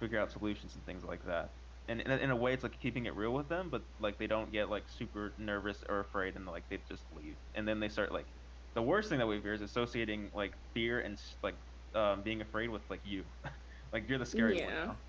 figure 0.00 0.18
out 0.18 0.30
solutions 0.32 0.74
and 0.76 0.84
things 0.84 1.04
like 1.04 1.22
that. 1.24 1.50
And 1.88 2.00
in 2.00 2.10
a, 2.10 2.16
in 2.16 2.30
a 2.30 2.36
way, 2.36 2.52
it's 2.54 2.62
like 2.62 2.78
keeping 2.80 3.06
it 3.06 3.14
real 3.16 3.32
with 3.34 3.48
them, 3.48 3.70
but 3.70 3.82
like 3.98 4.18
they 4.18 4.26
don't 4.26 4.52
get 4.52 4.68
like 4.70 4.88
super 4.88 5.34
nervous 5.38 5.82
or 5.88 6.00
afraid 6.00 6.36
and 6.36 6.46
like 6.46 6.64
they 6.68 6.78
just 6.88 7.06
leave. 7.10 7.36
And 7.54 7.66
then 7.68 7.80
they 7.80 7.88
start 7.88 8.12
like 8.12 8.28
the 8.74 8.82
worst 8.82 9.08
thing 9.08 9.18
that 9.18 9.26
we 9.26 9.40
fear 9.40 9.54
is 9.54 9.62
associating 9.62 10.30
like 10.32 10.54
fear 10.74 11.00
and 11.00 11.18
like 11.42 11.56
um, 11.94 12.22
being 12.22 12.40
afraid 12.42 12.68
with 12.70 12.82
like 12.90 13.00
you, 13.04 13.26
like 13.92 14.08
you're 14.08 14.18
the 14.18 14.26
scary 14.26 14.56
one. 14.56 14.74
Yeah. 14.74 14.84
Now. 14.84 15.00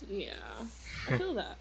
Yeah, 0.00 0.68
I 1.06 1.12
feel 1.12 1.34
that. 1.34 1.58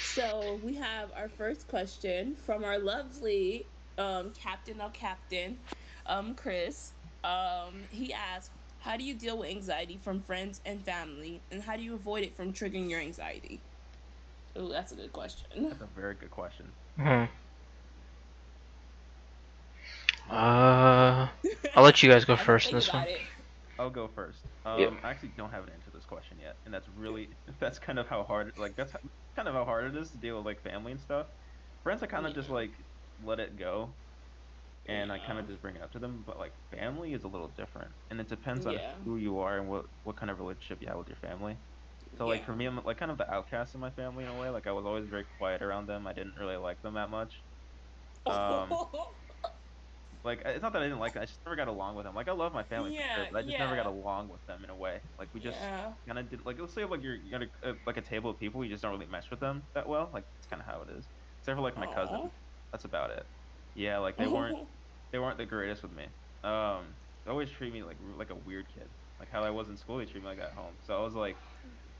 So 0.00 0.56
we 0.56 0.76
have 0.76 1.12
our 1.12 1.28
first 1.28 1.68
question 1.68 2.36
from 2.36 2.64
our 2.64 2.78
lovely 2.78 3.72
um, 3.98 4.32
captain 4.34 4.80
of 4.80 4.92
captain, 4.92 5.64
um, 6.06 6.36
Chris. 6.36 6.95
Um, 7.24 7.86
he 7.90 8.12
asked, 8.12 8.52
"How 8.78 8.96
do 8.96 9.04
you 9.04 9.14
deal 9.18 9.38
with 9.38 9.50
anxiety 9.50 9.98
from 9.98 10.22
friends 10.22 10.60
and 10.64 10.84
family, 10.84 11.44
and 11.50 11.62
how 11.62 11.76
do 11.76 11.82
you 11.82 11.94
avoid 11.94 12.24
it 12.24 12.36
from 12.36 12.52
triggering 12.52 12.88
your 12.90 13.00
anxiety?" 13.00 13.64
Oh, 14.56 14.68
that's 14.68 14.92
a 14.92 14.96
good 14.96 15.12
question. 15.12 15.70
That's 15.70 15.80
a 15.80 15.86
very 15.86 16.14
good 16.14 16.30
question. 16.30 16.74
Hmm. 16.96 17.24
Uh, 20.30 21.28
I'll 21.74 21.84
let 21.84 22.02
you 22.02 22.10
guys 22.10 22.24
go 22.24 22.36
I 22.38 22.44
have 22.44 22.60
to 22.62 22.68
first 22.68 22.70
in 22.70 22.78
this 22.78 22.92
one. 22.92 23.06
it. 23.08 23.20
I'll 23.78 23.90
go 23.90 24.08
first. 24.08 24.50
Um, 24.64 24.98
Yep. 24.98 25.02
I 25.02 25.10
actually 25.10 25.30
don't 25.30 25.50
have 25.50 25.64
an 25.64 25.70
answer 25.70 25.90
to 25.90 25.96
this 25.96 26.06
question 26.06 26.38
yet, 26.38 26.56
and 26.64 26.72
that's 26.74 26.88
really 26.88 27.30
that's 27.60 27.78
kind 27.78 27.98
of 27.98 28.06
how 28.08 28.24
hard 28.24 28.52
like 28.56 28.76
that's 28.76 28.94
h- 28.94 29.00
kind 29.34 29.48
of 29.48 29.54
how 29.54 29.64
hard 29.64 29.94
it 29.94 29.98
is 30.00 30.10
to 30.12 30.18
deal 30.18 30.36
with 30.36 30.46
like 30.46 30.60
family 30.62 30.92
and 30.92 31.00
stuff. 31.00 31.26
Friends, 31.82 32.02
I 32.02 32.06
kind 32.06 32.26
of 32.26 32.34
just 32.34 32.50
like 32.50 32.72
let 33.22 33.40
it 33.40 33.56
go, 33.56 33.94
and 34.86 35.12
I 35.12 35.18
kind 35.18 35.38
of 35.38 35.46
just 35.46 35.60
bring 35.62 35.76
it 35.76 35.82
up 35.82 35.92
to 35.92 35.98
them. 35.98 36.24
But 36.24 36.38
like 36.38 36.54
family 36.70 37.12
is 37.12 37.24
a 37.24 37.28
little 37.28 37.48
different, 37.48 37.94
and 38.10 38.20
it 38.20 38.28
depends 38.28 38.66
on 38.66 38.74
Yeah. 38.74 38.96
who 39.04 39.16
you 39.16 39.38
are 39.38 39.58
and 39.58 39.68
what 39.68 39.86
what 40.02 40.16
kind 40.16 40.30
of 40.30 40.38
relationship 40.38 40.80
you 40.82 40.88
have 40.88 40.98
with 40.98 41.08
your 41.08 41.16
family. 41.18 41.58
So 42.16 42.26
like 42.26 42.40
Yeah. 42.40 42.46
for 42.46 42.56
me, 42.56 42.66
I'm 42.66 42.76
like 42.78 42.98
kind 42.98 43.10
of 43.12 43.18
the 43.18 43.30
outcast 43.32 43.74
in 43.74 43.80
my 43.80 43.90
family 43.92 44.24
in 44.24 44.30
a 44.30 44.34
way. 44.34 44.50
Like 44.50 44.66
I 44.66 44.72
was 44.72 44.86
always 44.86 45.08
very 45.08 45.24
quiet 45.24 45.62
around 45.62 45.86
them. 45.86 46.06
I 46.06 46.12
didn't 46.12 46.36
really 46.36 46.56
like 46.56 46.82
them 46.82 46.94
that 46.94 47.10
much. 47.10 47.44
Um, 48.26 48.70
like 50.24 50.42
it's 50.44 50.62
not 50.62 50.72
that 50.72 50.82
I 50.82 50.86
didn't 50.86 50.98
like 50.98 51.14
them. 51.14 51.22
I 51.22 51.26
just 51.26 51.40
never 51.44 51.56
got 51.56 51.68
along 51.68 51.96
with 51.96 52.04
them. 52.04 52.14
Like 52.14 52.28
I 52.28 52.32
love 52.32 52.52
my 52.52 52.64
family, 52.64 52.92
for 52.92 53.02
sure, 53.02 53.26
Yeah, 53.26 53.30
but 53.30 53.38
I 53.38 53.42
just 53.42 53.58
never 53.58 53.76
got 53.76 53.86
along 53.86 54.28
with 54.28 54.44
them 54.46 54.64
in 54.64 54.70
a 54.70 54.76
way. 54.76 55.02
Like 55.18 55.30
we 55.34 55.40
just 55.40 55.58
yeah. 55.60 55.94
kind 56.06 56.18
of 56.18 56.28
did. 56.28 56.44
Like 56.44 56.58
let's 56.58 56.74
say 56.74 56.84
like 56.84 57.02
you're, 57.02 57.16
you're 57.16 57.42
at 57.42 57.50
a, 57.62 57.74
like 57.86 57.96
a 57.96 58.02
table 58.02 58.30
of 58.30 58.38
people, 58.38 58.64
you 58.64 58.70
just 58.70 58.82
don't 58.82 58.92
really 58.92 59.06
mesh 59.06 59.30
with 59.30 59.40
them 59.40 59.68
that 59.74 59.88
well. 59.88 60.10
Like 60.12 60.26
it's 60.38 60.46
kind 60.46 60.60
of 60.62 60.66
how 60.66 60.82
it 60.82 60.90
is. 60.90 61.08
Except 61.40 61.56
for 61.56 61.62
like 61.62 61.76
my 61.76 61.86
cousin. 61.86 62.30
That's 62.72 62.84
about 62.84 63.10
it. 63.10 63.26
Yeah, 63.74 63.98
like 63.98 64.18
they 64.18 64.26
weren't 64.28 64.58
they 65.12 65.18
weren't 65.18 65.38
the 65.38 65.46
greatest 65.46 65.82
with 65.82 65.92
me. 65.92 66.06
Um, 66.42 66.98
they 67.24 67.30
always 67.30 67.50
treat 67.50 67.72
me 67.72 67.82
like 67.82 67.98
like 68.00 68.30
a 68.30 68.36
weird 68.36 68.68
kid. 68.68 68.90
Like 69.18 69.30
how 69.30 69.44
I 69.44 69.50
was 69.50 69.68
in 69.68 69.76
school, 69.76 69.98
they 69.98 70.06
treat 70.06 70.22
me 70.22 70.28
like 70.28 70.38
at 70.38 70.52
home. 70.52 70.78
So 70.82 70.98
I 70.98 71.02
was 71.02 71.14
like, 71.14 71.40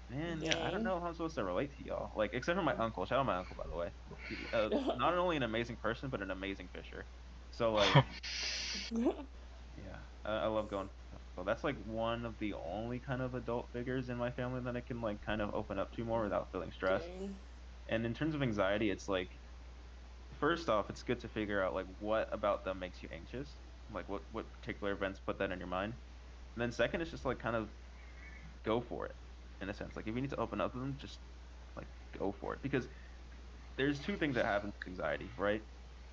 man, 0.09 0.43
yeah, 0.43 0.59
I 0.61 0.71
don't 0.71 0.83
know 0.85 1.01
how 1.01 1.07
I'm 1.09 1.15
supposed 1.15 1.37
to 1.37 1.45
relate 1.45 1.73
to 1.75 1.85
y'all. 1.85 2.13
Like 2.17 2.31
except 2.35 2.57
for 2.59 2.63
my 2.65 2.77
uncle. 2.77 3.07
Shout 3.07 3.21
out 3.21 3.27
my 3.27 3.37
uncle 3.39 3.57
by 3.57 3.65
the 3.69 3.77
way. 3.77 3.93
Uh, 4.53 4.71
not 4.97 5.15
only 5.15 5.37
an 5.37 5.43
amazing 5.43 5.79
person, 5.79 6.11
but 6.11 6.23
an 6.23 6.31
amazing 6.31 6.71
fisher. 6.75 7.09
So 7.51 7.73
like, 7.75 8.01
yeah, 9.77 10.05
I, 10.25 10.33
I 10.39 10.47
love 10.47 10.69
going. 10.71 10.91
So 11.35 11.45
that's 11.45 11.65
like 11.65 11.77
one 11.79 12.25
of 12.25 12.39
the 12.39 12.55
only 12.55 13.01
kind 13.01 13.23
of 13.23 13.35
adult 13.35 13.71
figures 13.73 14.09
in 14.09 14.19
my 14.19 14.31
family 14.33 14.61
that 14.63 14.77
I 14.77 14.81
can 14.81 15.01
like 15.01 15.21
kind 15.23 15.41
of 15.43 15.55
open 15.55 15.79
up 15.79 15.93
to 15.93 16.05
more 16.05 16.23
without 16.23 16.51
feeling 16.53 16.73
stressed. 16.73 17.09
Dang. 17.09 17.41
And 17.89 18.07
in 18.07 18.15
terms 18.15 18.35
of 18.35 18.43
anxiety, 18.43 18.91
it's 18.91 19.09
like 19.09 19.31
first 20.39 20.69
off, 20.69 20.91
it's 20.91 21.03
good 21.03 21.21
to 21.21 21.29
figure 21.29 21.63
out 21.63 21.75
like 21.75 21.87
what 21.87 22.33
about 22.33 22.65
them 22.65 22.79
makes 22.79 23.03
you 23.03 23.09
anxious, 23.11 23.63
like 23.89 24.09
what 24.09 24.31
what 24.31 24.53
particular 24.53 24.93
events 24.93 25.21
put 25.21 25.39
that 25.39 25.53
in 25.53 25.59
your 25.59 25.69
mind. 25.69 25.95
And 25.95 26.63
then 26.63 26.73
second, 26.73 27.03
it's 27.03 27.11
just 27.11 27.25
like 27.25 27.39
kind 27.41 27.57
of 27.57 27.75
go 28.65 28.81
for 28.81 29.07
it, 29.07 29.17
in 29.61 29.71
a 29.71 29.75
sense. 29.75 29.97
Like 29.97 30.09
if 30.09 30.15
you 30.17 30.23
need 30.23 30.31
to 30.31 30.37
open 30.41 30.61
up 30.61 30.73
to 30.73 30.81
them, 30.81 30.99
just 30.99 31.23
like 31.77 31.91
go 32.13 32.33
for 32.33 32.55
it 32.55 32.63
because 32.63 32.89
there's 33.77 34.01
two 34.01 34.17
things 34.19 34.37
that 34.37 34.47
happen 34.47 34.69
with 34.71 34.89
anxiety, 34.89 35.35
right? 35.37 35.67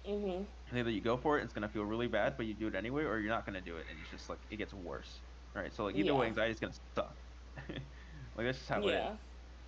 Mhm. 0.05 0.53
Either 0.71 0.89
you 0.89 1.01
go 1.01 1.17
for 1.17 1.38
it, 1.38 1.41
and 1.41 1.45
it's 1.45 1.53
gonna 1.53 1.69
feel 1.69 1.83
really 1.86 2.07
bad, 2.07 2.38
but 2.38 2.45
you 2.45 2.53
do 2.55 2.67
it 2.67 2.75
anyway, 2.75 3.03
or 3.03 3.19
you're 3.19 3.29
not 3.29 3.45
gonna 3.45 3.62
do 3.62 3.77
it, 3.77 3.88
and 3.89 3.99
it's 4.01 4.09
just 4.09 4.29
like 4.29 4.45
it 4.49 4.57
gets 4.57 4.73
worse, 4.73 5.23
right? 5.53 5.73
So 5.73 5.83
like 5.83 5.95
either 5.95 6.15
way, 6.15 6.25
Yeah. 6.25 6.27
anxiety's 6.27 6.59
gonna 6.59 6.73
suck. 6.95 7.21
like 7.57 7.88
that's 8.38 8.59
just 8.59 8.69
how 8.69 8.88
it 8.88 8.95
is. 8.95 9.03
Yeah. 9.03 9.19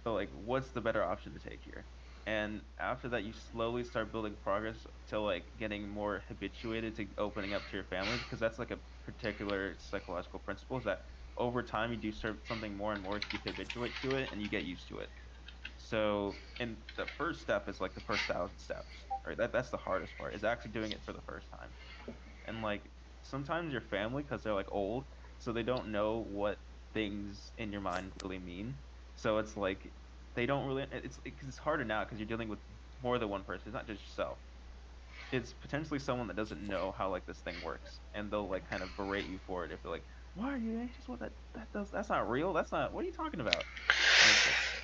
So 0.05 0.13
like, 0.13 0.31
what's 0.31 0.71
the 0.73 0.81
better 0.81 1.03
option 1.03 1.33
to 1.33 1.39
take 1.39 1.63
here? 1.63 1.89
And 2.25 2.65
after 2.79 3.09
that, 3.09 3.23
you 3.23 3.33
slowly 3.33 3.83
start 3.83 4.11
building 4.11 4.35
progress 4.37 4.87
to 5.07 5.19
like 5.19 5.55
getting 5.57 5.87
more 5.87 6.21
habituated 6.27 6.95
to 6.95 7.13
opening 7.17 7.53
up 7.53 7.67
to 7.67 7.77
your 7.77 7.85
family 7.85 8.17
because 8.17 8.39
that's 8.39 8.57
like 8.57 8.71
a 8.71 8.81
particular 9.03 9.77
psychological 9.77 10.39
principle 10.39 10.77
is 10.77 10.85
that 10.85 11.05
over 11.37 11.61
time 11.61 11.91
you 11.91 11.97
do 11.97 12.11
start 12.11 12.43
something 12.45 12.75
more 12.75 12.93
and 12.93 13.03
more 13.03 13.27
you 13.31 13.39
habituate 13.45 13.97
to 13.97 14.15
it 14.15 14.31
and 14.31 14.41
you 14.41 14.49
get 14.49 14.63
used 14.63 14.87
to 14.87 14.99
it. 14.99 15.11
So, 15.77 16.43
and 16.59 16.83
the 16.95 17.07
first 17.07 17.41
step 17.41 17.67
is 17.69 17.81
like 17.81 17.95
the 17.95 18.01
first 18.01 18.27
thousand 18.27 18.59
steps, 18.59 19.09
right? 19.25 19.37
That 19.37 19.51
that's 19.51 19.71
the 19.71 19.77
hardest 19.77 20.17
part 20.17 20.35
is 20.35 20.43
actually 20.43 20.71
doing 20.71 20.91
it 20.93 21.03
for 21.03 21.13
the 21.13 21.21
first 21.21 21.49
time. 21.49 21.75
And 22.45 22.61
like 22.61 22.93
sometimes 23.21 23.71
your 23.73 23.81
family, 23.81 24.23
because 24.23 24.43
they're 24.43 24.53
like 24.53 24.71
old, 24.71 25.07
so 25.37 25.51
they 25.53 25.63
don't 25.63 25.91
know 25.91 26.19
what 26.19 26.61
things 26.93 27.51
in 27.57 27.71
your 27.71 27.81
mind 27.81 28.13
really 28.23 28.39
mean. 28.39 28.83
So 29.15 29.37
it's 29.39 29.57
like 29.57 29.95
they 30.35 30.45
don't 30.45 30.67
really. 30.67 30.85
It's 30.91 31.19
it's 31.25 31.57
harder 31.57 31.85
now 31.85 32.03
because 32.03 32.19
you're 32.19 32.27
dealing 32.27 32.49
with 32.49 32.59
more 33.01 33.19
than 33.19 33.29
one 33.29 33.43
person. 33.43 33.69
It's 33.69 33.73
not 33.75 33.87
just 33.87 34.03
yourself. 34.03 34.39
It's 35.31 35.53
potentially 35.53 35.99
someone 35.99 36.27
that 36.27 36.37
doesn't 36.37 36.61
know 36.67 36.93
how 36.97 37.09
like 37.09 37.25
this 37.25 37.41
thing 37.41 37.61
works, 37.61 38.01
and 38.13 38.31
they'll 38.31 38.49
like 38.49 38.69
kind 38.69 38.83
of 38.83 38.95
berate 38.95 39.27
you 39.27 39.39
for 39.45 39.65
it 39.65 39.71
if 39.71 39.81
they're 39.81 39.91
like, 39.91 40.05
"Why 40.33 40.53
are 40.53 40.57
you 40.57 40.79
anxious? 40.79 41.07
What 41.07 41.19
that 41.19 41.33
that 41.55 41.71
does? 41.73 41.91
That's 41.91 42.09
not 42.09 42.29
real. 42.29 42.53
That's 42.53 42.71
not. 42.71 42.93
What 42.93 43.03
are 43.03 43.07
you 43.07 43.13
talking 43.13 43.41
about?" 43.41 43.67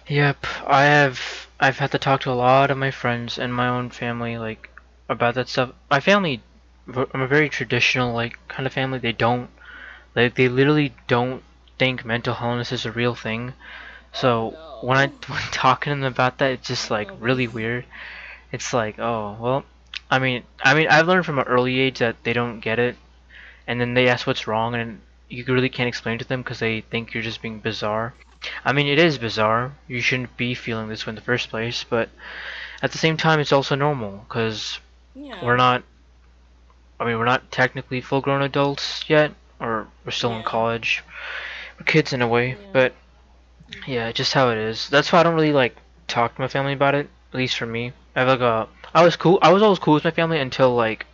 Yep, 0.07 0.45
I 0.67 0.83
have 0.83 1.47
I've 1.59 1.79
had 1.79 1.91
to 1.91 1.97
talk 1.99 2.21
to 2.21 2.31
a 2.31 2.33
lot 2.33 2.69
of 2.71 2.77
my 2.77 2.91
friends 2.91 3.39
and 3.39 3.53
my 3.53 3.67
own 3.67 3.89
family 3.89 4.37
like 4.37 4.69
about 5.09 5.35
that 5.35 5.49
stuff. 5.49 5.71
My 5.89 5.99
family 5.99 6.43
I'm 6.87 7.21
a 7.21 7.27
very 7.27 7.49
traditional 7.49 8.13
like 8.13 8.37
kind 8.47 8.67
of 8.67 8.73
family. 8.73 8.99
They 8.99 9.11
don't 9.13 9.49
like 10.15 10.35
they 10.35 10.49
literally 10.49 10.95
don't 11.07 11.43
think 11.79 12.05
mental 12.05 12.37
illness 12.41 12.71
is 12.71 12.85
a 12.85 12.91
real 12.91 13.15
thing. 13.15 13.53
So 14.13 14.55
when 14.81 14.97
I 14.97 15.07
when 15.27 15.41
talking 15.51 15.91
to 15.93 15.99
them 15.99 16.11
about 16.11 16.37
that, 16.39 16.51
it's 16.51 16.67
just 16.67 16.91
like 16.91 17.09
really 17.19 17.47
weird. 17.47 17.85
It's 18.51 18.73
like, 18.73 18.99
oh, 18.99 19.37
well, 19.39 19.63
I 20.09 20.19
mean, 20.19 20.43
I 20.63 20.73
mean, 20.73 20.87
I've 20.89 21.07
learned 21.07 21.25
from 21.25 21.39
an 21.39 21.47
early 21.47 21.79
age 21.79 21.99
that 21.99 22.17
they 22.23 22.33
don't 22.33 22.59
get 22.59 22.79
it, 22.79 22.97
and 23.67 23.79
then 23.79 23.93
they 23.93 24.09
ask 24.09 24.27
what's 24.27 24.47
wrong, 24.47 24.75
and 24.75 24.99
you 25.29 25.45
really 25.45 25.69
can't 25.69 25.87
explain 25.87 26.17
to 26.19 26.25
them 26.25 26.41
because 26.41 26.59
they 26.59 26.81
think 26.81 27.13
you're 27.13 27.23
just 27.23 27.41
being 27.41 27.59
bizarre. 27.59 28.13
I 28.65 28.73
mean, 28.73 28.87
it 28.87 28.99
is 28.99 29.17
bizarre. 29.17 29.71
You 29.87 30.01
shouldn't 30.01 30.35
be 30.35 30.53
feeling 30.53 30.89
this 30.89 31.05
way 31.05 31.11
in 31.11 31.15
the 31.15 31.21
first 31.21 31.49
place, 31.49 31.85
but 31.87 32.09
at 32.81 32.91
the 32.91 32.97
same 32.97 33.15
time, 33.15 33.39
it's 33.39 33.53
also 33.53 33.75
normal 33.75 34.25
because 34.27 34.79
Yeah. 35.15 35.43
we're 35.43 35.55
not. 35.57 35.83
I 36.99 37.05
mean, 37.05 37.17
we're 37.17 37.25
not 37.25 37.51
technically 37.51 38.01
full-grown 38.01 38.41
adults 38.41 39.03
yet, 39.07 39.31
or 39.59 39.87
we're 40.05 40.11
still 40.11 40.33
in 40.35 40.43
college. 40.43 41.03
We're 41.79 41.85
kids 41.85 42.13
in 42.13 42.21
a 42.21 42.27
way, 42.27 42.49
Yeah. 42.49 42.55
but 42.73 42.93
yeah, 43.87 44.11
just 44.11 44.33
how 44.33 44.49
it 44.49 44.57
is. 44.57 44.89
That's 44.89 45.11
why 45.11 45.19
I 45.19 45.23
don't 45.23 45.35
really 45.35 45.53
like 45.53 45.75
talk 46.07 46.35
to 46.35 46.41
my 46.41 46.47
family 46.47 46.73
about 46.73 46.95
it. 46.95 47.09
At 47.33 47.37
least 47.37 47.57
for 47.57 47.65
me, 47.65 47.93
I 48.15 48.19
have 48.19 48.27
like 48.27 48.41
a. 48.41 48.67
I 48.93 49.03
was 49.03 49.15
cool. 49.15 49.39
I 49.41 49.53
was 49.53 49.61
always 49.61 49.79
cool 49.79 49.93
with 49.93 50.03
my 50.03 50.11
family 50.11 50.39
until 50.39 50.75
like 50.75 51.05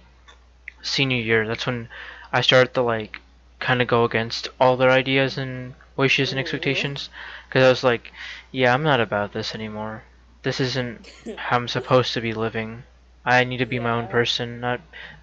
senior 0.82 1.18
year. 1.18 1.48
That's 1.48 1.66
when 1.66 1.90
I 2.34 2.42
started 2.42 2.74
to 2.74 2.82
like 2.82 3.20
kind 3.60 3.82
of 3.82 3.88
go 3.88 4.04
against 4.04 4.50
all 4.60 4.78
their 4.78 4.92
ideas 4.92 5.38
and 5.38 5.74
wishes 5.96 6.32
and 6.32 6.40
expectations. 6.40 7.10
Because 7.48 7.64
I 7.64 7.70
was 7.70 7.84
like, 7.84 8.12
yeah, 8.52 8.74
I'm 8.74 8.84
not 8.84 9.00
about 9.00 9.34
this 9.34 9.56
anymore. 9.56 10.04
This 10.44 10.60
isn't 10.60 11.08
how 11.38 11.58
I'm 11.58 11.68
supposed 11.68 12.14
to 12.14 12.22
be 12.22 12.34
living. 12.34 12.84
I 13.26 13.44
need 13.44 13.58
to 13.58 13.66
be 13.66 13.80
my 13.80 13.92
own 13.92 14.08
person, 14.08 14.60
not 14.60 14.80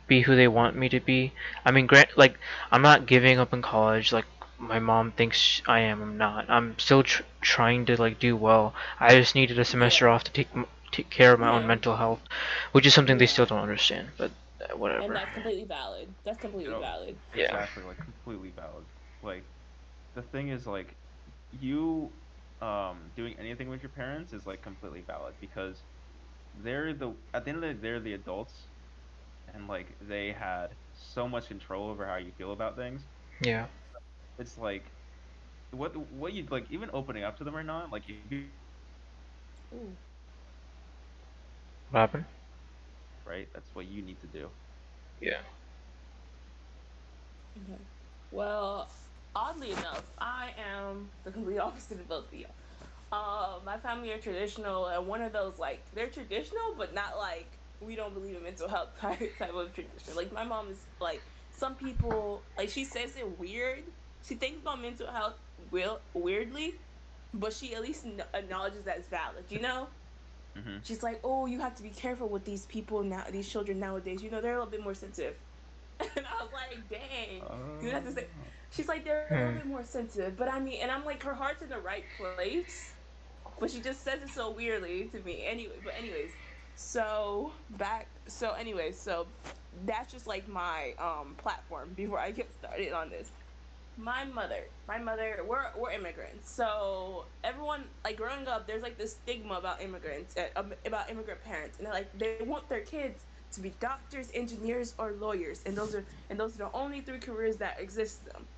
be 0.06 0.20
who 0.20 0.36
they 0.36 0.48
want 0.48 0.76
me 0.76 0.88
to 0.90 1.00
be. 1.00 1.32
I 1.64 1.70
mean, 1.70 1.86
grant 1.86 2.16
like 2.16 2.38
I'm 2.70 2.82
not 2.82 3.06
giving 3.06 3.38
up 3.38 3.52
in 3.52 3.62
college 3.62 4.12
like 4.12 4.26
my 4.58 4.78
mom 4.78 5.12
thinks 5.12 5.62
I 5.66 5.80
am. 5.80 6.02
I'm 6.02 6.16
not. 6.18 6.48
I'm 6.50 6.78
still 6.78 7.02
tr- 7.02 7.22
trying 7.40 7.86
to 7.86 8.00
like 8.00 8.18
do 8.18 8.36
well. 8.36 8.74
I 9.00 9.10
just 9.10 9.34
needed 9.34 9.58
a 9.58 9.64
semester 9.64 10.06
Yeah. 10.06 10.14
off 10.14 10.24
to 10.24 10.32
take 10.32 10.48
m- 10.54 10.66
take 10.92 11.10
care 11.10 11.32
of 11.32 11.40
my 11.40 11.48
own 11.50 11.66
mental 11.66 11.96
health, 11.96 12.20
which 12.72 12.86
is 12.86 12.94
something 12.94 13.18
they 13.18 13.26
still 13.26 13.46
don't 13.46 13.60
understand. 13.60 14.08
But 14.18 14.30
uh, 14.60 14.76
and 15.02 15.14
that's 15.14 15.32
completely 15.32 15.64
valid. 15.64 16.14
That's 16.24 16.38
completely 16.38 16.72
know, 16.72 16.80
valid. 16.80 17.18
Yeah. 17.34 17.44
Exactly, 17.44 17.82
like 17.82 17.98
completely 17.98 18.50
valid. 18.50 18.84
Like 19.22 19.44
the 20.14 20.22
thing 20.22 20.48
is 20.48 20.66
like 20.66 20.96
you 21.50 22.12
um 22.60 23.10
doing 23.16 23.34
anything 23.38 23.68
with 23.68 23.82
your 23.82 23.90
parents 23.90 24.32
is 24.32 24.46
like 24.46 24.62
completely 24.62 25.02
valid 25.02 25.34
because 25.40 25.82
they're 26.54 26.92
the 26.94 27.14
at 27.34 27.44
the 27.44 27.50
end 27.50 27.62
of 27.64 27.68
the 27.68 27.74
day 27.74 27.80
they're 27.80 28.00
the 28.00 28.14
adults 28.14 28.68
and 29.52 29.68
like 29.68 29.96
they 30.00 30.32
had 30.32 30.68
so 30.92 31.28
much 31.28 31.48
control 31.48 31.88
over 31.90 32.06
how 32.06 32.16
you 32.16 32.32
feel 32.32 32.52
about 32.52 32.76
things. 32.76 33.02
Yeah. 33.40 33.66
It's 34.38 34.56
like 34.58 34.92
what 35.70 35.94
what 36.12 36.32
you 36.32 36.46
like 36.50 36.70
even 36.70 36.90
opening 36.92 37.24
up 37.24 37.36
to 37.38 37.44
them 37.44 37.56
or 37.56 37.62
not, 37.64 37.92
like 37.92 38.08
you 38.08 38.14
do 38.16 38.28
Ooh. 39.74 39.96
What 41.90 41.98
happened? 42.00 42.24
right? 43.24 43.48
That's 43.54 43.74
what 43.74 43.86
you 43.86 44.02
need 44.02 44.20
to 44.20 44.26
do. 44.26 44.50
Yeah. 45.20 45.40
Okay. 47.56 47.80
Well, 48.30 48.90
oddly 49.34 49.72
enough, 49.72 50.12
I 50.18 50.52
am 50.58 51.10
the 51.24 51.30
complete 51.32 51.58
opposite 51.58 52.00
of 52.00 52.08
both 52.08 52.28
of 52.28 52.34
you. 52.34 52.46
Uh, 53.12 53.60
my 53.64 53.78
family 53.78 54.12
are 54.12 54.18
traditional, 54.18 54.86
and 54.86 55.06
one 55.06 55.22
of 55.22 55.32
those 55.32 55.58
like 55.58 55.84
they're 55.92 56.08
traditional, 56.10 56.74
but 56.76 56.94
not 56.94 57.16
like 57.18 57.58
we 57.80 57.94
don't 57.96 58.14
believe 58.14 58.36
in 58.36 58.42
mental 58.42 58.68
health 58.68 58.96
type 59.00 59.38
type 59.38 59.54
of 59.54 59.72
tradition. 59.72 60.14
Like 60.16 60.32
my 60.32 60.44
mom 60.44 60.70
is 60.70 60.86
like 61.00 61.24
some 61.50 61.76
people 61.76 62.46
like 62.58 62.70
she 62.70 62.84
says 62.84 63.16
it 63.16 63.38
weird. 63.38 63.84
She 64.24 64.36
thinks 64.36 64.62
about 64.62 64.82
mental 64.82 65.10
health 65.12 65.36
will 65.70 66.00
weirdly, 66.14 66.74
but 67.34 67.52
she 67.54 67.74
at 67.74 67.82
least 67.82 68.04
kn- 68.04 68.22
acknowledges 68.34 68.84
that 68.84 68.98
it's 68.98 69.08
valid. 69.08 69.46
You 69.50 69.60
know. 69.60 69.88
hmm 70.56 70.78
She's 70.82 71.02
like, 71.02 71.20
oh, 71.24 71.46
you 71.46 71.60
have 71.60 71.76
to 71.76 71.82
be 71.82 71.90
careful 71.90 72.28
with 72.28 72.44
these 72.44 72.66
people 72.66 73.02
now, 73.04 73.24
these 73.30 73.48
children 73.50 73.80
nowadays. 73.80 74.22
You 74.22 74.30
know, 74.30 74.40
they're 74.40 74.54
a 74.54 74.58
little 74.58 74.70
bit 74.70 74.82
more 74.82 74.94
sensitive. 74.94 75.36
And 76.16 76.26
I 76.26 76.42
was 76.42 76.52
like, 76.52 76.88
dang. 76.88 77.48
You 77.80 77.90
have 77.90 78.04
to 78.04 78.12
say- 78.12 78.28
She's 78.70 78.88
like, 78.88 79.04
they're 79.04 79.24
a 79.32 79.36
little 79.36 79.52
Hmm. 79.52 79.54
bit 79.54 79.66
more 79.66 79.84
sensitive. 79.84 80.36
But 80.36 80.48
I 80.48 80.60
mean, 80.60 80.80
and 80.82 80.90
I'm 80.90 81.04
like, 81.04 81.22
her 81.22 81.34
heart's 81.34 81.62
in 81.62 81.68
the 81.70 81.78
right 81.80 82.06
place. 82.12 82.94
But 83.48 83.58
she 83.58 83.68
just 83.80 83.92
says 83.92 84.10
it 84.12 84.18
so 84.18 84.40
weirdly 84.44 85.08
to 85.10 85.20
me. 85.20 85.44
Anyway, 85.44 85.74
but 85.82 85.94
anyways, 85.96 86.32
so 86.74 87.52
back, 87.70 88.08
so 88.26 88.52
anyways, 88.52 89.00
so 89.00 89.28
that's 89.84 90.10
just 90.12 90.26
like 90.26 90.48
my 90.48 90.94
um 90.98 91.36
platform 91.36 91.94
before 91.94 92.18
I 92.18 92.30
get 92.32 92.52
started 92.58 92.92
on 92.92 93.10
this. 93.10 93.32
My 93.96 94.24
mother, 94.24 94.70
my 94.88 94.98
mother, 94.98 95.38
we're 95.46 95.66
we're 95.76 95.90
immigrants. 95.92 96.50
So 96.50 97.28
everyone, 97.44 97.84
like 98.04 98.16
growing 98.16 98.48
up, 98.48 98.66
there's 98.66 98.82
like 98.82 98.98
this 98.98 99.16
stigma 99.16 99.54
about 99.54 99.82
immigrants, 99.82 100.36
uh, 100.36 100.62
about 100.86 101.10
immigrant 101.10 101.42
parents, 101.42 101.78
and 101.78 101.88
like 101.88 102.10
they 102.14 102.28
want 102.30 102.54
their 102.56 102.68
kids 102.68 103.12
to 103.42 103.48
be 103.48 103.58
doctors, 103.62 104.18
engineers, 104.22 104.94
or 104.98 105.12
lawyers, 105.12 105.62
and 105.64 105.76
those 105.76 105.94
are 105.94 106.06
and 106.28 106.38
those 106.38 106.54
are 106.54 106.58
the 106.58 106.70
only 106.72 107.00
three 107.00 107.18
careers 107.20 107.56
that 107.58 107.80
exist 107.80 108.20
to 108.20 108.24
them. 108.32 108.48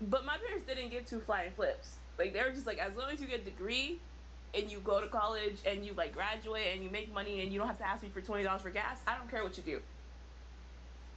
But 0.00 0.24
my 0.24 0.36
parents 0.46 0.66
didn't 0.66 0.90
give 0.90 1.06
two 1.06 1.20
flying 1.20 1.52
flips. 1.52 2.00
Like 2.18 2.32
they 2.32 2.42
were 2.42 2.50
just 2.52 2.66
like, 2.66 2.78
as 2.78 2.94
long 2.96 3.10
as 3.12 3.20
you 3.20 3.26
get 3.26 3.40
a 3.40 3.44
degree, 3.44 4.02
and 4.54 4.70
you 4.70 4.80
go 4.80 5.00
to 5.00 5.08
college 5.08 5.60
and 5.64 5.84
you 5.84 5.94
like 5.94 6.12
graduate 6.12 6.68
and 6.74 6.82
you 6.82 6.90
make 6.90 7.12
money 7.12 7.42
and 7.42 7.52
you 7.52 7.58
don't 7.58 7.68
have 7.68 7.78
to 7.78 7.86
ask 7.88 8.02
me 8.02 8.10
for 8.10 8.22
twenty 8.22 8.44
dollars 8.44 8.62
for 8.62 8.70
gas, 8.70 9.00
I 9.06 9.16
don't 9.16 9.30
care 9.30 9.42
what 9.44 9.56
you 9.56 9.62
do. 9.64 9.80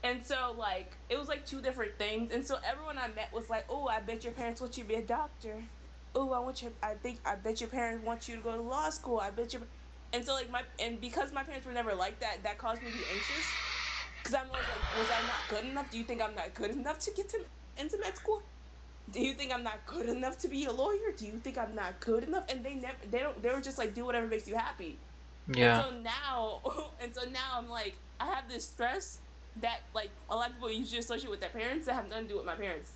And 0.02 0.24
so 0.24 0.54
like 0.56 0.98
it 1.08 1.18
was 1.18 1.28
like 1.28 1.44
two 1.46 1.60
different 1.60 1.98
things. 1.98 2.32
And 2.32 2.46
so 2.46 2.56
everyone 2.64 2.98
I 2.98 3.08
met 3.08 3.32
was 3.32 3.48
like, 3.50 3.66
"Oh, 3.68 3.88
I 3.88 4.00
bet 4.00 4.24
your 4.24 4.32
parents 4.32 4.60
want 4.60 4.76
you 4.76 4.84
to 4.84 4.88
be 4.88 4.94
a 4.94 5.02
doctor. 5.06 5.64
Oh, 6.14 6.32
I 6.32 6.40
want 6.40 6.62
you. 6.62 6.72
I 6.82 6.94
think 6.94 7.20
I 7.24 7.36
bet 7.36 7.60
your 7.60 7.70
parents 7.70 8.04
want 8.04 8.28
you 8.28 8.36
to 8.36 8.42
go 8.42 8.54
to 8.56 8.62
law 8.62 8.90
school. 8.90 9.18
I 9.18 9.30
bet 9.30 9.52
you." 9.52 9.66
And 10.12 10.24
so 10.24 10.34
like 10.34 10.50
my 10.50 10.62
and 10.78 11.00
because 11.00 11.32
my 11.32 11.42
parents 11.44 11.66
were 11.66 11.72
never 11.72 11.94
like 11.94 12.20
that, 12.20 12.42
that 12.44 12.58
caused 12.58 12.82
me 12.82 12.88
to 12.90 12.94
be 12.94 13.06
anxious. 13.06 13.58
Cause 14.24 14.34
I'm 14.34 14.48
like, 14.50 14.68
was 14.90 15.10
I 15.10 15.22
not 15.22 15.46
good 15.48 15.64
enough? 15.64 15.90
Do 15.90 15.98
you 15.98 16.04
think 16.04 16.20
I'm 16.22 16.34
not 16.34 16.54
good 16.54 16.70
enough 16.70 16.98
to 17.00 17.12
get 17.16 17.28
to 17.30 17.38
into 17.76 17.98
med 17.98 18.16
school? 18.16 18.42
Do 19.10 19.20
you 19.20 19.34
think 19.34 19.52
I'm 19.52 19.62
not 19.64 19.86
good 19.86 20.08
enough 20.08 20.38
to 20.38 20.48
be 20.48 20.64
a 20.66 20.72
lawyer? 20.72 21.12
Do 21.16 21.26
you 21.26 21.38
think 21.40 21.58
I'm 21.58 21.74
not 21.74 22.00
good 22.00 22.24
enough? 22.24 22.44
And 22.48 22.64
they 22.64 22.74
never, 22.74 22.98
they 23.06 23.20
don't, 23.20 23.42
they 23.42 23.50
were 23.50 23.60
just 23.60 23.78
like, 23.78 23.94
do 23.94 24.04
whatever 24.04 24.26
makes 24.26 24.46
you 24.46 24.56
happy. 24.56 25.00
Yeah. 25.46 25.64
And 25.64 25.74
so 25.74 25.90
now, 25.90 26.62
and 27.00 27.14
so 27.14 27.22
now 27.30 27.52
I'm 27.56 27.68
like, 27.68 27.98
I 28.20 28.26
have 28.26 28.48
this 28.48 28.68
stress 28.68 29.20
that 29.56 29.80
like 29.94 30.10
a 30.30 30.36
lot 30.36 30.50
of 30.50 30.54
people 30.56 30.70
usually 30.70 30.98
associate 30.98 31.30
with 31.30 31.40
their 31.40 31.48
parents 31.50 31.86
that 31.86 31.94
have 31.94 32.08
nothing 32.08 32.24
to 32.24 32.30
do 32.30 32.36
with 32.36 32.46
my 32.46 32.54
parents. 32.54 32.92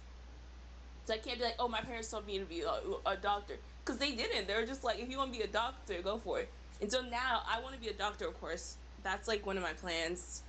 So 1.04 1.14
I 1.14 1.18
can't 1.18 1.38
be 1.38 1.44
like, 1.44 1.56
oh, 1.58 1.68
my 1.68 1.80
parents 1.80 2.10
told 2.10 2.26
me 2.26 2.38
to 2.38 2.44
be 2.44 2.62
a, 2.62 3.10
a 3.10 3.16
doctor, 3.16 3.56
because 3.84 3.98
they 3.98 4.12
didn't. 4.12 4.46
They 4.46 4.54
were 4.54 4.66
just 4.66 4.84
like, 4.84 5.00
if 5.00 5.10
you 5.10 5.18
want 5.18 5.32
to 5.32 5.38
be 5.38 5.44
a 5.44 5.48
doctor, 5.48 6.00
go 6.00 6.18
for 6.18 6.40
it. 6.40 6.48
And 6.80 6.90
so 6.90 7.00
now 7.00 7.42
I 7.48 7.60
want 7.60 7.74
to 7.74 7.80
be 7.80 7.88
a 7.88 7.92
doctor, 7.92 8.28
of 8.28 8.40
course. 8.40 8.76
That's 9.02 9.26
like 9.26 9.44
one 9.44 9.56
of 9.56 9.62
my 9.62 9.72
plans. 9.72 10.42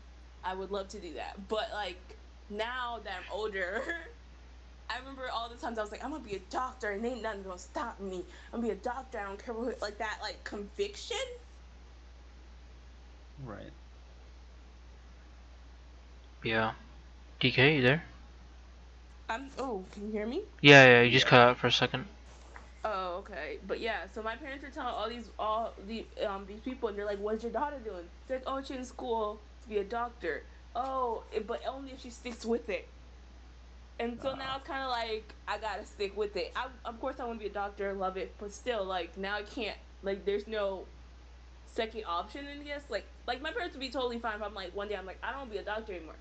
I 0.43 0.53
would 0.53 0.71
love 0.71 0.89
to 0.89 0.99
do 0.99 1.13
that. 1.13 1.37
But 1.47 1.69
like 1.73 1.97
now 2.49 2.99
that 3.03 3.13
I'm 3.17 3.31
older, 3.31 3.81
I 4.89 4.99
remember 4.99 5.29
all 5.33 5.49
the 5.49 5.55
times 5.55 5.79
I 5.79 5.81
was 5.81 5.91
like, 5.91 6.03
I'm 6.03 6.11
gonna 6.11 6.23
be 6.23 6.35
a 6.35 6.41
doctor 6.51 6.91
and 6.91 7.03
ain't 7.05 7.23
nothing 7.23 7.43
gonna 7.43 7.57
stop 7.57 7.99
me. 7.99 8.23
I'm 8.51 8.61
gonna 8.61 8.73
be 8.73 8.79
a 8.79 8.83
doctor. 8.83 9.19
I 9.19 9.23
don't 9.23 9.43
care 9.43 9.53
what 9.53 9.81
like 9.81 9.97
that 9.97 10.19
like 10.21 10.43
conviction. 10.43 11.17
Right. 13.43 13.71
Yeah. 16.43 16.73
DK, 17.39 17.75
you 17.77 17.81
there? 17.81 18.03
I'm 19.29 19.49
oh, 19.57 19.83
can 19.91 20.05
you 20.05 20.11
hear 20.11 20.27
me? 20.27 20.41
Yeah, 20.61 20.85
yeah. 20.85 21.01
You 21.01 21.11
just 21.11 21.25
cut 21.25 21.39
out 21.39 21.57
for 21.57 21.67
a 21.67 21.71
second. 21.71 22.05
Oh, 22.85 23.17
okay. 23.19 23.57
But 23.67 23.79
yeah, 23.79 24.01
so 24.13 24.21
my 24.21 24.35
parents 24.35 24.63
were 24.63 24.69
telling 24.69 24.93
all 24.93 25.09
these 25.09 25.29
all 25.39 25.73
the 25.87 26.05
um 26.25 26.45
these 26.47 26.59
people, 26.59 26.89
and 26.89 26.97
they're 26.97 27.05
like, 27.05 27.19
"What's 27.19 27.43
your 27.43 27.51
daughter 27.51 27.77
doing?" 27.83 28.03
They're 28.27 28.39
like, 28.39 28.47
"Oh, 28.47 28.61
she's 28.61 28.77
in 28.77 28.85
school 28.85 29.39
to 29.63 29.69
be 29.69 29.77
a 29.77 29.83
doctor." 29.83 30.43
Oh, 30.75 31.23
but 31.47 31.61
only 31.67 31.91
if 31.91 32.01
she 32.01 32.09
sticks 32.09 32.45
with 32.45 32.69
it. 32.69 32.87
And 33.99 34.19
so 34.21 34.33
now 34.33 34.57
it's 34.57 34.67
kind 34.67 34.83
of 34.83 34.89
like 34.89 35.33
I 35.47 35.57
gotta 35.57 35.85
stick 35.85 36.17
with 36.17 36.35
it. 36.35 36.51
I, 36.55 36.67
of 36.85 36.99
course, 36.99 37.19
I 37.19 37.25
want 37.25 37.39
to 37.39 37.43
be 37.43 37.49
a 37.49 37.53
doctor, 37.53 37.89
I 37.89 37.93
love 37.93 38.17
it, 38.17 38.33
but 38.39 38.51
still, 38.53 38.83
like 38.83 39.17
now 39.17 39.35
I 39.35 39.43
can't. 39.43 39.77
Like, 40.01 40.25
there's 40.25 40.47
no 40.47 40.85
second 41.73 42.03
option. 42.07 42.45
And 42.47 42.65
yes, 42.65 42.81
like 42.89 43.05
like 43.27 43.41
my 43.41 43.51
parents 43.51 43.75
would 43.75 43.81
be 43.81 43.89
totally 43.89 44.19
fine 44.19 44.35
if 44.35 44.43
I'm 44.43 44.53
like 44.53 44.75
one 44.75 44.87
day 44.87 44.95
I'm 44.95 45.05
like 45.05 45.19
I 45.23 45.29
don't 45.29 45.39
want 45.39 45.49
to 45.51 45.55
be 45.55 45.61
a 45.61 45.65
doctor 45.65 45.93
anymore. 45.93 46.15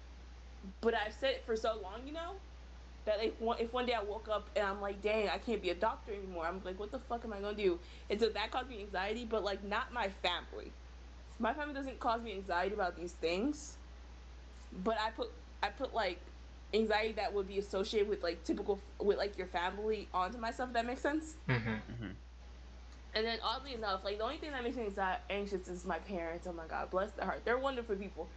But 0.80 0.94
I've 0.94 1.12
said 1.14 1.30
it 1.30 1.44
for 1.46 1.56
so 1.56 1.78
long, 1.82 2.06
you 2.06 2.12
know, 2.12 2.34
that 3.04 3.22
if 3.22 3.40
one, 3.40 3.58
if 3.60 3.72
one 3.72 3.86
day 3.86 3.94
I 3.94 4.02
woke 4.02 4.28
up 4.28 4.50
and 4.56 4.64
I'm 4.64 4.80
like, 4.80 5.02
dang, 5.02 5.28
I 5.28 5.38
can't 5.38 5.62
be 5.62 5.70
a 5.70 5.74
doctor 5.74 6.12
anymore, 6.12 6.46
I'm 6.46 6.60
like, 6.64 6.78
what 6.78 6.92
the 6.92 6.98
fuck 6.98 7.24
am 7.24 7.32
I 7.32 7.40
gonna 7.40 7.56
do? 7.56 7.80
And 8.10 8.20
so 8.20 8.28
that 8.30 8.50
caused 8.50 8.68
me 8.68 8.80
anxiety, 8.80 9.24
but 9.24 9.44
like 9.44 9.64
not 9.64 9.92
my 9.92 10.08
family. 10.08 10.72
My 11.38 11.52
family 11.54 11.74
doesn't 11.74 11.98
cause 12.00 12.22
me 12.22 12.32
anxiety 12.32 12.74
about 12.74 12.96
these 12.96 13.12
things, 13.12 13.78
but 14.72 14.96
I 15.00 15.10
put 15.10 15.28
I 15.62 15.68
put 15.70 15.94
like 15.94 16.20
anxiety 16.74 17.12
that 17.12 17.32
would 17.32 17.46
be 17.48 17.58
associated 17.58 18.08
with 18.08 18.22
like 18.22 18.44
typical 18.44 18.80
with 19.00 19.18
like 19.18 19.36
your 19.38 19.46
family 19.46 20.08
onto 20.14 20.38
myself. 20.38 20.70
If 20.70 20.74
that 20.74 20.86
makes 20.86 21.02
sense. 21.02 21.36
Mm-hmm. 21.48 21.68
Mm-hmm. 21.70 22.08
And 23.14 23.26
then 23.26 23.38
oddly 23.42 23.74
enough, 23.74 24.04
like 24.04 24.18
the 24.18 24.24
only 24.24 24.38
thing 24.38 24.52
that 24.52 24.62
makes 24.64 24.76
me 24.76 24.84
anxi- 24.84 25.18
anxious 25.28 25.68
is 25.68 25.84
my 25.84 25.98
parents. 25.98 26.46
Oh 26.46 26.52
my 26.52 26.66
god, 26.66 26.90
bless 26.90 27.12
their 27.12 27.26
heart. 27.26 27.42
They're 27.44 27.58
wonderful 27.58 27.96
people, 27.96 28.28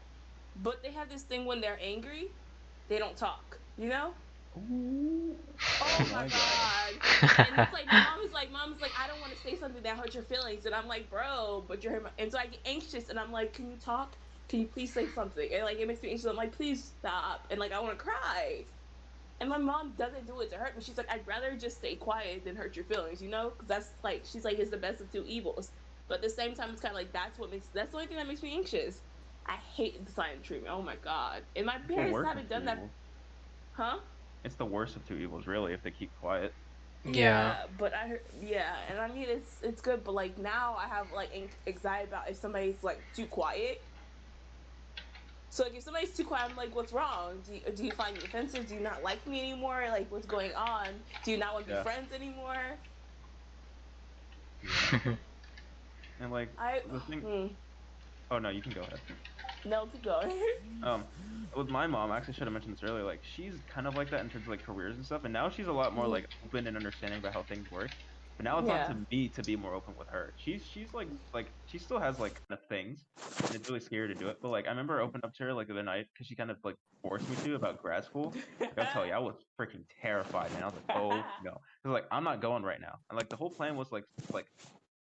but 0.64 0.82
they 0.84 0.92
have 0.92 1.10
this 1.10 1.24
thing 1.24 1.46
when 1.46 1.62
they're 1.62 1.80
angry, 1.82 2.32
they 2.88 2.98
don't 2.98 3.18
talk. 3.18 3.60
You 3.78 3.90
know? 3.90 4.14
Oh, 4.58 5.36
oh 5.82 6.08
my 6.12 6.24
my 6.24 6.28
god. 6.30 6.94
and 7.48 7.56
it's 7.58 7.74
like 7.74 7.92
mom 7.92 8.22
is 8.24 8.32
like, 8.32 8.52
mom's 8.52 8.82
like, 8.82 8.94
I 8.98 9.08
don't 9.08 9.20
want 9.20 9.34
to 9.34 9.40
say 9.40 9.56
something 9.56 9.82
that 9.84 9.98
hurts 9.98 10.16
your 10.16 10.24
feelings, 10.24 10.66
and 10.66 10.74
I'm 10.74 10.88
like, 10.88 11.10
bro, 11.10 11.64
but 11.68 11.84
you're. 11.84 12.02
And 12.18 12.32
so 12.32 12.38
I 12.38 12.48
get 12.48 12.60
anxious, 12.66 13.10
and 13.10 13.20
I'm 13.20 13.32
like, 13.32 13.54
can 13.54 13.70
you 13.70 13.78
talk? 13.78 14.16
Can 14.48 14.62
you 14.62 14.68
please 14.68 14.94
say 14.94 15.08
something? 15.08 15.50
And 15.54 15.64
like 15.64 15.80
it 15.80 15.88
makes 15.88 16.02
me 16.02 16.12
anxious. 16.12 16.26
I'm 16.26 16.36
like, 16.36 16.54
please 16.54 16.84
stop, 16.84 17.46
and 17.50 17.60
like 17.60 17.72
I 17.72 17.80
want 17.80 17.98
to 17.98 18.04
cry. 18.04 18.66
And 19.40 19.50
my 19.50 19.58
mom 19.58 19.94
doesn't 19.98 20.26
do 20.28 20.40
it 20.42 20.50
to 20.52 20.58
hurt 20.58 20.76
me. 20.78 20.84
She's 20.84 20.98
like, 20.98 21.10
I'd 21.12 21.28
rather 21.28 21.56
just 21.58 21.78
stay 21.78 21.96
quiet 21.96 22.46
than 22.46 22.56
hurt 22.56 22.76
your 22.76 22.86
feelings, 22.86 23.22
you 23.22 23.30
know? 23.30 23.50
Because 23.50 23.68
that's 23.68 23.94
like, 24.04 24.24
she's 24.26 24.46
like, 24.46 24.60
it's 24.60 24.72
the 24.72 24.78
best 24.78 25.02
of 25.02 25.12
two 25.12 25.26
evils. 25.26 25.72
But 26.08 26.16
at 26.16 26.22
the 26.24 26.30
same 26.30 26.54
time, 26.56 26.70
it's 26.72 26.82
kind 26.82 26.94
of 26.94 26.98
like 26.98 27.12
that's 27.12 27.38
what 27.38 27.52
makes 27.52 27.68
that's 27.74 27.92
the 27.92 27.98
only 27.98 28.08
thing 28.08 28.18
that 28.18 28.28
makes 28.28 28.42
me 28.44 28.54
anxious. 28.56 29.02
I 29.46 29.58
hate 29.58 30.06
the 30.06 30.12
silent 30.12 30.44
treatment. 30.44 30.74
Oh 30.74 30.82
my 30.82 30.96
god. 30.96 31.48
And 31.56 31.66
my 31.66 31.80
parents 31.80 32.22
haven't 32.22 32.50
done 32.50 32.66
two 32.66 32.66
that, 32.66 32.80
evils. 32.80 32.94
huh? 33.72 34.02
It's 34.46 34.56
the 34.56 34.66
worst 34.66 34.96
of 34.96 35.04
two 35.06 35.18
evils, 35.18 35.46
really, 35.48 35.74
if 35.74 35.82
they 35.84 35.92
keep 35.92 36.14
quiet. 36.16 36.56
Yeah. 37.04 37.68
but 37.78 37.94
I 37.94 38.20
yeah, 38.34 38.86
and 38.88 39.00
I 39.00 39.08
mean 39.08 39.30
it's 39.30 39.62
it's 39.62 39.82
good, 39.82 40.04
but 40.04 40.14
like 40.14 40.38
now 40.38 40.76
I 40.76 40.88
have 40.88 41.12
like 41.12 41.32
anxiety 41.68 42.08
about 42.08 42.30
if 42.30 42.38
somebody's 42.38 42.84
like 42.84 43.12
too 43.14 43.28
quiet. 43.28 43.80
So 45.50 45.64
like 45.64 45.74
if 45.76 45.84
somebody's 45.84 46.16
too 46.16 46.26
quiet, 46.26 46.50
I'm 46.50 46.56
like, 46.56 46.76
what's 46.76 46.92
wrong? 46.94 47.42
Do 47.42 47.56
you, 47.56 47.72
do 47.72 47.86
you 47.86 47.92
find 47.94 48.16
me 48.18 48.24
offensive? 48.26 48.68
Do 48.68 48.76
you 48.76 48.82
not 48.82 49.04
like 49.04 49.26
me 49.28 49.40
anymore? 49.40 49.88
Like 49.90 50.12
what's 50.12 50.26
going 50.26 50.54
on? 50.54 51.06
Do 51.24 51.32
you 51.32 51.38
not 51.38 51.54
want 51.54 51.66
to 51.68 51.68
Yeah. 51.68 51.76
be 51.76 51.82
friends 51.82 52.12
anymore? 52.12 52.80
And 56.20 56.32
like, 56.32 56.52
I 56.58 56.82
The 56.86 57.00
thing- 57.02 57.22
hmm, 57.22 57.48
oh 58.30 58.40
no, 58.40 58.50
you 58.50 58.62
can 58.64 58.74
go 58.74 58.86
ahead. 58.86 59.02
no, 59.64 59.88
keep 59.88 60.04
going. 60.04 60.42
Um, 60.82 61.10
with 61.56 61.68
my 61.70 61.88
mom, 61.88 62.12
I 62.12 62.18
actually 62.18 62.34
should 62.34 62.48
have 62.48 62.54
mentioned 62.54 62.74
this 62.74 62.84
earlier. 62.84 63.04
Like, 63.04 63.24
she's 63.24 63.64
kind 63.64 63.88
of 63.88 63.96
like 63.96 64.12
that 64.12 64.22
in 64.22 64.30
terms 64.30 64.48
of 64.48 64.52
like 64.52 64.64
careers 64.64 64.96
and 64.98 65.06
stuff. 65.06 65.24
And 65.24 65.34
now 65.34 65.50
she's 65.50 65.68
a 65.68 65.74
lot 65.74 65.94
more 65.94 66.08
like 66.08 66.28
open 66.44 66.68
and 66.68 66.78
understanding 66.78 67.20
about 67.20 67.34
how 67.34 67.44
things 67.44 67.70
work. 67.70 67.94
But 68.38 68.44
now 68.44 68.60
it's 68.60 68.68
Yeah. 68.68 68.70
up 68.70 68.84
to 68.86 69.06
me 69.10 69.30
to 69.32 69.44
be 69.44 69.56
more 69.56 69.74
open 69.74 69.96
with 69.96 70.10
her. 70.10 70.34
She's 70.38 70.66
she's 70.66 70.94
like 70.94 71.10
like 71.34 71.54
she 71.64 71.80
still 71.80 72.00
has 72.00 72.20
like 72.20 72.42
the 72.50 72.58
things. 72.58 73.08
And 73.48 73.56
it's 73.56 73.68
really 73.68 73.80
scary 73.80 74.10
to 74.10 74.16
do 74.16 74.30
it. 74.30 74.40
But 74.42 74.50
like 74.50 74.66
I 74.66 74.70
remember 74.70 75.00
I 75.00 75.04
opened 75.06 75.24
up 75.24 75.34
to 75.36 75.44
her 75.46 75.54
like 75.54 75.68
the 75.68 75.74
other 75.74 75.84
night 75.84 76.08
because 76.14 76.28
she 76.28 76.36
kind 76.36 76.52
of 76.52 76.60
like 76.64 76.76
forced 77.02 77.30
me 77.30 77.38
to 77.38 77.56
about 77.56 77.82
grad 77.82 78.04
school. 78.04 78.32
Like, 78.72 78.80
I'll 78.80 78.88
tell 78.88 79.06
you, 79.06 79.14
I 79.14 79.20
was 79.20 79.46
freaking 79.60 79.86
terrified, 80.02 80.52
man. 80.52 80.64
I 80.64 80.66
was 80.66 80.76
like, 80.76 80.86
oh 80.94 81.24
no, 81.40 81.52
because 81.84 81.94
like 81.94 82.08
I'm 82.12 82.24
not 82.26 82.42
going 82.42 82.64
right 82.64 82.82
now. 82.82 82.98
And 83.10 83.18
like 83.18 83.30
the 83.30 83.38
whole 83.38 83.56
plan 83.56 83.78
was 83.78 83.92
like 83.92 84.06
like 84.34 84.48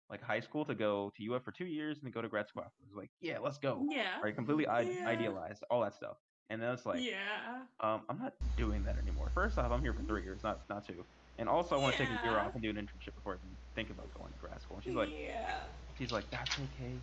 like 0.09 0.21
high 0.21 0.39
school 0.39 0.65
to 0.65 0.73
go 0.75 1.11
to 1.17 1.33
UF 1.35 1.43
for 1.43 1.51
two 1.51 1.65
years 1.65 1.97
and 1.97 2.05
then 2.05 2.11
go 2.11 2.21
to 2.21 2.27
grad 2.27 2.47
school 2.47 2.63
afterwards. 2.63 2.93
Like 2.95 3.09
yeah, 3.21 3.39
let's 3.39 3.57
go. 3.57 3.85
yeah. 3.89 4.19
Right, 4.21 4.35
completely 4.35 4.65
I- 4.67 4.81
Yeah. 4.81 5.07
idealized 5.07 5.63
all 5.69 5.81
that 5.81 5.93
stuff. 5.93 6.17
And 6.51 6.59
then 6.59 6.71
it's 6.73 6.83
like, 6.85 6.99
yeah. 7.03 7.61
um, 7.79 8.01
I'm 8.09 8.17
not 8.17 8.33
doing 8.57 8.83
that 8.85 8.97
anymore. 8.97 9.29
First 9.35 9.59
off, 9.59 9.71
I'm 9.71 9.81
here 9.81 9.93
for 9.93 10.01
three 10.03 10.23
years, 10.23 10.41
not 10.43 10.61
not 10.69 10.85
two. 10.87 11.05
And 11.37 11.47
also, 11.47 11.75
I 11.77 11.79
want 11.79 11.95
to 11.95 11.99
take 12.05 12.09
a 12.09 12.25
year 12.27 12.37
off 12.37 12.53
and 12.55 12.61
do 12.63 12.69
an 12.71 12.75
internship 12.75 13.13
before 13.15 13.33
I 13.33 13.35
even 13.35 13.55
think 13.75 13.91
about 13.91 14.11
going 14.15 14.33
to 14.33 14.39
grad 14.39 14.59
school. 14.61 14.77
And 14.77 14.83
she's 14.83 14.95
like, 14.95 15.09
yeah. 15.09 15.59
she's 15.97 16.11
like, 16.11 16.29
that's 16.31 16.57
okay, 16.59 16.93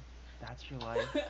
that's 0.40 0.68
your 0.70 0.80
life. 0.80 1.08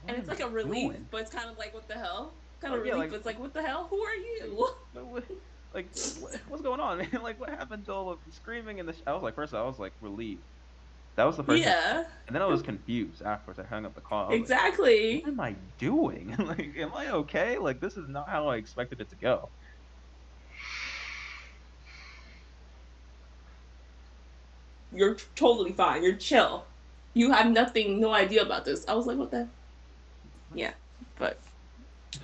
Like, 0.00 0.10
"What 0.10 0.10
And 0.14 0.18
it's 0.18 0.28
like 0.28 0.40
a 0.40 0.48
relief, 0.48 0.92
doing?" 0.92 1.08
but 1.10 1.22
it's 1.22 1.30
kind 1.32 1.50
of 1.50 1.58
like, 1.58 1.74
what 1.74 1.88
the 1.88 1.94
hell? 1.94 2.32
Kind 2.60 2.72
Oh, 2.72 2.78
of 2.78 2.86
yeah, 2.86 2.92
relief, 2.92 3.02
like- 3.02 3.10
but 3.10 3.16
it's 3.16 3.26
like, 3.26 3.38
what 3.40 3.52
the 3.52 3.62
hell? 3.62 3.88
Who 3.90 4.00
are 4.00 4.14
you? 4.14 4.74
Like, 5.78 5.90
what, 6.20 6.40
what's 6.48 6.62
going 6.62 6.80
on, 6.80 6.98
man? 7.12 7.20
Like, 7.22 7.38
what 7.38 7.50
happened 7.50 7.84
to 7.86 7.92
all 7.92 8.10
of 8.10 8.18
the 8.26 8.32
screaming 8.32 8.80
and 8.80 8.88
the? 8.88 8.92
Sh- 8.92 9.02
I 9.06 9.12
was 9.12 9.22
like, 9.22 9.36
first, 9.36 9.54
I 9.54 9.62
was 9.62 9.78
like 9.78 9.92
relieved. 10.00 10.42
That 11.16 11.24
was 11.24 11.36
the 11.36 11.44
first. 11.44 11.62
thing. 11.62 11.72
yeah, 11.72 12.04
And 12.26 12.34
then 12.34 12.42
I 12.42 12.46
was 12.46 12.62
confused 12.62 13.22
afterwards. 13.22 13.60
I 13.60 13.64
hung 13.64 13.86
up 13.86 13.94
the 13.94 14.00
call. 14.00 14.26
Was 14.26 14.32
like, 14.32 14.40
exactly. 14.40 15.20
what 15.20 15.28
am 15.30 15.40
I 15.40 15.56
doing? 15.78 16.34
like, 16.38 16.72
am 16.78 16.92
I 16.94 17.10
okay? 17.10 17.58
Like, 17.58 17.80
this 17.80 17.96
is 17.96 18.08
not 18.08 18.28
how 18.28 18.48
I 18.48 18.56
expected 18.56 19.00
it 19.00 19.10
to 19.10 19.16
go. 19.16 19.50
You're 24.92 25.16
totally 25.36 25.72
fine. 25.72 26.02
You're 26.02 26.16
chill. 26.16 26.66
You 27.14 27.32
have 27.32 27.50
nothing, 27.50 28.00
no 28.00 28.12
idea 28.12 28.42
about 28.42 28.64
this. 28.64 28.84
I 28.88 28.94
was 28.94 29.06
like, 29.06 29.18
what 29.18 29.30
the? 29.30 29.50
Yeah, 30.52 30.74
but 31.18 31.42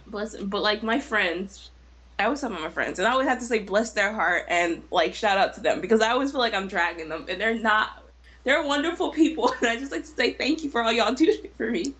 bless. 0.07 0.37
But 0.37 0.63
like 0.63 0.83
my 0.83 0.99
friends, 1.01 1.71
I 2.19 2.25
always 2.27 2.41
tell 2.41 2.51
my 2.51 2.71
friends, 2.71 2.99
and 2.99 3.09
I 3.09 3.13
always 3.13 3.29
have 3.29 3.39
to 3.41 3.45
say 3.45 3.61
bless 3.61 3.93
their 3.93 4.13
heart 4.13 4.47
and 4.49 4.83
like 4.91 5.15
shout 5.15 5.39
out 5.39 5.55
to 5.55 5.61
them 5.61 5.81
because 5.81 6.01
I 6.01 6.11
always 6.11 6.31
feel 6.33 6.41
like 6.41 6.55
I'm 6.55 6.69
dragging 6.69 7.09
them, 7.09 7.27
and 7.29 7.41
they're 7.41 7.59
not. 7.59 8.03
They're 8.45 8.63
wonderful 8.65 9.11
people, 9.13 9.53
and 9.61 9.69
I 9.69 9.77
just 9.77 9.93
like 9.93 10.03
to 10.03 10.09
say 10.09 10.35
thank 10.35 10.63
you 10.65 10.71
for 10.71 10.83
all 10.83 10.93
y'all 10.93 11.15
do 11.15 11.33
for 11.57 11.71
me. 11.71 11.95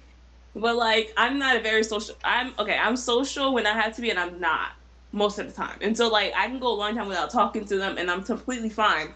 But 0.55 0.77
like, 0.77 1.13
I'm 1.17 1.39
not 1.39 1.57
a 1.57 1.61
very 1.63 1.85
social. 1.85 2.17
I'm 2.25 2.55
okay. 2.59 2.79
I'm 2.79 2.97
social 2.97 3.55
when 3.55 3.67
I 3.67 3.73
have 3.75 3.95
to 3.97 4.03
be, 4.03 4.11
and 4.11 4.19
I'm 4.19 4.41
not. 4.41 4.73
most 5.13 5.39
of 5.39 5.47
the 5.47 5.53
time. 5.53 5.79
And 5.81 5.97
so 5.97 6.09
like 6.09 6.33
I 6.37 6.47
can 6.49 6.59
go 6.61 6.73
a 6.73 6.77
long 6.77 6.97
time 6.97 7.09
without 7.09 7.31
talking 7.31 7.65
to 7.67 7.77
them 7.79 7.99
and 7.99 8.11
I'm 8.11 8.25
completely 8.25 8.71
fine. 8.71 9.15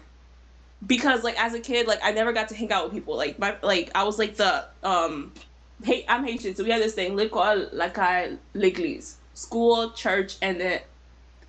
Because 0.85 1.23
like 1.23 1.39
as 1.41 1.53
a 1.53 1.59
kid, 1.59 1.87
like 1.87 1.99
I 2.03 2.11
never 2.11 2.31
got 2.33 2.49
to 2.49 2.55
hang 2.55 2.71
out 2.71 2.85
with 2.85 2.93
people. 2.93 3.17
Like 3.17 3.39
my 3.39 3.57
like 3.63 3.91
I 3.95 4.03
was 4.03 4.17
like 4.19 4.35
the 4.37 4.65
um 4.83 5.33
hey 5.83 6.05
I'm 6.07 6.25
Haitian, 6.25 6.55
so 6.55 6.63
we 6.63 6.71
had 6.71 6.81
this 6.81 6.93
thing, 6.93 7.15
l'école, 7.15 7.69
la 7.73 7.89
l'église. 8.55 9.15
School, 9.33 9.91
church, 9.93 10.37
and 10.41 10.59
then 10.59 10.81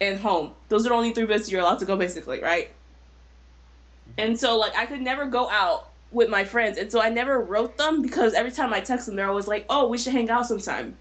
and 0.00 0.18
home. 0.18 0.52
Those 0.68 0.86
are 0.86 0.90
the 0.90 0.94
only 0.94 1.12
three 1.12 1.26
places 1.26 1.50
you're 1.50 1.60
allowed 1.60 1.78
to 1.80 1.84
go 1.84 1.96
basically, 1.96 2.40
right? 2.40 2.68
Mm-hmm. 2.68 4.12
And 4.18 4.40
so 4.40 4.58
like 4.58 4.76
I 4.76 4.86
could 4.86 5.00
never 5.00 5.26
go 5.26 5.48
out 5.50 5.90
with 6.10 6.28
my 6.28 6.44
friends. 6.44 6.78
And 6.78 6.90
so 6.90 7.00
I 7.00 7.08
never 7.08 7.40
wrote 7.40 7.76
them 7.76 8.02
because 8.02 8.34
every 8.34 8.52
time 8.52 8.72
I 8.72 8.80
text 8.80 9.06
them 9.06 9.16
they're 9.16 9.28
always 9.28 9.48
like, 9.48 9.66
Oh, 9.68 9.88
we 9.88 9.98
should 9.98 10.12
hang 10.12 10.30
out 10.30 10.46
sometime. 10.46 10.96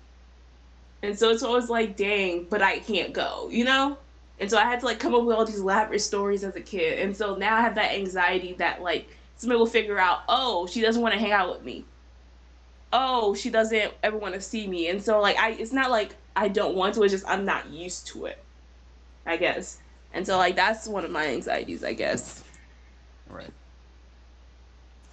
And 1.01 1.17
so 1.17 1.29
it's 1.29 1.43
always 1.43 1.69
like, 1.69 1.95
dang, 1.95 2.45
but 2.49 2.61
I 2.61 2.79
can't 2.79 3.13
go, 3.13 3.47
you 3.49 3.63
know? 3.63 3.97
And 4.39 4.49
so 4.49 4.57
I 4.57 4.63
had 4.63 4.79
to 4.81 4.85
like 4.85 4.99
come 4.99 5.15
up 5.15 5.23
with 5.23 5.35
all 5.35 5.45
these 5.45 5.59
elaborate 5.59 6.01
stories 6.01 6.43
as 6.43 6.55
a 6.55 6.61
kid. 6.61 6.99
And 6.99 7.15
so 7.15 7.35
now 7.35 7.55
I 7.55 7.61
have 7.61 7.75
that 7.75 7.91
anxiety 7.93 8.53
that 8.53 8.81
like 8.81 9.07
somebody 9.35 9.57
will 9.57 9.65
figure 9.65 9.99
out, 9.99 10.23
oh, 10.27 10.67
she 10.67 10.81
doesn't 10.81 11.01
want 11.01 11.13
to 11.13 11.19
hang 11.19 11.31
out 11.31 11.49
with 11.49 11.63
me. 11.63 11.85
Oh, 12.91 13.33
she 13.33 13.49
doesn't 13.49 13.93
ever 14.03 14.17
want 14.17 14.33
to 14.35 14.41
see 14.41 14.67
me. 14.67 14.89
And 14.89 15.01
so 15.01 15.19
like 15.19 15.37
I 15.37 15.51
it's 15.51 15.73
not 15.73 15.91
like 15.91 16.15
I 16.35 16.47
don't 16.47 16.75
want 16.75 16.95
to, 16.95 17.03
it's 17.03 17.13
just 17.13 17.27
I'm 17.27 17.45
not 17.45 17.69
used 17.69 18.07
to 18.07 18.25
it. 18.25 18.41
I 19.29 19.37
guess. 19.37 19.79
And 20.11 20.25
so 20.25 20.37
like 20.37 20.55
that's 20.55 20.87
one 20.87 21.05
of 21.05 21.11
my 21.11 21.27
anxieties, 21.27 21.83
I 21.83 21.93
guess. 21.93 22.43
Right. 23.29 23.53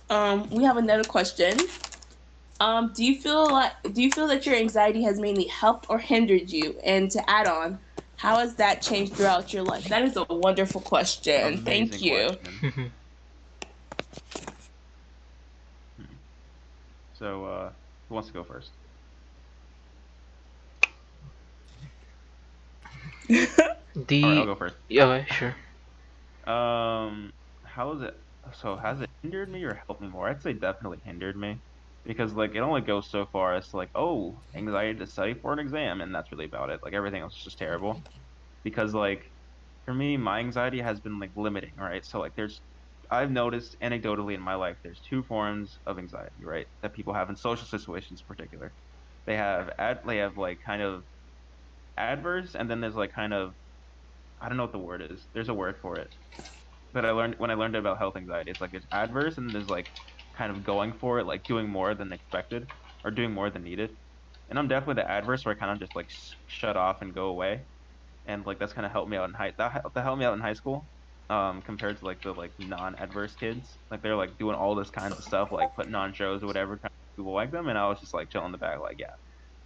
Um, 0.09 0.49
we 0.51 0.65
have 0.65 0.79
another 0.79 1.05
question. 1.05 1.59
Um, 2.59 2.93
do 2.95 3.05
you 3.05 3.21
feel 3.21 3.53
like 3.53 3.73
do 3.93 4.03
you 4.03 4.11
feel 4.11 4.27
that 4.29 4.47
your 4.47 4.55
anxiety 4.57 5.03
has 5.03 5.21
mainly 5.21 5.45
helped 5.45 5.87
or 5.91 5.99
hindered 5.99 6.51
you? 6.51 6.81
And 6.83 7.11
to 7.11 7.31
add 7.31 7.47
on, 7.47 7.79
how 8.17 8.39
has 8.39 8.55
that 8.57 8.81
changed 8.81 9.13
throughout 9.13 9.53
your 9.53 9.63
life? 9.63 9.87
That 9.91 10.03
is 10.03 10.17
a 10.17 10.25
wonderful 10.33 10.81
question. 10.81 11.59
Amazing 11.59 11.65
Thank 11.65 12.03
you. 12.03 12.37
question. 12.39 12.93
so, 17.19 17.45
uh, 17.45 17.73
who 18.09 18.15
wants 18.15 18.29
to 18.29 18.35
go 18.35 18.43
first? 18.43 18.71
The 24.09 24.23
right, 24.23 24.37
I'll 24.39 24.45
go 24.47 24.57
first. 24.57 24.77
yeah, 24.89 25.05
okay, 25.07 25.27
sure. 25.31 25.57
Um, 26.47 27.31
how 27.65 27.93
is 27.95 28.03
it? 28.03 28.15
So, 28.55 28.77
has 28.77 29.01
it 29.01 29.11
hindered 29.23 29.51
me 29.51 29.65
or 29.65 29.83
helped 29.87 30.01
me 30.03 30.09
more? 30.09 30.29
I'd 30.29 30.43
say 30.43 30.53
definitely 30.53 31.01
hindered 31.05 31.37
me, 31.37 31.61
because 32.05 32.33
like 32.35 32.55
it 32.55 32.61
only 32.61 32.81
goes 32.83 33.11
so 33.11 33.27
far 33.33 33.55
as 33.55 33.69
to 33.71 33.77
like, 33.77 33.91
oh, 33.95 34.43
anxiety 34.55 34.99
to 35.01 35.07
study 35.07 35.35
for 35.35 35.53
an 35.53 35.59
exam, 35.59 36.01
and 36.01 36.15
that's 36.15 36.31
really 36.33 36.45
about 36.47 36.71
it. 36.71 36.81
Like 36.85 36.95
everything 36.95 37.23
else 37.23 37.35
is 37.35 37.43
just 37.45 37.59
terrible, 37.59 38.03
because 38.65 38.95
like, 38.95 39.25
for 39.87 39.95
me, 39.95 40.17
my 40.17 40.41
anxiety 40.41 40.81
has 40.81 41.01
been 41.01 41.19
like 41.21 41.33
limiting. 41.37 41.75
Right, 41.79 42.05
so 42.07 42.21
like 42.21 42.35
there's, 42.37 42.63
I've 43.11 43.31
noticed 43.33 43.77
anecdotally 43.83 44.35
in 44.35 44.43
my 44.43 44.55
life, 44.57 44.77
there's 44.85 45.03
two 45.09 45.23
forms 45.25 45.79
of 45.87 45.99
anxiety, 45.99 46.45
right, 46.45 46.67
that 46.83 46.95
people 46.95 47.15
have 47.15 47.31
in 47.31 47.37
social 47.37 47.67
situations 47.67 48.23
in 48.23 48.35
particular. 48.37 48.75
They 49.27 49.37
have 49.37 49.71
ad, 49.79 50.01
they 50.07 50.19
have 50.19 50.37
like 50.39 50.59
kind 50.67 50.83
of 50.83 51.05
adverse, 51.97 52.55
and 52.55 52.71
then 52.71 52.81
there's 52.81 52.95
like 52.97 53.13
kind 53.13 53.33
of 53.35 53.55
I 54.41 54.49
don't 54.49 54.57
know 54.57 54.65
what 54.65 54.73
the 54.73 54.79
word 54.79 55.03
is. 55.03 55.29
There's 55.35 55.49
a 55.49 55.55
word 55.55 55.79
for 55.81 55.99
it. 55.99 56.11
But 56.93 57.05
I 57.07 57.11
learned 57.13 57.37
when 57.39 57.51
I 57.51 57.55
learned 57.55 57.77
about 57.77 57.99
health 57.99 58.17
anxiety. 58.17 58.51
It's 58.51 58.61
like 58.61 58.75
it's 58.75 58.87
adverse 58.93 59.39
and 59.39 59.55
there's 59.55 59.69
like 59.69 59.89
kind 60.35 60.53
of 60.53 60.65
going 60.65 60.95
for 60.95 61.19
it, 61.21 61.27
like 61.27 61.47
doing 61.47 61.69
more 61.69 61.95
than 61.95 62.13
expected 62.13 62.73
or 63.05 63.11
doing 63.11 63.33
more 63.33 63.51
than 63.51 63.65
needed. 63.65 63.99
And 64.49 64.59
I'm 64.59 64.69
definitely 64.69 65.03
the 65.03 65.11
adverse 65.11 65.45
where 65.45 65.55
I 65.55 65.59
kind 65.59 65.73
of 65.73 65.81
just 65.81 65.97
like 65.97 66.11
sh- 66.11 66.35
shut 66.47 66.77
off 66.77 67.03
and 67.03 67.15
go 67.15 67.29
away. 67.29 67.67
And 68.25 68.47
like 68.47 68.59
that's 68.59 68.73
kind 68.73 68.87
of 68.87 68.93
helped 68.93 69.11
me 69.11 69.17
out 69.17 69.29
in 69.29 69.35
high 69.35 69.53
that, 69.59 69.83
that 69.95 70.03
helped 70.05 70.21
me 70.21 70.25
out 70.27 70.35
in 70.35 70.41
high 70.41 70.55
school. 70.55 70.91
Um, 71.29 71.63
compared 71.63 71.99
to 71.99 72.05
like 72.07 72.23
the 72.23 72.33
like 72.35 72.55
non-adverse 72.59 73.37
kids, 73.37 73.81
like 73.91 74.03
they're 74.03 74.17
like 74.17 74.39
doing 74.39 74.55
all 74.57 74.77
this 74.77 74.91
kind 74.91 75.13
of 75.15 75.25
stuff, 75.25 75.51
like 75.53 75.75
putting 75.75 75.95
on 75.97 76.15
shows 76.15 76.43
or 76.45 76.47
whatever, 76.47 76.77
trying 76.79 76.91
to 76.91 77.17
people 77.23 77.35
like 77.35 77.51
them, 77.53 77.69
and 77.69 77.77
I 77.79 77.89
was 77.89 78.01
just 78.01 78.15
like 78.15 78.31
chilling 78.31 78.47
in 78.47 78.53
the 78.53 78.59
back, 78.59 78.79
like 78.81 78.99
yeah, 79.01 79.15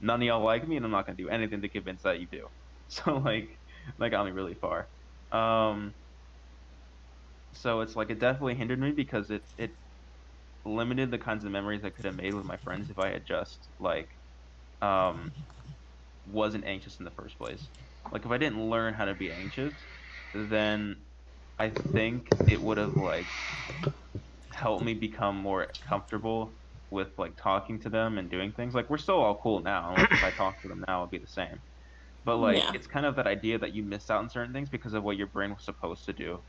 none 0.00 0.22
of 0.22 0.26
y'all 0.26 0.44
like 0.44 0.66
me, 0.66 0.76
and 0.76 0.84
I'm 0.86 0.90
not 0.92 1.06
gonna 1.06 1.16
do 1.16 1.28
anything 1.28 1.62
to 1.62 1.68
convince 1.70 2.02
that 2.02 2.20
you 2.20 2.28
do. 2.28 2.48
So 2.88 3.18
like 3.18 3.59
that 3.98 4.10
got 4.10 4.24
me 4.26 4.32
really 4.32 4.54
far. 4.54 4.90
Um, 5.32 5.94
so 7.52 7.80
it's 7.80 7.96
like 7.96 8.10
it 8.10 8.20
definitely 8.20 8.54
hindered 8.54 8.80
me 8.80 8.92
because 8.92 9.30
it 9.30 9.42
it 9.56 9.72
limited 10.64 11.10
the 11.10 11.18
kinds 11.18 11.44
of 11.44 11.52
memories 11.52 11.84
I 11.84 11.90
could 11.90 12.06
have 12.06 12.16
made 12.16 12.34
with 12.34 12.46
my 12.46 12.58
friends 12.58 12.90
if 12.90 12.98
I 12.98 13.10
had 13.10 13.26
just 13.26 13.70
like 13.78 14.08
um 14.82 15.34
wasn't 16.24 16.64
anxious 16.64 16.98
in 16.98 17.04
the 17.04 17.12
first 17.12 17.38
place. 17.38 17.70
Like 18.12 18.24
if 18.24 18.30
I 18.30 18.38
didn't 18.38 18.70
learn 18.70 18.94
how 18.94 19.06
to 19.06 19.14
be 19.14 19.32
anxious, 19.32 19.88
then 20.34 21.06
I 21.58 21.70
think 21.70 22.34
it 22.46 22.60
would 22.62 22.78
have 22.78 22.96
like 22.96 23.30
helped 24.52 24.84
me 24.84 24.94
become 24.94 25.36
more 25.36 25.68
comfortable 25.88 26.58
with 26.90 27.12
like 27.18 27.36
talking 27.36 27.80
to 27.80 27.90
them 27.90 28.18
and 28.18 28.30
doing 28.30 28.52
things. 28.52 28.74
Like 28.74 28.90
we're 28.90 28.98
still 28.98 29.20
all 29.20 29.40
cool 29.42 29.62
now. 29.62 29.96
Like 29.96 30.12
if 30.12 30.22
I 30.22 30.30
talk 30.30 30.60
to 30.62 30.68
them 30.68 30.84
now, 30.88 30.98
it'll 31.02 31.08
be 31.10 31.18
the 31.18 31.26
same. 31.26 31.62
But 32.24 32.36
like 32.38 32.56
Yeah. 32.58 32.72
it's 32.74 32.86
kind 32.86 33.06
of 33.06 33.16
that 33.16 33.26
idea 33.26 33.58
that 33.58 33.74
you 33.74 33.82
missed 33.84 34.10
out 34.10 34.18
on 34.20 34.28
certain 34.30 34.52
things 34.52 34.70
because 34.70 34.94
of 34.94 35.02
what 35.02 35.16
your 35.16 35.28
brain 35.28 35.50
was 35.50 35.64
supposed 35.64 36.04
to 36.06 36.12
do, 36.12 36.44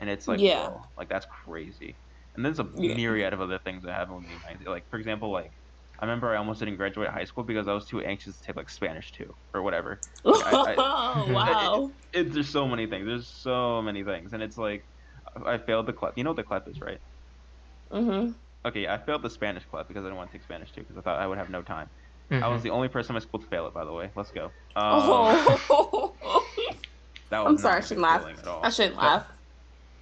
and 0.00 0.10
it's 0.10 0.28
like, 0.28 0.40
Yeah. 0.40 0.68
whoa, 0.68 0.82
like 0.98 1.08
that's 1.08 1.26
crazy. 1.44 2.00
And 2.34 2.44
there's 2.44 2.60
a 2.60 2.68
Yeah. 2.76 2.94
myriad 2.94 3.32
of 3.34 3.40
other 3.40 3.58
things 3.64 3.84
that 3.84 3.92
happen 3.94 4.14
with 4.16 4.24
me. 4.24 4.38
Like- 4.46 4.66
Like 4.66 4.84
for 4.90 4.98
example, 4.98 5.30
like 5.32 5.52
I 6.00 6.06
remember 6.06 6.30
I 6.30 6.36
almost 6.38 6.60
didn't 6.60 6.76
graduate 6.76 7.10
high 7.10 7.24
school 7.24 7.44
because 7.44 7.68
I 7.68 7.74
was 7.74 7.86
too 7.86 8.00
anxious 8.00 8.38
to 8.38 8.42
take 8.46 8.56
like 8.56 8.70
Spanish 8.70 9.12
two 9.12 9.34
or 9.54 9.62
whatever. 9.62 10.02
Like, 10.24 10.44
I- 10.46 10.72
I- 10.72 10.74
oh 10.78 11.32
wow. 11.32 11.92
It, 12.12 12.32
there's 12.32 12.48
so 12.50 12.66
many 12.66 12.86
things. 12.88 13.06
There's 13.06 13.30
so 13.30 13.82
many 13.82 14.02
things, 14.04 14.32
and 14.32 14.42
it's 14.42 14.56
like 14.56 14.84
I 15.46 15.58
failed 15.58 15.86
the 15.86 15.92
CLEP. 15.92 16.14
You 16.16 16.24
know 16.24 16.30
what 16.30 16.36
the 16.36 16.44
CLEP 16.44 16.68
is, 16.68 16.80
right? 16.80 16.98
Mm-hmm. 17.92 18.32
Okay, 18.66 18.86
I 18.86 18.98
failed 18.98 19.22
the 19.22 19.30
Spanish 19.30 19.64
CLEP 19.66 19.88
because 19.88 20.02
I 20.02 20.06
didn't 20.06 20.16
want 20.16 20.30
to 20.30 20.36
take 20.36 20.44
Spanish 20.44 20.72
two 20.72 20.82
because 20.82 20.96
I 20.96 21.00
thought 21.02 21.18
I 21.20 21.26
would 21.26 21.38
have 21.38 21.50
no 21.50 21.62
time. 21.62 21.88
I 22.30 22.34
Mhm. 22.34 22.52
was 22.52 22.62
the 22.62 22.70
only 22.70 22.88
person 22.88 23.10
in 23.12 23.14
my 23.14 23.20
school 23.20 23.40
to 23.40 23.46
fail 23.46 23.66
it, 23.66 23.74
by 23.74 23.84
the 23.84 23.92
way. 23.92 24.10
Let's 24.14 24.30
go. 24.30 24.46
Um, 24.76 24.82
oh. 24.84 26.14
that 27.30 27.44
was 27.44 27.46
I'm 27.50 27.58
sorry, 27.58 27.76
I 27.78 27.80
shouldn't 27.80 28.00
laugh. 28.02 28.24
At 28.26 28.46
all. 28.46 28.60
I 28.64 28.70
shouldn't 28.70 28.96
But- 28.96 29.02
laugh. 29.02 29.26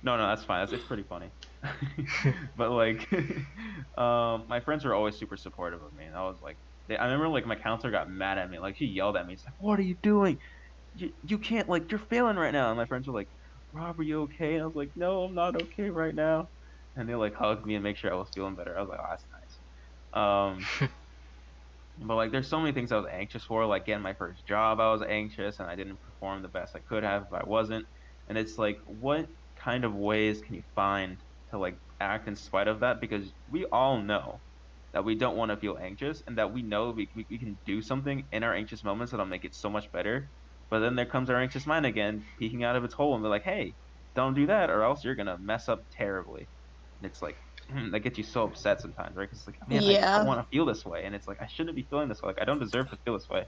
No, 0.02 0.16
no, 0.16 0.28
that's 0.28 0.44
fine. 0.44 0.60
That's 0.60 0.72
it's 0.72 0.84
pretty 0.84 1.02
funny. 1.02 1.28
but 2.56 2.70
like, 2.70 3.12
um, 3.98 4.44
my 4.48 4.60
friends 4.60 4.84
were 4.84 4.94
always 4.94 5.16
super 5.16 5.36
supportive 5.36 5.82
of 5.82 5.92
me, 5.94 6.04
and 6.04 6.14
I 6.14 6.22
was 6.22 6.36
like, 6.42 6.56
they, 6.86 6.96
I 6.96 7.04
remember 7.06 7.28
like 7.28 7.46
my 7.46 7.56
counselor 7.56 7.90
got 7.90 8.08
mad 8.10 8.38
at 8.38 8.48
me, 8.50 8.58
like 8.58 8.76
she 8.76 8.86
yelled 8.86 9.16
at 9.16 9.26
me. 9.26 9.34
She's 9.34 9.44
like, 9.44 9.60
"What 9.60 9.78
are 9.78 9.82
you 9.82 9.96
doing? 10.00 10.38
You 10.96 11.12
you 11.26 11.36
can't 11.38 11.68
like 11.68 11.90
you're 11.90 11.98
failing 11.98 12.36
right 12.36 12.52
now." 12.52 12.68
And 12.68 12.76
my 12.78 12.86
friends 12.86 13.08
were 13.08 13.12
like, 13.12 13.28
"Rob, 13.72 13.98
are 13.98 14.02
you 14.04 14.22
okay?" 14.22 14.54
And 14.54 14.62
I 14.62 14.66
was 14.66 14.76
like, 14.76 14.90
"No, 14.96 15.24
I'm 15.24 15.34
not 15.34 15.60
okay 15.62 15.90
right 15.90 16.14
now." 16.14 16.48
And 16.96 17.08
they 17.08 17.14
like 17.16 17.34
hugged 17.34 17.66
me 17.66 17.74
and 17.74 17.82
make 17.82 17.96
sure 17.96 18.12
I 18.12 18.16
was 18.16 18.28
feeling 18.32 18.54
better. 18.54 18.76
I 18.78 18.80
was 18.80 18.88
like, 18.88 19.00
"Oh, 19.02 19.06
that's 19.10 19.24
nice." 19.32 20.88
Um, 20.88 20.88
but 22.06 22.16
like, 22.16 22.32
there's 22.32 22.48
so 22.48 22.60
many 22.60 22.72
things 22.72 22.92
I 22.92 22.96
was 22.96 23.06
anxious 23.10 23.44
for. 23.44 23.66
Like 23.66 23.86
getting 23.86 24.02
my 24.02 24.14
first 24.14 24.46
job, 24.46 24.80
I 24.80 24.90
was 24.92 25.02
anxious, 25.02 25.58
and 25.58 25.68
I 25.68 25.76
didn't 25.76 26.00
perform 26.00 26.42
the 26.42 26.48
best 26.48 26.76
I 26.76 26.80
could 26.80 27.02
have 27.04 27.22
if 27.22 27.32
I 27.32 27.42
wasn't. 27.46 27.86
And 28.28 28.38
it's 28.38 28.58
like, 28.58 28.78
what 28.86 29.28
kind 29.56 29.84
of 29.84 29.94
ways 29.94 30.40
can 30.42 30.54
you 30.54 30.62
find 30.74 31.22
to 31.50 31.58
like 31.58 31.78
act 32.00 32.28
in 32.28 32.36
spite 32.36 32.68
of 32.68 32.80
that? 32.80 33.00
Because 33.00 33.34
we 33.48 33.66
all 33.66 34.00
know 34.02 34.42
that 34.92 35.04
we 35.04 35.14
don't 35.16 35.36
want 35.36 35.50
to 35.50 35.56
feel 35.56 35.76
anxious, 35.78 36.22
and 36.26 36.38
that 36.38 36.52
we 36.52 36.62
know 36.62 36.90
we, 36.90 37.10
we, 37.14 37.26
we 37.30 37.38
can 37.38 37.58
do 37.66 37.82
something 37.82 38.26
in 38.32 38.42
our 38.44 38.54
anxious 38.54 38.84
moments 38.84 39.10
that'll 39.12 39.26
make 39.26 39.44
it 39.44 39.54
so 39.54 39.68
much 39.70 39.90
better. 39.92 40.32
But 40.70 40.80
then 40.80 40.96
there 40.96 41.06
comes 41.06 41.30
our 41.30 41.40
anxious 41.40 41.66
mind 41.66 41.86
again, 41.86 42.26
peeking 42.38 42.64
out 42.64 42.76
of 42.76 42.84
its 42.84 42.94
hole, 42.94 43.14
and 43.14 43.24
they're 43.24 43.30
like, 43.30 43.42
"Hey, 43.44 43.76
don't 44.14 44.34
do 44.34 44.46
that, 44.46 44.70
or 44.70 44.82
else 44.82 45.04
you're 45.04 45.14
gonna 45.14 45.38
mess 45.38 45.68
up 45.68 45.84
terribly." 45.90 46.48
And 47.00 47.10
it's 47.10 47.22
like 47.22 47.38
that 47.92 48.00
gets 48.00 48.18
you 48.18 48.24
so 48.24 48.44
upset 48.44 48.80
sometimes, 48.80 49.16
right? 49.16 49.28
Because 49.28 49.46
like, 49.46 49.58
man, 49.68 49.84
I 49.86 49.94
Yeah. 49.94 50.14
don't 50.14 50.26
want 50.26 50.40
to 50.42 50.48
feel 50.48 50.66
this 50.66 50.84
way, 50.84 51.04
and 51.04 51.14
it's 51.14 51.28
like 51.28 51.38
I 51.40 51.46
shouldn't 51.46 51.76
be 51.76 51.86
feeling 51.90 52.08
this 52.08 52.22
way. 52.22 52.28
Like 52.30 52.42
I 52.42 52.44
don't 52.44 52.60
deserve 52.60 52.90
to 52.90 52.98
feel 53.04 53.14
this 53.14 53.28
way, 53.30 53.46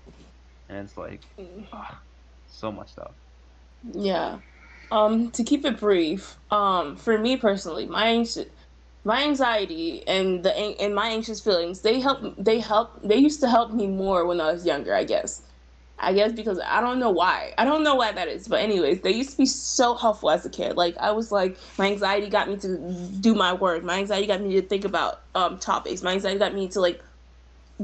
and 0.68 0.78
it's 0.78 0.96
like 0.96 1.24
ah, 1.72 2.02
so 2.46 2.72
much 2.72 2.90
stuff. 2.92 3.16
Yeah. 3.82 4.40
Um, 4.90 5.30
to 5.32 5.44
keep 5.44 5.64
it 5.64 5.78
brief, 5.78 6.38
um, 6.50 6.96
for 6.96 7.16
me 7.18 7.36
personally, 7.36 7.86
my 7.86 8.24
my 9.04 9.22
anxiety 9.24 10.06
and 10.06 10.44
the 10.44 10.54
and 10.56 10.94
my 10.94 11.08
anxious 11.08 11.40
feelings, 11.40 11.82
they 11.82 12.00
help 12.00 12.34
they 12.38 12.58
help 12.60 13.00
they 13.04 13.16
used 13.16 13.40
to 13.40 13.48
help 13.48 13.72
me 13.72 13.86
more 13.86 14.26
when 14.26 14.40
I 14.40 14.52
was 14.52 14.66
younger, 14.66 14.94
I 14.94 15.04
guess. 15.04 15.42
I 16.00 16.14
guess 16.14 16.32
because 16.32 16.58
I 16.64 16.80
don't 16.80 16.98
know 16.98 17.10
why. 17.10 17.52
I 17.58 17.64
don't 17.64 17.84
know 17.84 17.94
why 17.94 18.12
that 18.12 18.28
is, 18.28 18.48
but 18.48 18.60
anyways, 18.60 19.02
they 19.02 19.12
used 19.12 19.32
to 19.32 19.36
be 19.36 19.46
so 19.46 19.94
helpful 19.94 20.30
as 20.30 20.44
a 20.46 20.50
kid. 20.50 20.76
Like 20.76 20.96
I 20.98 21.10
was 21.12 21.30
like 21.30 21.58
my 21.78 21.86
anxiety 21.86 22.28
got 22.28 22.48
me 22.48 22.56
to 22.58 22.78
do 23.20 23.34
my 23.34 23.52
work. 23.52 23.84
My 23.84 23.98
anxiety 23.98 24.26
got 24.26 24.40
me 24.40 24.54
to 24.54 24.62
think 24.62 24.84
about 24.84 25.22
um 25.34 25.58
topics. 25.58 26.02
My 26.02 26.12
anxiety 26.12 26.38
got 26.38 26.54
me 26.54 26.68
to 26.68 26.80
like 26.80 27.02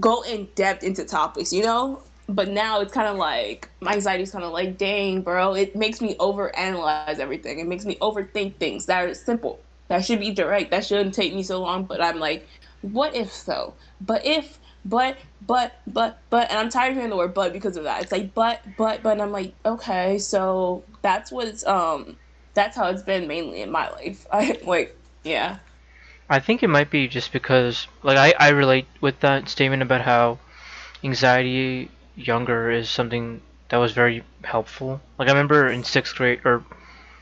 go 0.01 0.23
in 0.23 0.49
depth 0.55 0.83
into 0.83 1.05
topics, 1.05 1.53
you 1.53 1.62
know? 1.62 2.03
But 2.29 2.49
now 2.49 2.81
it's 2.81 2.93
kind 2.93 3.07
of 3.07 3.17
like 3.17 3.71
my 3.81 3.93
anxiety 3.93 4.25
is 4.25 4.33
kind 4.33 4.45
of 4.45 4.53
like, 4.53 4.79
dang, 4.79 5.23
bro, 5.23 5.55
it 5.55 5.77
makes 5.77 6.01
me 6.01 6.17
overanalyze 6.17 7.19
everything. 7.21 7.61
It 7.61 7.69
makes 7.69 7.85
me 7.85 7.97
overthink 8.01 8.57
things 8.57 8.87
that 8.87 9.05
are 9.05 9.14
simple, 9.14 9.61
that 9.89 10.05
should 10.05 10.19
be 10.21 10.33
direct, 10.33 10.71
that 10.73 10.85
shouldn't 10.85 11.14
take 11.14 11.35
me 11.35 11.43
so 11.43 11.61
long. 11.61 11.85
But 11.85 12.03
I'm 12.03 12.19
like, 12.19 12.47
what 12.83 13.14
if 13.14 13.33
so? 13.33 13.75
But 14.01 14.25
if 14.25 14.59
but, 14.89 15.18
but, 15.47 15.80
but, 15.87 16.18
but, 16.30 16.51
and 16.51 16.59
I'm 16.59 16.70
tired 16.70 16.91
of 16.91 16.95
hearing 16.95 17.11
the 17.11 17.16
word 17.16 17.34
but 17.34 17.53
because 17.53 17.76
of 17.76 17.84
that. 17.84 18.03
It's 18.03 18.12
like 18.12 18.34
but, 18.34 18.62
but, 18.76 19.03
but, 19.03 19.12
and 19.12 19.22
I'm 19.22 19.32
like, 19.32 19.53
okay, 19.64 20.18
so 20.18 20.84
that's 21.03 21.30
what's 21.32 21.66
um, 21.66 22.16
that's 22.55 22.76
how 22.76 22.89
it's 22.89 23.03
been 23.03 23.26
mainly 23.26 23.62
in 23.62 23.70
my 23.70 23.91
life. 23.91 24.26
I 24.32 24.59
like, 24.64 24.97
yeah. 25.24 25.59
I 26.28 26.41
think 26.41 26.62
it 26.62 26.68
might 26.68 26.91
be 26.91 27.07
just 27.07 27.32
because, 27.32 27.87
like, 28.03 28.16
I, 28.16 28.34
I 28.39 28.49
relate 28.51 28.87
with 29.01 29.20
that 29.20 29.49
statement 29.49 29.82
about 29.82 30.01
how 30.01 30.39
anxiety 31.05 31.89
younger 32.16 32.70
is 32.70 32.91
something 32.91 33.41
that 33.68 33.76
was 33.76 33.93
very 33.93 34.24
helpful. 34.43 35.01
Like, 35.18 35.28
I 35.28 35.32
remember 35.32 35.68
in 35.68 35.84
sixth 35.84 36.16
grade, 36.16 36.41
or 36.45 36.64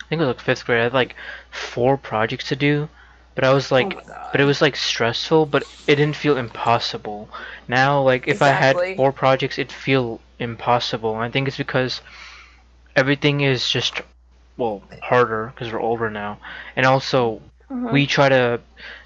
I 0.05 0.09
think 0.09 0.21
it 0.21 0.25
was 0.25 0.37
like 0.37 0.45
fifth 0.45 0.65
grade, 0.65 0.81
I 0.81 0.85
had 0.85 0.95
like 0.95 1.17
four 1.51 1.99
projects 1.99 2.49
to 2.49 2.57
do, 2.57 2.89
but 3.35 3.45
I 3.45 3.51
was 3.53 3.71
like, 3.73 3.97
oh 3.97 4.31
but 4.33 4.41
it 4.41 4.45
was 4.45 4.61
like 4.63 4.77
stressful, 4.77 5.47
but 5.47 5.69
it 5.87 5.97
didn't 5.97 6.17
feel 6.17 6.37
impossible. 6.37 7.29
Now, 7.69 8.01
like, 8.03 8.29
if 8.29 8.43
I 8.43 8.51
had 8.51 8.81
four 8.97 9.13
projects, 9.13 9.59
it'd 9.59 9.73
feel 9.73 10.21
impossible. 10.39 11.15
And 11.15 11.25
I 11.25 11.31
think 11.31 11.49
it's 11.49 11.57
because 11.59 12.01
everything 12.97 13.41
is 13.41 13.69
just, 13.69 14.01
well, 14.57 14.83
harder 15.01 15.53
because 15.55 15.73
we're 15.73 15.81
older 15.81 16.11
now. 16.11 16.39
And 16.77 16.87
also, 16.87 17.43
Mhm. 17.71 17.91
we 17.91 18.07
try 18.07 18.29
to 18.29 18.61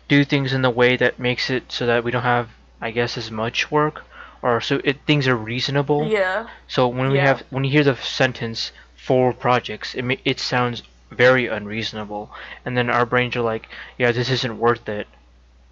do 0.09 0.25
things 0.25 0.53
in 0.53 0.63
the 0.63 0.71
way 0.71 0.97
that 0.97 1.19
makes 1.19 1.51
it 1.51 1.71
so 1.73 1.87
that 1.87 2.05
we 2.05 2.11
don't 2.11 2.23
have, 2.23 2.51
I 2.81 2.91
guess, 2.91 3.17
as 3.19 3.31
much 3.31 3.71
work, 3.71 4.05
or 4.43 4.61
so 4.61 4.81
it 4.85 4.99
things 5.07 5.29
are 5.29 5.37
reasonable. 5.37 6.13
yeah. 6.13 6.47
So 6.69 6.89
when 6.89 7.11
we 7.11 7.19
Yeah. 7.19 7.27
have 7.27 7.43
when 7.51 7.65
you 7.65 7.71
hear 7.71 7.85
the 7.85 7.97
sentence 7.97 8.73
four 8.95 9.33
projects, 9.33 9.95
it 9.95 10.05
it 10.25 10.41
sounds 10.41 10.83
very 11.11 11.47
unreasonable, 11.47 12.31
and 12.65 12.77
then 12.77 12.91
our 12.91 13.07
brains 13.07 13.37
are 13.37 13.43
like, 13.43 13.69
yeah, 13.99 14.13
this 14.13 14.31
isn't 14.31 14.59
worth 14.59 14.89
it, 14.89 15.07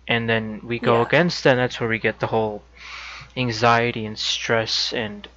and 0.08 0.28
then 0.28 0.60
we 0.64 0.78
go 0.78 1.00
Yeah. 1.00 1.02
against 1.02 1.44
that. 1.44 1.50
And 1.52 1.60
that's 1.60 1.80
where 1.80 1.88
we 1.88 1.98
get 1.98 2.20
the 2.20 2.26
whole 2.28 2.62
anxiety 3.36 4.04
and 4.06 4.18
stress 4.18 4.92
and 4.92 5.28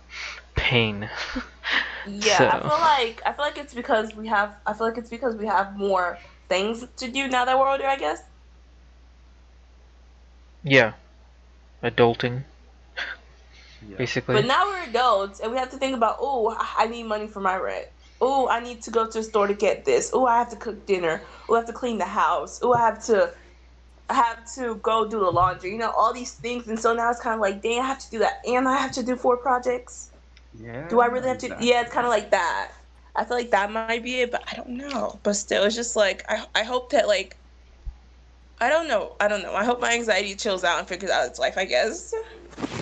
pain. 0.55 1.09
Yeah, 2.05 2.45
I 2.49 2.59
feel 2.59 2.79
like 2.79 3.21
I 3.25 3.33
feel 3.33 3.45
like 3.45 3.57
it's 3.57 3.73
because 3.73 4.15
we 4.15 4.27
have 4.27 4.55
I 4.65 4.73
feel 4.73 4.87
like 4.87 4.97
it's 4.97 5.09
because 5.09 5.35
we 5.35 5.45
have 5.47 5.75
more 5.77 6.21
things 6.47 6.85
to 6.97 7.11
do 7.11 7.27
now 7.27 7.45
that 7.45 7.57
we're 7.59 7.69
older, 7.69 7.85
I 7.87 7.95
guess. 7.97 8.21
yeah, 10.63 10.93
adulting 11.83 12.43
Yeah. 13.81 13.97
basically. 13.97 14.43
But 14.43 14.45
now 14.45 14.65
we're 14.67 14.89
adults 14.89 15.39
and 15.39 15.51
we 15.51 15.57
have 15.57 15.71
to 15.71 15.77
think 15.77 15.95
about, 15.95 16.17
oh, 16.19 16.55
I 16.77 16.87
need 16.87 17.03
money 17.03 17.27
for 17.27 17.39
my 17.41 17.57
rent. 17.57 17.87
Oh, 18.21 18.49
I 18.49 18.59
need 18.59 18.81
to 18.83 18.91
go 18.91 19.05
to 19.07 19.19
the 19.19 19.23
store 19.23 19.47
to 19.47 19.53
get 19.53 19.85
this. 19.85 20.11
Oh, 20.13 20.25
I 20.25 20.37
have 20.39 20.49
to 20.49 20.57
cook 20.57 20.85
dinner. 20.85 21.21
Oh, 21.47 21.55
I 21.55 21.59
have 21.59 21.67
to 21.67 21.73
clean 21.73 21.97
the 21.97 22.05
house. 22.05 22.59
Oh, 22.61 22.73
I 22.73 22.79
have 22.79 23.03
to 23.05 23.33
I 24.09 24.15
have 24.15 24.53
to 24.55 24.75
go 24.75 25.07
do 25.07 25.19
the 25.19 25.29
laundry. 25.29 25.71
You 25.71 25.77
know, 25.77 25.91
all 25.91 26.13
these 26.13 26.33
things 26.33 26.67
and 26.67 26.79
so 26.79 26.93
now 26.93 27.09
it's 27.11 27.19
kind 27.21 27.35
of 27.35 27.41
like, 27.41 27.61
dang, 27.61 27.79
I 27.79 27.85
have 27.85 27.99
to 27.99 28.09
do 28.09 28.19
that 28.19 28.41
and 28.47 28.67
I 28.67 28.77
have 28.77 28.91
to 28.93 29.03
do 29.03 29.15
four 29.15 29.37
projects. 29.37 30.11
Yeah. 30.59 30.87
Do 30.89 30.99
I 30.99 31.05
really 31.05 31.27
have 31.27 31.37
to? 31.39 31.45
exactly. 31.47 31.69
Yeah, 31.69 31.81
it's 31.81 31.93
kind 31.93 32.05
of 32.05 32.11
like 32.11 32.31
that. 32.31 32.71
I 33.15 33.25
feel 33.25 33.37
like 33.37 33.51
that 33.51 33.71
might 33.71 34.03
be 34.03 34.21
it, 34.21 34.31
but 34.31 34.43
I 34.51 34.55
don't 34.55 34.69
know. 34.69 35.19
But 35.23 35.33
still, 35.33 35.63
it's 35.63 35.75
just 35.75 35.95
like 35.95 36.25
I, 36.29 36.45
I 36.55 36.63
hope 36.63 36.91
that 36.91 37.07
like 37.07 37.37
I 38.59 38.69
don't 38.69 38.87
know. 38.87 39.15
I 39.19 39.27
don't 39.27 39.41
know. 39.41 39.53
I 39.53 39.63
hope 39.63 39.79
my 39.79 39.93
anxiety 39.93 40.35
chills 40.35 40.63
out 40.63 40.79
and 40.79 40.87
figures 40.87 41.11
out 41.11 41.27
its 41.27 41.39
life. 41.39 41.57
I 41.57 41.65
guess. 41.65 42.13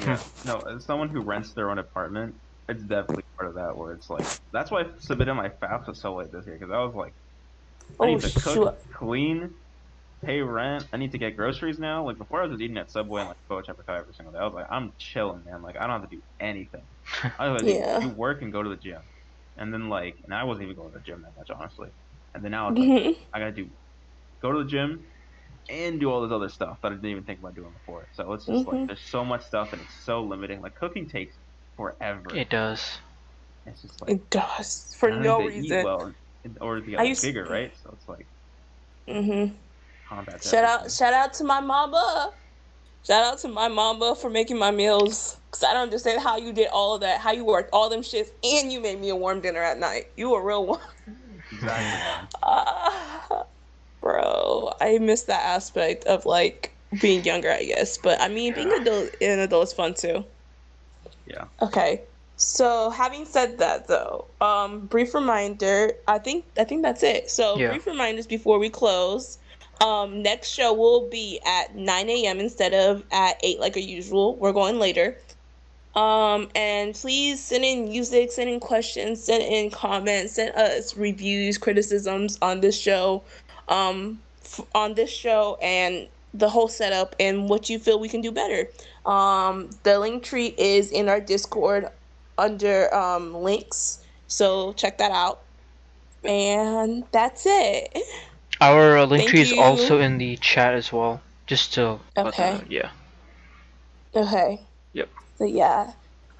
Yeah. 0.02 0.20
No, 0.46 0.60
as 0.62 0.86
someone 0.86 1.10
who 1.10 1.22
rents 1.22 1.54
their 1.54 1.70
own 1.70 1.78
apartment, 1.78 2.36
it's 2.70 2.84
definitely 2.84 3.24
part 3.38 3.50
of 3.50 3.56
that 3.56 3.76
where 3.78 3.94
it's 3.94 4.10
like 4.10 4.26
that's 4.52 4.72
why 4.72 4.82
I 4.82 4.86
submitted 5.00 5.34
my 5.36 5.50
FAFSA 5.50 5.96
so 5.96 6.16
late 6.16 6.32
this 6.32 6.46
year 6.46 6.58
because 6.60 6.72
I 6.74 6.80
was 6.84 6.96
like, 6.96 7.14
I 8.02 8.08
Oh 8.08 8.08
need 8.08 8.22
to 8.22 8.32
cook, 8.32 8.62
shoot. 8.62 8.74
clean, 8.94 9.52
pay 10.24 10.42
rent. 10.42 10.88
I 10.94 10.98
need 10.98 11.12
to 11.14 11.18
get 11.18 11.36
groceries 11.38 11.80
now. 11.80 12.06
Like 12.06 12.18
before, 12.18 12.42
I 12.42 12.48
was 12.48 12.54
just 12.54 12.62
eating 12.64 12.78
at 12.78 12.92
Subway 12.92 13.22
and 13.22 13.30
like 13.30 13.38
Chapaca 13.66 13.98
every 14.00 14.14
single 14.14 14.34
day. 14.34 14.40
I 14.40 14.46
was 14.46 14.54
like, 14.54 14.68
I'm 14.70 14.94
chilling, 14.98 15.44
man. 15.46 15.62
Like 15.62 15.78
I 15.78 15.88
don't 15.88 16.02
have 16.02 16.10
to 16.10 16.16
do 16.16 16.24
anything. 16.40 16.88
I 17.40 17.50
was 17.50 17.64
like, 17.64 17.74
Yeah. 17.74 18.00
do 18.00 18.10
work 18.10 18.42
and 18.42 18.52
go 18.52 18.64
to 18.64 18.70
the 18.70 18.78
gym, 18.78 19.02
and 19.58 19.74
then 19.74 19.90
like, 19.90 20.16
and 20.24 20.34
I 20.34 20.44
wasn't 20.44 20.66
even 20.66 20.76
going 20.78 20.94
to 20.94 21.00
the 21.00 21.04
gym 21.04 21.22
that 21.24 21.36
much, 21.38 21.50
honestly. 21.50 21.90
And 22.34 22.44
then 22.44 22.52
now 22.52 22.70
it's 22.70 22.80
like, 22.80 22.90
Mhm. 22.90 23.16
I 23.34 23.40
gotta 23.40 23.52
do, 23.54 23.70
go 24.42 24.52
to 24.52 24.60
the 24.64 24.70
gym, 24.70 25.06
and 25.70 26.00
do 26.00 26.10
all 26.12 26.22
this 26.22 26.32
other 26.34 26.50
stuff 26.50 26.80
that 26.84 26.92
I 26.92 26.96
didn't 26.96 27.12
even 27.12 27.26
think 27.26 27.40
about 27.40 27.56
doing 27.56 27.74
before. 27.74 28.10
So 28.14 28.34
it's 28.34 28.46
just 28.46 28.68
Mhm. 28.68 28.68
like 28.68 28.86
there's 28.88 29.10
so 29.10 29.26
much 29.26 29.44
stuff 29.44 29.70
and 29.74 29.82
it's 29.82 29.96
so 30.06 30.24
limiting. 30.24 30.62
Like 30.62 30.76
cooking 30.76 31.10
takes 31.10 31.38
forever. 31.78 32.36
It 32.36 32.50
does. 32.50 33.00
It's 33.66 33.82
just 33.82 34.02
like 34.02 34.12
It 34.12 34.30
does 34.30 34.94
for 34.98 35.12
no 35.12 35.38
think 35.40 35.52
they 35.52 35.58
eat 35.58 35.62
reason. 35.72 35.84
well, 35.86 36.14
in 36.44 36.58
order 36.60 36.82
to 36.82 36.88
get 36.90 37.00
I 37.00 37.04
like, 37.04 37.10
used- 37.10 37.22
bigger, 37.22 37.46
right? 37.46 37.72
So 37.84 37.92
it's 37.94 38.08
like 38.10 38.28
Mhm. 39.08 39.56
combat. 40.10 40.44
Shout 40.44 40.64
out, 40.66 40.92
shout 40.92 41.14
out 41.14 41.34
to 41.36 41.44
my 41.46 41.60
mama. 41.62 42.34
Shout 43.06 43.24
out 43.24 43.40
to 43.40 43.48
my 43.48 43.68
mama 43.70 44.16
for 44.16 44.30
making 44.30 44.58
my 44.58 44.72
meals. 44.72 45.38
Cause 45.52 45.64
I 45.64 45.74
don't 45.74 45.84
understand 45.84 46.22
how 46.22 46.38
you 46.38 46.52
did 46.52 46.68
all 46.68 46.96
of 46.96 47.02
that, 47.02 47.22
how 47.22 47.32
you 47.32 47.46
worked 47.46 47.70
all 47.72 47.90
them 47.90 48.04
shifts, 48.04 48.34
and 48.44 48.72
you 48.72 48.82
made 48.82 49.00
me 49.00 49.10
a 49.10 49.16
warm 49.16 49.40
dinner 49.42 49.62
at 49.64 49.78
night. 49.80 50.08
You 50.18 50.34
a 50.36 50.42
real 50.44 50.66
one. 50.66 50.82
Exactly. 51.52 52.00
man. 52.00 52.28
Ah, 52.44 53.46
bro, 54.02 54.74
I 54.82 54.98
miss 55.00 55.24
that 55.24 55.42
aspect 55.44 56.04
of 56.06 56.26
like 56.26 56.78
being 57.00 57.24
younger, 57.24 57.52
I 57.52 57.64
guess. 57.64 57.98
But 57.98 58.22
I 58.22 58.28
mean, 58.28 58.54
being 58.54 58.72
adult, 58.74 59.16
an 59.22 59.40
adult 59.40 59.68
is 59.68 59.74
fun 59.74 59.94
too. 59.94 60.26
Yeah. 61.28 61.46
Okay. 61.62 62.02
So 62.38 62.92
having 62.92 63.26
said 63.26 63.58
that, 63.58 63.88
though, 63.88 64.26
um, 64.42 64.86
brief 64.88 65.14
reminder. 65.14 65.92
I 66.08 66.20
think 66.20 66.46
I 66.58 66.64
think 66.64 66.84
that's 66.84 67.04
it. 67.04 67.30
So 67.30 67.58
Yeah. 67.58 67.70
brief 67.70 67.88
reminders 67.88 68.28
before 68.28 68.60
we 68.60 68.70
close. 68.70 69.38
Um, 69.84 70.24
next 70.24 70.50
show 70.50 70.74
will 70.74 71.08
be 71.10 71.40
at 71.46 71.76
9 71.76 72.10
a.m. 72.10 72.40
instead 72.40 72.74
of 72.74 73.04
at 73.12 73.38
8 73.44 73.60
like 73.60 73.76
a 73.76 73.82
usual. 73.82 74.36
We're 74.36 74.54
going 74.54 74.80
later. 74.80 75.18
Um, 75.96 76.50
and 76.56 76.94
please 76.94 77.44
send 77.44 77.66
in 77.66 77.86
music, 77.90 78.32
send 78.32 78.50
in 78.50 78.60
questions, 78.60 79.24
send 79.24 79.44
in 79.44 79.72
comments, 79.72 80.34
send 80.34 80.56
us 80.56 80.96
reviews, 80.96 81.58
criticisms 81.58 82.38
on 82.42 82.62
this 82.62 82.80
show, 82.80 83.24
um, 83.68 84.20
f- 84.44 84.62
on 84.76 84.94
this 84.94 85.10
show 85.12 85.58
and 85.62 86.08
the 86.34 86.50
whole 86.50 86.68
setup 86.68 87.16
and 87.20 87.50
what 87.50 87.70
you 87.70 87.80
feel 87.80 88.00
we 88.00 88.10
can 88.10 88.22
do 88.22 88.32
better. 88.32 88.68
Um, 89.06 89.70
the 89.84 90.00
link 90.00 90.24
tree 90.24 90.54
is 90.58 90.92
in 90.92 91.10
our 91.10 91.20
Discord 91.20 91.88
under 92.38 92.94
um, 92.94 93.34
links, 93.34 94.00
so 94.28 94.74
check 94.74 94.98
that 95.00 95.12
out. 95.12 95.42
And 96.24 97.06
that's 97.12 97.44
it. 97.46 97.98
Our 98.60 98.98
uh, 98.98 99.06
link 99.06 99.22
Thank 99.22 99.30
tree 99.32 99.42
is 99.42 99.54
also 99.54 100.00
in 100.00 100.18
the 100.18 100.36
chat 100.38 100.74
as 100.74 100.92
well. 100.92 101.22
Just 101.46 101.74
to 101.76 102.00
Okay. 102.18 102.54
know, 102.54 102.64
yeah. 102.68 102.90
Okay. 104.16 104.60
Yep. 104.94 105.10
So 105.38 105.46
yeah, 105.46 105.92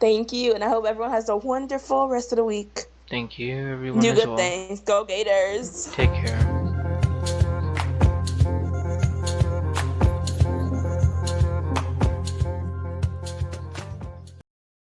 thank 0.02 0.34
you, 0.34 0.54
and 0.54 0.64
I 0.64 0.70
hope 0.70 0.86
everyone 0.86 1.12
has 1.12 1.30
a 1.30 1.38
wonderful 1.38 2.10
rest 2.10 2.32
of 2.34 2.38
the 2.38 2.44
week. 2.44 2.82
Thank 3.10 3.40
you 3.40 3.56
everyone 3.56 4.02
Do 4.02 4.14
good 4.14 4.28
well. 4.28 4.38
things. 4.38 4.82
Go 4.82 5.06
Gators. 5.06 5.86
Take 5.94 6.14
care. 6.14 6.57